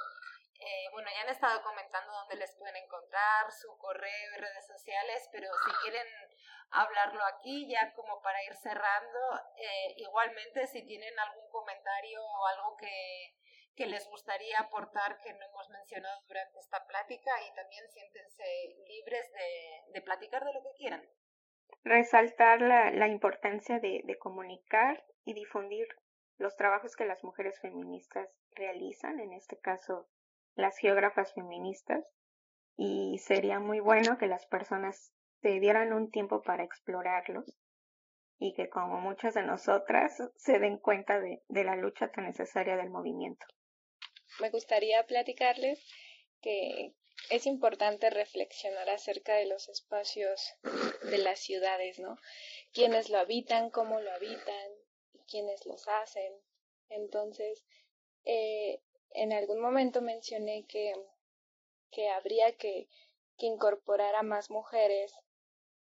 eh, 0.61 0.88
bueno, 0.92 1.08
ya 1.14 1.22
han 1.22 1.30
estado 1.30 1.62
comentando 1.62 2.12
dónde 2.12 2.36
les 2.36 2.54
pueden 2.56 2.76
encontrar, 2.76 3.50
su 3.50 3.76
correo 3.78 4.36
y 4.36 4.40
redes 4.40 4.66
sociales, 4.66 5.28
pero 5.32 5.48
si 5.64 5.70
quieren 5.82 6.06
hablarlo 6.70 7.24
aquí, 7.24 7.68
ya 7.68 7.92
como 7.94 8.20
para 8.20 8.44
ir 8.44 8.54
cerrando, 8.56 9.18
eh, 9.56 9.94
igualmente 9.96 10.66
si 10.66 10.86
tienen 10.86 11.18
algún 11.18 11.50
comentario 11.50 12.22
o 12.22 12.46
algo 12.46 12.76
que, 12.76 13.34
que 13.74 13.86
les 13.86 14.06
gustaría 14.08 14.58
aportar 14.61 15.20
que 15.22 15.32
no 15.32 15.46
hemos 15.46 15.68
mencionado 15.70 16.20
durante 16.28 16.58
esta 16.58 16.86
plática 16.86 17.30
y 17.48 17.54
también 17.54 17.88
siéntense 17.90 18.44
libres 18.86 19.32
de, 19.32 19.92
de 19.94 20.02
platicar 20.02 20.44
de 20.44 20.52
lo 20.52 20.62
que 20.62 20.76
quieran. 20.76 21.08
Resaltar 21.84 22.61
la, 22.61 22.90
la 22.90 23.08
importancia 23.08 23.78
de, 23.78 24.02
de 24.04 24.18
comunicar 24.18 25.04
y 25.24 25.32
difundir 25.32 25.88
los 26.36 26.56
trabajos 26.56 26.96
que 26.96 27.06
las 27.06 27.24
mujeres 27.24 27.61
feministas 27.61 28.28
realizan, 28.52 29.20
en 29.20 29.32
este 29.32 29.58
caso 29.58 30.08
las 30.55 30.76
geógrafas 30.78 31.32
feministas 31.34 32.05
y 32.76 33.18
sería 33.18 33.59
muy 33.59 33.80
bueno 33.80 34.18
que 34.18 34.26
las 34.26 34.46
personas 34.46 35.12
se 35.42 35.61
dieran 35.61 35.92
un 35.92 36.11
tiempo 36.11 36.42
para 36.42 36.64
explorarlos 36.64 37.44
y 38.38 38.55
que 38.55 38.68
como 38.68 39.01
muchas 39.01 39.34
de 39.34 39.42
nosotras 39.42 40.16
se 40.36 40.59
den 40.59 40.78
cuenta 40.78 41.20
de, 41.20 41.42
de 41.48 41.64
la 41.64 41.76
lucha 41.76 42.11
tan 42.11 42.24
necesaria 42.24 42.76
del 42.76 42.90
movimiento. 42.90 43.44
Me 44.40 44.51
gustaría 44.51 45.05
platicarles 45.07 45.84
que 46.40 46.94
es 47.28 47.46
importante 47.46 48.09
reflexionar 48.09 48.88
acerca 48.88 49.34
de 49.34 49.46
los 49.46 49.68
espacios 49.68 50.55
de 51.11 51.18
las 51.18 51.40
ciudades, 51.40 51.98
¿no? 51.98 52.16
Quiénes 52.72 53.11
lo 53.11 53.18
habitan, 53.18 53.70
cómo 53.70 54.01
lo 54.01 54.11
habitan, 54.11 54.70
quiénes 55.28 55.66
los 55.66 55.86
hacen. 55.86 56.32
Entonces, 56.88 57.64
eh, 58.24 58.80
en 59.12 59.32
algún 59.32 59.61
momento 59.61 60.00
mencioné 60.00 60.66
que, 60.66 60.94
que 61.90 62.08
habría 62.08 62.56
que, 62.56 62.88
que 63.36 63.46
incorporar 63.46 64.14
a 64.14 64.22
más 64.22 64.50
mujeres 64.50 65.12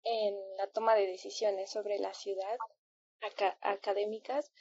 en 0.04 0.36
la 0.58 0.68
toma 0.68 0.96
de 0.96 1.08
decisiones 1.08 1.70
sobre 1.70 2.00
la 2.00 2.14
ciudad 2.14 2.58
académicas, 3.62 4.52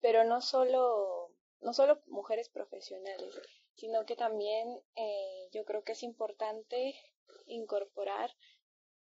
pero 0.00 0.24
no 0.24 0.40
solo, 0.40 1.30
no 1.60 1.72
solo 1.72 2.00
mujeres 2.06 2.48
profesionales, 2.48 3.40
sino 3.74 4.04
que 4.06 4.16
también 4.16 4.82
eh, 4.96 5.48
yo 5.52 5.64
creo 5.64 5.84
que 5.84 5.92
es 5.92 6.02
importante 6.02 6.94
incorporar 7.46 8.34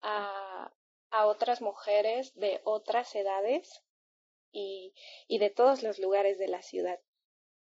a, 0.01 0.73
a 1.11 1.27
otras 1.27 1.61
mujeres 1.61 2.33
de 2.35 2.61
otras 2.65 3.15
edades 3.15 3.81
y, 4.51 4.93
y 5.27 5.39
de 5.39 5.49
todos 5.49 5.81
los 5.83 5.99
lugares 5.99 6.37
de 6.37 6.47
la 6.47 6.61
ciudad 6.61 6.99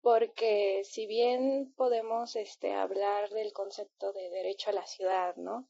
porque 0.06 0.84
si 0.84 1.08
bien 1.08 1.74
podemos 1.76 2.36
este, 2.36 2.74
hablar 2.74 3.32
del 3.32 3.54
concepto 3.54 4.14
de 4.14 4.30
derecho 4.30 4.70
a 4.70 4.74
la 4.74 4.86
ciudad, 4.86 5.36
¿no? 5.36 5.68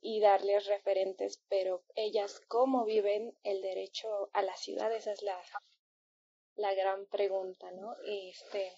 Y 0.00 0.18
darles 0.18 0.66
referentes, 0.66 1.40
pero 1.48 1.84
ellas 1.94 2.40
cómo 2.48 2.84
viven 2.84 3.38
el 3.44 3.62
derecho 3.62 4.28
a 4.32 4.42
la 4.42 4.56
ciudad, 4.56 4.92
esa 4.92 5.12
es 5.12 5.22
la, 5.22 5.40
la 6.56 6.74
gran 6.74 7.06
pregunta, 7.06 7.70
¿no? 7.70 7.94
Este, 8.04 8.72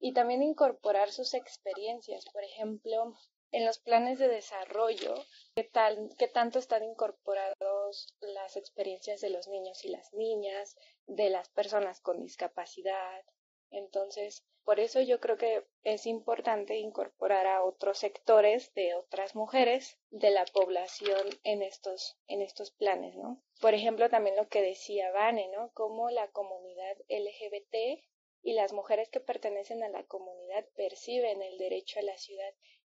y 0.00 0.12
también 0.12 0.42
incorporar 0.42 1.10
sus 1.10 1.32
experiencias, 1.32 2.26
por 2.30 2.44
ejemplo, 2.44 3.14
en 3.52 3.64
los 3.64 3.78
planes 3.78 4.18
de 4.18 4.28
desarrollo, 4.28 5.14
¿qué, 5.54 5.64
tal, 5.64 6.10
qué 6.18 6.28
tanto 6.28 6.58
están 6.58 6.84
incorporados 6.84 8.14
las 8.20 8.58
experiencias 8.58 9.22
de 9.22 9.30
los 9.30 9.48
niños 9.48 9.82
y 9.86 9.88
las 9.88 10.12
niñas, 10.12 10.76
de 11.06 11.30
las 11.30 11.48
personas 11.48 12.02
con 12.02 12.20
discapacidad, 12.20 13.24
entonces, 13.70 14.44
por 14.64 14.80
eso 14.80 15.00
yo 15.00 15.18
creo 15.18 15.38
que 15.38 15.64
es 15.82 16.06
importante 16.06 16.76
incorporar 16.76 17.46
a 17.46 17.62
otros 17.62 17.98
sectores 17.98 18.72
de 18.74 18.94
otras 18.94 19.34
mujeres 19.34 19.98
de 20.10 20.30
la 20.30 20.44
población 20.44 21.26
en 21.44 21.62
estos, 21.62 22.18
en 22.26 22.42
estos 22.42 22.70
planes, 22.72 23.16
¿no? 23.16 23.42
Por 23.60 23.74
ejemplo, 23.74 24.10
también 24.10 24.36
lo 24.36 24.48
que 24.48 24.60
decía 24.60 25.10
Vane, 25.10 25.48
¿no? 25.48 25.70
Cómo 25.72 26.10
la 26.10 26.28
comunidad 26.28 26.96
LGBT 27.08 28.04
y 28.42 28.52
las 28.52 28.72
mujeres 28.72 29.08
que 29.08 29.20
pertenecen 29.20 29.82
a 29.82 29.88
la 29.88 30.04
comunidad 30.04 30.66
perciben 30.76 31.42
el 31.42 31.58
derecho 31.58 32.00
a 32.00 32.02
la 32.02 32.16
ciudad 32.18 32.52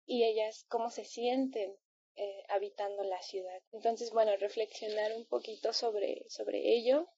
y 0.05 0.25
ellas 0.25 0.67
cómo 0.69 0.91
se 0.91 1.05
sienten 1.05 1.77
eh, 2.17 2.45
habitando 2.49 3.05
la 3.05 3.23
ciudad. 3.23 3.63
Entonces, 3.73 4.11
bueno, 4.11 4.33
reflexionar 4.37 5.13
un 5.17 5.27
poquito 5.27 5.73
sobre, 5.73 6.25
sobre 6.29 6.59
ello. 6.59 7.09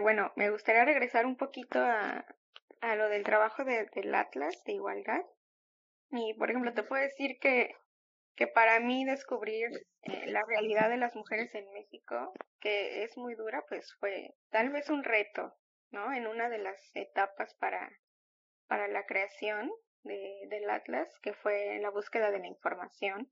bueno, 0.00 0.32
me 0.36 0.50
gustaría 0.50 0.84
regresar 0.84 1.26
un 1.26 1.36
poquito 1.36 1.78
a, 1.78 2.24
a 2.80 2.96
lo 2.96 3.08
del 3.08 3.24
trabajo 3.24 3.64
de, 3.64 3.86
del 3.94 4.14
Atlas 4.14 4.62
de 4.64 4.72
igualdad. 4.72 5.22
Y, 6.10 6.34
por 6.34 6.50
ejemplo, 6.50 6.72
te 6.72 6.82
puedo 6.82 7.02
decir 7.02 7.38
que, 7.40 7.74
que 8.34 8.46
para 8.46 8.80
mí 8.80 9.04
descubrir 9.04 9.68
eh, 10.02 10.26
la 10.26 10.42
realidad 10.46 10.88
de 10.88 10.96
las 10.96 11.14
mujeres 11.14 11.54
en 11.54 11.70
México, 11.72 12.32
que 12.58 13.04
es 13.04 13.16
muy 13.16 13.34
dura, 13.34 13.64
pues 13.68 13.94
fue 14.00 14.34
tal 14.50 14.70
vez 14.70 14.88
un 14.90 15.04
reto, 15.04 15.54
¿no? 15.90 16.12
En 16.12 16.26
una 16.26 16.48
de 16.48 16.58
las 16.58 16.78
etapas 16.94 17.54
para, 17.54 17.90
para 18.66 18.88
la 18.88 19.06
creación 19.06 19.70
de, 20.02 20.46
del 20.48 20.68
Atlas, 20.70 21.08
que 21.22 21.34
fue 21.34 21.78
la 21.80 21.90
búsqueda 21.90 22.30
de 22.30 22.40
la 22.40 22.46
información, 22.46 23.30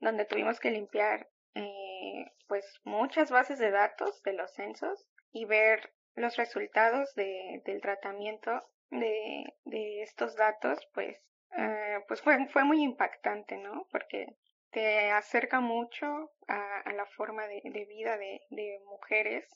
donde 0.00 0.24
tuvimos 0.24 0.60
que 0.60 0.70
limpiar 0.70 1.28
eh, 1.54 2.32
pues 2.48 2.80
muchas 2.84 3.30
bases 3.30 3.58
de 3.58 3.70
datos 3.70 4.22
de 4.22 4.32
los 4.32 4.52
censos 4.54 5.06
y 5.30 5.44
ver 5.44 5.92
los 6.14 6.36
resultados 6.36 7.14
de, 7.14 7.62
del 7.64 7.80
tratamiento 7.80 8.62
de, 8.92 9.54
de 9.64 10.02
estos 10.02 10.36
datos, 10.36 10.78
pues, 10.92 11.16
eh, 11.56 11.98
pues 12.06 12.20
fue, 12.20 12.46
fue 12.48 12.64
muy 12.64 12.82
impactante, 12.82 13.56
¿no? 13.56 13.86
Porque 13.90 14.26
te 14.70 15.10
acerca 15.10 15.60
mucho 15.60 16.30
a, 16.46 16.92
la 16.92 17.06
forma 17.06 17.46
de, 17.46 17.62
de 17.64 17.84
vida 17.86 18.16
de, 18.16 18.42
de, 18.50 18.78
mujeres, 18.86 19.48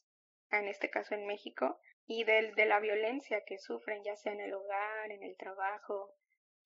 en 0.50 0.68
este 0.68 0.90
caso 0.90 1.14
en 1.14 1.26
México, 1.26 1.78
y 2.06 2.24
del, 2.24 2.54
de 2.54 2.66
la 2.66 2.80
violencia 2.80 3.44
que 3.44 3.58
sufren, 3.58 4.02
ya 4.04 4.16
sea 4.16 4.32
en 4.32 4.40
el 4.40 4.54
hogar, 4.54 5.10
en 5.10 5.22
el 5.22 5.36
trabajo, 5.36 6.14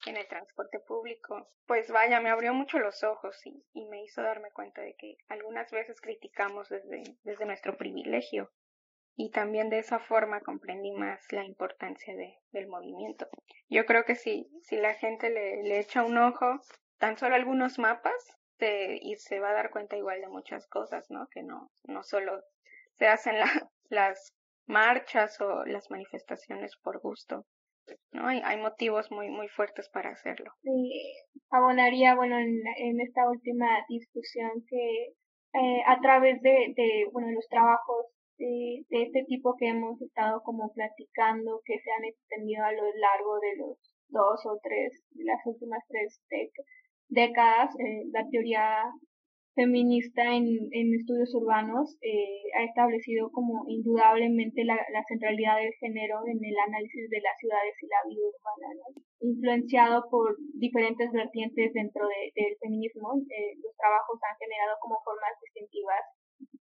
en 0.06 0.16
el 0.16 0.28
transporte 0.28 0.78
público. 0.80 1.50
Pues 1.66 1.90
vaya, 1.90 2.20
me 2.20 2.30
abrió 2.30 2.54
mucho 2.54 2.78
los 2.78 3.02
ojos 3.02 3.44
y, 3.46 3.64
y 3.72 3.86
me 3.86 4.02
hizo 4.02 4.22
darme 4.22 4.52
cuenta 4.52 4.82
de 4.82 4.94
que 4.94 5.16
algunas 5.28 5.70
veces 5.70 6.00
criticamos 6.00 6.68
desde, 6.68 7.02
desde 7.24 7.46
nuestro 7.46 7.76
privilegio 7.76 8.52
y 9.16 9.30
también 9.30 9.68
de 9.68 9.78
esa 9.78 9.98
forma 9.98 10.40
comprendí 10.40 10.92
más 10.92 11.20
la 11.32 11.44
importancia 11.44 12.14
de, 12.14 12.38
del 12.52 12.68
movimiento. 12.68 13.28
Yo 13.68 13.84
creo 13.84 14.04
que 14.04 14.14
si, 14.14 14.48
si 14.62 14.76
la 14.76 14.94
gente 14.94 15.30
le, 15.30 15.62
le 15.62 15.78
echa 15.78 16.04
un 16.04 16.16
ojo, 16.18 16.60
tan 16.98 17.16
solo 17.18 17.34
algunos 17.34 17.78
mapas, 17.78 18.36
se, 18.58 18.98
y 19.00 19.16
se 19.16 19.40
va 19.40 19.50
a 19.50 19.54
dar 19.54 19.70
cuenta 19.70 19.96
igual 19.96 20.20
de 20.20 20.28
muchas 20.28 20.66
cosas, 20.68 21.06
¿no? 21.10 21.26
Que 21.30 21.42
no, 21.42 21.70
no 21.84 22.02
solo 22.02 22.40
se 22.98 23.08
hacen 23.08 23.38
la, 23.38 23.46
las 23.88 24.34
marchas 24.66 25.40
o 25.40 25.64
las 25.64 25.90
manifestaciones 25.90 26.76
por 26.82 27.00
gusto, 27.00 27.46
¿no? 28.12 28.28
Hay, 28.28 28.40
hay 28.44 28.58
motivos 28.58 29.10
muy, 29.10 29.28
muy 29.30 29.48
fuertes 29.48 29.88
para 29.88 30.10
hacerlo. 30.10 30.52
Sí, 30.62 30.92
abonaría, 31.50 32.14
bueno, 32.14 32.38
en, 32.38 32.60
en 32.76 33.00
esta 33.00 33.28
última 33.28 33.66
discusión 33.88 34.50
que 34.68 35.14
eh, 35.54 35.82
a 35.86 36.00
través 36.00 36.40
de, 36.42 36.72
de, 36.76 37.06
bueno, 37.12 37.32
los 37.32 37.48
trabajos 37.48 38.06
de, 38.40 38.84
de 38.88 39.02
este 39.04 39.24
tipo 39.28 39.54
que 39.56 39.68
hemos 39.68 40.00
estado 40.00 40.42
como 40.42 40.72
platicando, 40.72 41.60
que 41.64 41.78
se 41.78 41.90
han 41.92 42.04
extendido 42.04 42.64
a 42.64 42.72
lo 42.72 42.84
largo 42.96 43.38
de 43.38 43.56
los 43.58 43.78
dos 44.08 44.40
o 44.46 44.58
tres, 44.62 45.04
las 45.14 45.44
últimas 45.46 45.84
tres 45.88 46.20
décadas, 47.08 47.70
eh, 47.78 48.08
la 48.10 48.26
teoría 48.30 48.90
feminista 49.54 50.22
en, 50.34 50.46
en 50.72 50.94
estudios 50.94 51.34
urbanos 51.34 51.98
eh, 52.00 52.48
ha 52.56 52.64
establecido 52.64 53.30
como 53.30 53.64
indudablemente 53.66 54.64
la, 54.64 54.78
la, 54.94 55.02
centralidad 55.08 55.58
del 55.58 55.74
género 55.74 56.22
en 56.26 56.38
el 56.38 56.56
análisis 56.70 57.10
de 57.10 57.20
las 57.20 57.36
ciudades 57.36 57.74
y 57.82 57.86
la 57.90 58.02
vida 58.08 58.30
urbana, 58.30 58.68
influenciado 59.20 60.06
por 60.08 60.36
diferentes 60.54 61.10
vertientes 61.10 61.72
dentro 61.74 62.06
de, 62.06 62.30
del 62.34 62.56
feminismo. 62.62 63.20
Eh, 63.26 63.58
los 63.60 63.74
trabajos 63.76 64.16
han 64.22 64.38
generado 64.38 64.78
como 64.80 64.96
formas 65.04 65.34
distintivas 65.42 66.04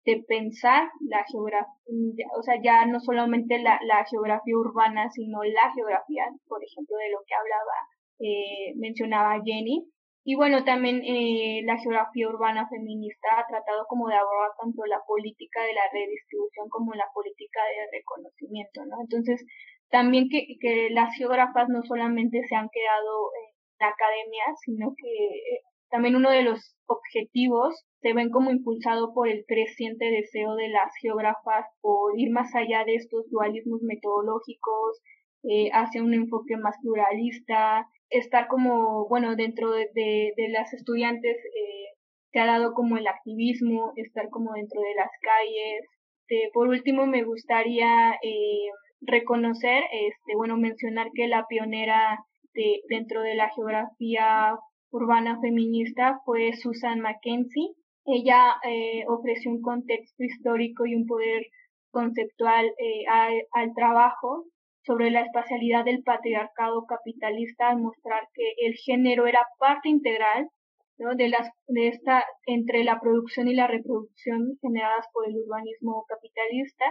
de 0.05 0.23
pensar 0.29 0.89
la 1.09 1.25
geografía, 1.25 2.27
o 2.39 2.43
sea, 2.43 2.61
ya 2.63 2.85
no 2.87 3.01
solamente 3.01 3.59
la, 3.59 3.81
la, 3.85 4.05
geografía 4.05 4.57
urbana, 4.57 5.09
sino 5.11 5.43
la 5.43 5.73
geografía, 5.73 6.27
por 6.47 6.63
ejemplo, 6.63 6.97
de 6.97 7.11
lo 7.11 7.19
que 7.27 7.35
hablaba, 7.35 7.77
eh, 8.21 8.75
mencionaba 8.77 9.41
Jenny. 9.45 9.89
Y 10.27 10.37
bueno, 10.37 10.65
también 10.65 11.03
eh, 11.05 11.61
la 11.65 11.77
geografía 11.79 12.29
urbana 12.29 12.67
feminista 12.69 13.29
ha 13.39 13.47
tratado 13.47 13.85
como 13.89 14.09
de 14.09 14.17
abordar 14.17 14.53
tanto 14.59 14.85
la 14.87 15.01
política 15.07 15.63
de 15.63 15.75
la 15.75 15.85
redistribución 15.93 16.69
como 16.71 16.95
la 16.95 17.05
política 17.13 17.61
de 17.61 17.99
reconocimiento, 17.99 18.87
¿no? 18.87 19.03
Entonces, 19.03 19.45
también 19.91 20.29
que, 20.31 20.47
que 20.61 20.89
las 20.91 21.15
geógrafas 21.17 21.69
no 21.69 21.83
solamente 21.83 22.41
se 22.49 22.57
han 22.57 22.69
quedado 22.73 23.31
en 23.37 23.55
la 23.81 23.89
academia, 23.89 24.45
sino 24.65 24.95
que 24.97 25.13
eh, 25.13 25.61
también 25.95 26.17
uno 26.17 26.31
de 26.31 26.43
los 26.43 26.75
objetivos 26.87 27.73
se 28.03 28.15
ven 28.15 28.31
como 28.31 28.51
impulsado 28.51 29.15
por 29.15 29.29
el 29.29 29.45
creciente 29.47 30.07
deseo 30.11 30.57
de 30.57 30.69
las 30.69 30.91
geógrafas 31.01 31.67
por 31.81 32.19
ir 32.19 32.33
más 32.33 32.53
allá 32.57 32.85
de 32.85 32.97
estos 32.97 33.31
dualismos 33.31 33.81
metodológicos, 33.83 35.01
eh, 35.45 35.71
hacia 35.73 36.03
un 36.03 36.13
enfoque 36.13 36.57
más 36.57 36.75
pluralista, 36.83 37.87
estar 38.11 38.49
como, 38.49 39.07
bueno, 39.09 39.37
dentro 39.37 39.71
de, 39.71 39.89
de, 39.95 40.49
las 40.49 40.73
estudiantes 40.75 41.37
eh, 41.37 41.95
se 42.33 42.41
ha 42.41 42.47
dado 42.47 42.75
como 42.75 42.97
el 42.97 43.07
activismo, 43.07 43.93
estar 43.95 44.31
como 44.31 44.55
dentro 44.55 44.81
de 44.81 44.97
las 44.97 45.11
calles. 45.23 45.87
Eh, 46.29 46.51
por 46.53 46.67
último, 46.67 47.07
me 47.07 47.23
gustaría 47.23 48.15
eh, 48.21 48.67
reconocer, 49.01 49.85
este, 49.93 50.35
bueno, 50.35 50.57
mencionar 50.57 51.07
que 51.15 51.29
la 51.29 51.47
pionera 51.47 52.19
de, 52.53 52.81
dentro 52.89 53.23
de 53.23 53.37
la 53.37 53.49
geografía 53.51 54.59
urbana 54.95 55.41
feminista 55.41 56.21
fue 56.25 56.53
Susan 56.55 57.01
Mackenzie. 57.01 57.75
Ella 58.07 58.55
eh, 58.63 59.05
ofreció 59.09 59.51
un 59.51 59.61
contexto 59.61 60.23
histórico 60.23 60.87
y 60.87 60.95
un 60.95 61.07
poder 61.07 61.47
conceptual 61.91 62.67
eh, 62.79 63.05
al, 63.53 63.75
trabajo 63.75 64.45
sobre 64.87 65.11
la 65.11 65.23
espacialidad 65.23 65.85
del 65.85 66.03
patriarcado 66.03 66.87
capitalista 66.87 67.71
al 67.71 67.81
mostrar 67.81 68.29
que 68.35 68.45
el 68.67 68.75
género 68.75 69.27
era 69.27 69.41
parte 69.59 69.89
integral 69.89 70.49
de, 70.97 71.29
las, 71.29 71.51
de 71.67 71.89
esta 71.89 72.25
entre 72.47 72.85
la 72.85 73.01
producción 73.01 73.49
y 73.49 73.55
la 73.55 73.67
reproducción 73.67 74.59
generadas 74.61 75.07
por 75.13 75.29
el 75.29 75.37
urbanismo 75.37 76.05
capitalista. 76.09 76.85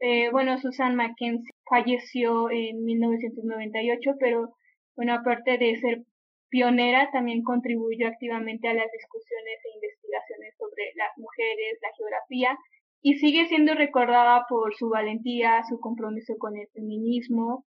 Eh, 0.00 0.30
bueno, 0.30 0.58
Susan 0.58 0.94
Mackenzie 0.94 1.54
falleció 1.68 2.50
en 2.50 2.84
1998, 2.84 4.12
pero 4.18 4.50
bueno, 4.96 5.14
aparte 5.14 5.56
de 5.56 5.78
ser 5.78 6.02
pionera, 6.50 7.10
también 7.12 7.42
contribuyó 7.42 8.08
activamente 8.08 8.68
a 8.68 8.74
las 8.74 8.90
discusiones 8.92 9.58
e 9.64 9.74
investigaciones 9.74 10.54
sobre 10.58 10.92
las 10.96 11.16
mujeres, 11.16 11.78
la 11.80 11.88
geografía, 11.96 12.58
y 13.02 13.18
sigue 13.18 13.46
siendo 13.46 13.74
recordada 13.74 14.44
por 14.48 14.74
su 14.74 14.90
valentía, 14.90 15.62
su 15.68 15.80
compromiso 15.80 16.34
con 16.38 16.56
el 16.56 16.68
feminismo, 16.74 17.64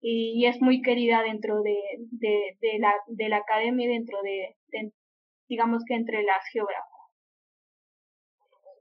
y, 0.00 0.46
es 0.46 0.60
muy 0.60 0.82
querida 0.82 1.22
dentro 1.22 1.62
de, 1.62 1.78
de, 2.10 2.56
de, 2.60 2.78
la, 2.80 2.92
de 3.06 3.28
la 3.28 3.36
academia 3.36 3.86
y 3.86 3.92
dentro 3.92 4.18
de, 4.22 4.56
digamos 5.48 5.84
que 5.86 5.94
entre 5.94 6.24
las 6.24 6.42
geógrafas. 6.52 6.88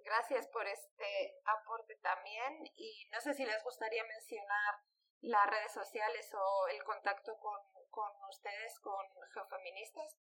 Gracias 0.03 0.47
por 0.47 0.65
este 0.67 1.37
aporte 1.45 1.95
también 2.01 2.65
y 2.75 3.07
no 3.13 3.21
sé 3.21 3.33
si 3.33 3.45
les 3.45 3.63
gustaría 3.63 4.03
mencionar 4.03 4.75
las 5.21 5.49
redes 5.49 5.73
sociales 5.73 6.31
o 6.33 6.67
el 6.67 6.83
contacto 6.83 7.37
con, 7.39 7.57
con 7.89 8.09
ustedes, 8.29 8.79
con 8.79 8.93
geofeministas? 9.33 10.17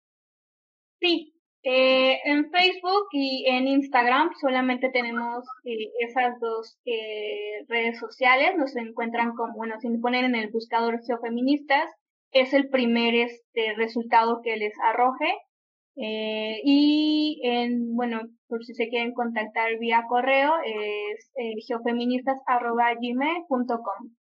Sí, 0.99 1.35
eh, 1.63 2.21
en 2.25 2.51
Facebook 2.51 3.07
y 3.11 3.47
en 3.49 3.67
Instagram 3.67 4.31
solamente 4.41 4.89
tenemos 4.91 5.45
eh, 5.65 5.91
esas 5.99 6.39
dos 6.41 6.79
eh, 6.85 7.65
redes 7.69 7.99
sociales. 7.99 8.57
Nos 8.57 8.77
encuentran 8.77 9.35
como, 9.35 9.55
bueno, 9.55 9.75
si 9.81 9.89
ponen 9.99 10.27
en 10.27 10.37
el 10.37 10.51
buscador 10.51 11.01
geofeministas, 11.05 11.91
es 12.33 12.53
el 12.55 12.69
primer 12.69 13.15
este 13.15 13.75
resultado 13.75 14.41
que 14.43 14.57
les 14.57 14.75
arroje. 14.85 15.33
Eh, 15.97 16.61
y 16.65 17.41
en, 17.43 17.95
bueno, 17.97 18.21
por 18.49 18.65
si 18.65 18.75
se 18.75 18.89
quieren 18.89 19.13
contactar 19.13 19.79
vía 19.79 20.05
correo, 20.09 20.55
es 20.65 21.31
geofeministas.gmail.com. 21.67 24.17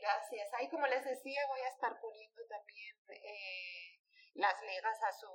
Gracias. 0.00 0.54
Ahí, 0.54 0.68
como 0.70 0.86
les 0.86 1.04
decía, 1.04 1.40
voy 1.48 1.60
a 1.60 1.68
estar 1.68 2.00
poniendo 2.00 2.42
también 2.46 2.96
eh, 3.10 4.00
las 4.34 4.60
ligas 4.62 5.02
a 5.02 5.12
su, 5.12 5.28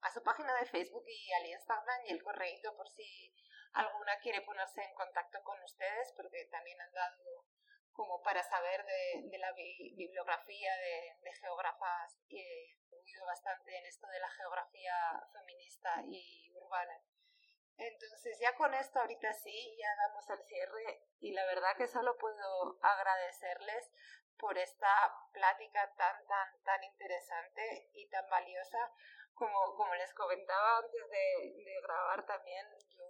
a 0.00 0.10
su 0.10 0.22
página 0.22 0.54
de 0.60 0.66
Facebook 0.66 1.04
y 1.08 1.32
al 1.32 1.46
Instagram 1.46 2.06
y 2.06 2.12
el 2.12 2.22
correo 2.22 2.76
por 2.76 2.88
si 2.88 3.34
alguna 3.72 4.18
quiere 4.20 4.42
ponerse 4.42 4.82
en 4.82 4.94
contacto 4.94 5.42
con 5.42 5.60
ustedes, 5.62 6.12
porque 6.16 6.44
también 6.50 6.80
han 6.80 6.92
dado 6.92 7.44
como 7.92 8.22
para 8.22 8.42
saber 8.42 8.84
de, 8.84 9.38
la 9.38 9.52
bibliografía 9.52 10.72
de, 10.76 11.32
geógrafas 11.34 12.18
y 12.28 12.38
he 12.38 12.78
oído 12.92 13.26
bastante 13.26 13.76
en 13.76 13.86
esto 13.86 14.06
de 14.06 14.20
la 14.20 14.30
geografía 14.30 14.94
feminista 15.32 16.02
y 16.06 16.50
urbana. 16.54 17.02
Entonces 17.76 18.38
ya 18.40 18.54
con 18.56 18.74
esto 18.74 19.00
ahorita 19.00 19.32
sí, 19.32 19.76
ya 19.78 19.88
damos 20.06 20.28
el 20.30 20.42
cierre 20.46 21.02
y 21.20 21.32
la 21.32 21.44
verdad 21.46 21.76
que 21.76 21.88
solo 21.88 22.16
puedo 22.18 22.78
agradecerles 22.82 23.90
por 24.38 24.56
esta 24.58 24.88
plática 25.32 25.92
tan, 25.96 26.26
tan, 26.26 26.62
tan 26.62 26.84
interesante 26.84 27.90
y 27.92 28.08
tan 28.08 28.28
valiosa 28.28 28.92
como, 29.34 29.74
como 29.76 29.94
les 29.94 30.12
comentaba 30.14 30.78
antes 30.78 31.08
de, 31.08 31.62
de 31.64 31.80
grabar 31.82 32.26
también. 32.26 32.66
Yo 32.88 33.04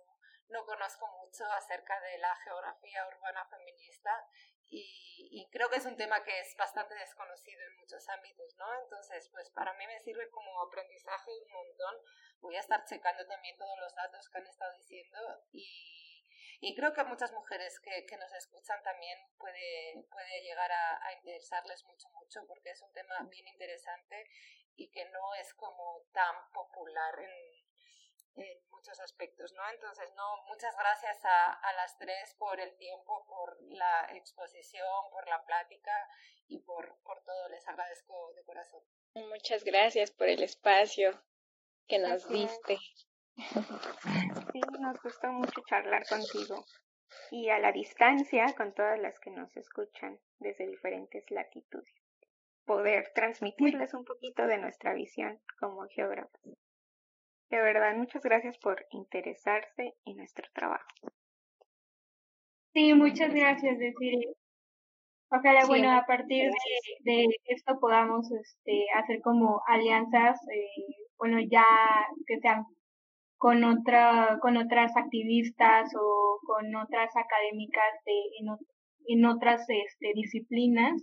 no 0.48 0.64
conozco 0.64 1.06
mucho 1.06 1.44
acerca 1.52 2.00
de 2.00 2.18
la 2.18 2.34
geografía 2.36 3.06
urbana 3.08 3.44
feminista 3.46 4.28
y, 4.70 5.28
y, 5.32 5.50
creo 5.50 5.68
que 5.68 5.76
es 5.76 5.84
un 5.84 5.96
tema 5.96 6.22
que 6.22 6.38
es 6.40 6.56
bastante 6.56 6.94
desconocido 6.94 7.60
en 7.60 7.76
muchos 7.80 8.08
ámbitos, 8.08 8.56
¿no? 8.56 8.66
Entonces, 8.82 9.28
pues 9.30 9.50
para 9.50 9.74
mí 9.74 9.86
me 9.86 9.98
sirve 9.98 10.30
como 10.30 10.60
aprendizaje 10.62 11.30
un 11.44 11.52
montón. 11.52 11.96
Voy 12.40 12.56
a 12.56 12.60
estar 12.60 12.84
checando 12.84 13.26
también 13.26 13.56
todos 13.58 13.78
los 13.80 13.94
datos 13.94 14.28
que 14.28 14.38
han 14.38 14.46
estado 14.46 14.72
diciendo 14.74 15.18
y, 15.52 16.24
y 16.60 16.74
creo 16.76 16.92
que 16.92 17.00
a 17.00 17.04
muchas 17.04 17.32
mujeres 17.32 17.80
que, 17.80 18.06
que 18.06 18.16
nos 18.16 18.32
escuchan 18.32 18.80
también 18.82 19.18
puede, 19.38 20.04
puede 20.08 20.42
llegar 20.42 20.70
a, 20.70 21.04
a 21.04 21.12
interesarles 21.14 21.84
mucho, 21.84 22.08
mucho, 22.10 22.46
porque 22.46 22.70
es 22.70 22.80
un 22.80 22.92
tema 22.92 23.18
bien 23.28 23.48
interesante 23.48 24.30
y 24.76 24.88
que 24.90 25.04
no 25.06 25.34
es 25.34 25.52
como 25.54 26.04
tan 26.12 26.50
popular 26.52 27.18
en, 27.18 27.49
en 28.36 28.68
muchos 28.70 28.98
aspectos, 29.00 29.52
¿no? 29.52 29.62
Entonces, 29.74 30.12
no, 30.16 30.42
muchas 30.48 30.74
gracias 30.76 31.24
a, 31.24 31.52
a, 31.52 31.72
las 31.74 31.98
tres 31.98 32.34
por 32.38 32.58
el 32.60 32.74
tiempo, 32.76 33.26
por 33.26 33.56
la 33.62 34.08
exposición, 34.14 35.10
por 35.10 35.26
la 35.28 35.44
plática 35.44 35.92
y 36.48 36.58
por, 36.60 36.96
por 37.02 37.22
todo. 37.22 37.48
Les 37.48 37.66
agradezco 37.68 38.32
de 38.34 38.44
corazón. 38.44 38.82
Muchas 39.14 39.64
gracias 39.64 40.10
por 40.10 40.28
el 40.28 40.42
espacio 40.42 41.20
que 41.86 41.98
nos 41.98 42.28
diste. 42.28 42.78
Sí, 44.52 44.60
nos 44.78 45.00
gustó 45.02 45.28
mucho 45.28 45.62
charlar 45.66 46.06
contigo 46.06 46.64
y 47.30 47.48
a 47.48 47.58
la 47.58 47.72
distancia 47.72 48.54
con 48.56 48.74
todas 48.74 48.98
las 48.98 49.18
que 49.20 49.30
nos 49.30 49.56
escuchan 49.56 50.18
desde 50.38 50.66
diferentes 50.66 51.30
latitudes. 51.30 51.94
Poder 52.64 53.10
transmitirles 53.14 53.94
un 53.94 54.04
poquito 54.04 54.46
de 54.46 54.58
nuestra 54.58 54.92
visión 54.92 55.40
como 55.58 55.86
geógrafos. 55.88 56.40
De 57.50 57.60
verdad, 57.60 57.96
muchas 57.96 58.22
gracias 58.22 58.56
por 58.58 58.86
interesarse 58.90 59.94
en 60.04 60.16
nuestro 60.16 60.46
trabajo. 60.54 60.86
Sí, 62.72 62.94
muchas 62.94 63.34
gracias, 63.34 63.76
decir. 63.76 64.14
Ojalá, 65.32 65.66
bueno, 65.66 65.90
a 65.90 66.06
partir 66.06 66.50
de, 67.04 67.12
de, 67.12 67.26
esto 67.46 67.78
podamos 67.80 68.30
este, 68.30 68.86
hacer 68.94 69.20
como 69.20 69.62
alianzas, 69.66 70.38
eh, 70.48 70.94
bueno, 71.18 71.38
ya 71.40 71.64
que 72.26 72.38
sean 72.38 72.64
con 73.36 73.64
otra, 73.64 74.38
con 74.40 74.56
otras 74.56 74.96
activistas 74.96 75.92
o 75.96 76.38
con 76.46 76.74
otras 76.76 77.10
académicas 77.16 78.04
de, 78.06 78.12
en, 78.40 78.56
en 79.06 79.24
otras 79.24 79.66
este, 79.68 80.12
disciplinas. 80.14 81.02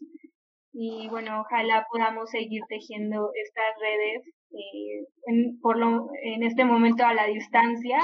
Y 0.72 1.10
bueno, 1.10 1.42
ojalá 1.42 1.86
podamos 1.92 2.30
seguir 2.30 2.62
tejiendo 2.70 3.32
estas 3.34 3.80
redes 3.82 4.24
eh, 4.52 5.06
en, 5.26 5.60
por 5.60 5.78
lo, 5.78 6.10
en 6.24 6.44
este 6.44 6.66
momento 6.66 7.06
a 7.06 7.14
la 7.14 7.28
distancia, 7.28 8.00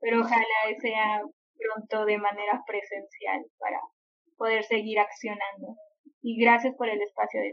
pero 0.00 0.20
ojalá 0.20 0.44
sea 0.80 1.22
pronto 1.56 2.04
de 2.04 2.18
manera 2.18 2.62
presencial 2.66 3.44
para 3.58 3.80
poder 4.36 4.64
seguir 4.64 4.98
accionando. 4.98 5.76
Y 6.22 6.40
gracias 6.40 6.74
por 6.76 6.88
el 6.88 7.00
espacio 7.02 7.40
de 7.40 7.52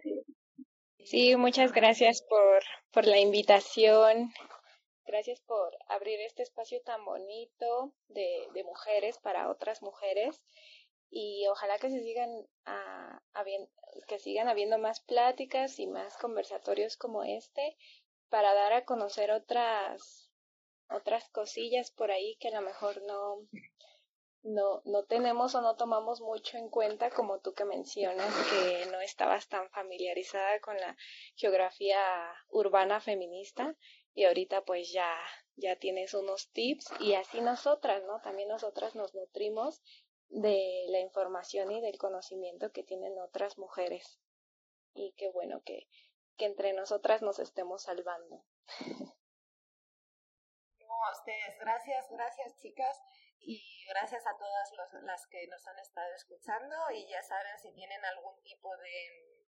Sí, 1.03 1.35
muchas 1.35 1.71
gracias 1.71 2.23
por, 2.27 2.63
por 2.91 3.05
la 3.05 3.19
invitación. 3.19 4.31
Gracias 5.05 5.41
por 5.41 5.71
abrir 5.87 6.19
este 6.21 6.43
espacio 6.43 6.79
tan 6.83 7.03
bonito 7.03 7.93
de, 8.07 8.47
de 8.53 8.63
mujeres 8.63 9.17
para 9.17 9.49
otras 9.49 9.81
mujeres 9.81 10.41
y 11.09 11.45
ojalá 11.49 11.77
que 11.77 11.89
se 11.89 12.01
sigan 12.01 12.29
a, 12.65 13.21
a 13.33 13.43
bien, 13.43 13.67
que 14.07 14.19
sigan 14.19 14.47
habiendo 14.47 14.77
más 14.77 15.01
pláticas 15.01 15.77
y 15.79 15.87
más 15.87 16.15
conversatorios 16.17 16.95
como 16.95 17.23
este 17.23 17.75
para 18.31 18.55
dar 18.55 18.73
a 18.73 18.85
conocer 18.85 19.29
otras 19.29 20.31
otras 20.89 21.29
cosillas 21.29 21.91
por 21.91 22.11
ahí 22.11 22.37
que 22.37 22.47
a 22.47 22.59
lo 22.59 22.61
mejor 22.61 23.01
no, 23.03 23.47
no, 24.43 24.81
no 24.85 25.03
tenemos 25.05 25.53
o 25.55 25.61
no 25.61 25.75
tomamos 25.75 26.21
mucho 26.21 26.57
en 26.57 26.69
cuenta, 26.69 27.09
como 27.11 27.39
tú 27.39 27.53
que 27.53 27.65
mencionas, 27.65 28.33
que 28.49 28.85
no 28.91 28.99
estabas 28.99 29.47
tan 29.47 29.69
familiarizada 29.69 30.59
con 30.59 30.75
la 30.77 30.97
geografía 31.35 31.99
urbana 32.49 32.99
feminista 32.99 33.75
y 34.13 34.25
ahorita 34.25 34.65
pues 34.65 34.91
ya, 34.91 35.15
ya 35.55 35.77
tienes 35.77 36.13
unos 36.13 36.49
tips 36.51 36.91
y 36.99 37.13
así 37.13 37.39
nosotras, 37.41 38.03
¿no? 38.05 38.19
También 38.21 38.49
nosotras 38.49 38.95
nos 38.95 39.13
nutrimos 39.13 39.81
de 40.27 40.85
la 40.87 40.99
información 40.99 41.71
y 41.71 41.81
del 41.81 41.97
conocimiento 41.97 42.71
que 42.71 42.83
tienen 42.83 43.17
otras 43.19 43.57
mujeres. 43.57 44.19
Y 44.93 45.13
qué 45.15 45.29
bueno 45.29 45.61
que, 45.63 45.87
que 46.41 46.47
entre 46.47 46.73
nosotras 46.73 47.21
nos 47.21 47.37
estemos 47.37 47.83
salvando. 47.83 48.43
No, 50.79 51.05
a 51.05 51.11
ustedes, 51.11 51.59
gracias, 51.59 52.09
gracias 52.09 52.57
chicas. 52.57 52.99
Y 53.37 53.85
gracias 53.89 54.25
a 54.25 54.35
todas 54.39 54.71
las 55.03 55.27
que 55.27 55.45
nos 55.49 55.67
han 55.67 55.77
estado 55.77 56.11
escuchando. 56.15 56.75
Y 56.89 57.07
ya 57.07 57.21
saben 57.21 57.59
si 57.59 57.71
tienen 57.73 58.03
algún 58.05 58.41
tipo 58.41 58.75
de, 58.77 59.45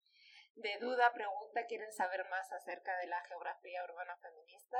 de 0.55 0.77
duda, 0.79 1.11
pregunta, 1.11 1.65
quieren 1.65 1.91
saber 1.91 2.23
más 2.29 2.49
acerca 2.53 2.97
de 2.99 3.07
la 3.07 3.19
geografía 3.25 3.83
urbana 3.83 4.15
feminista, 4.21 4.77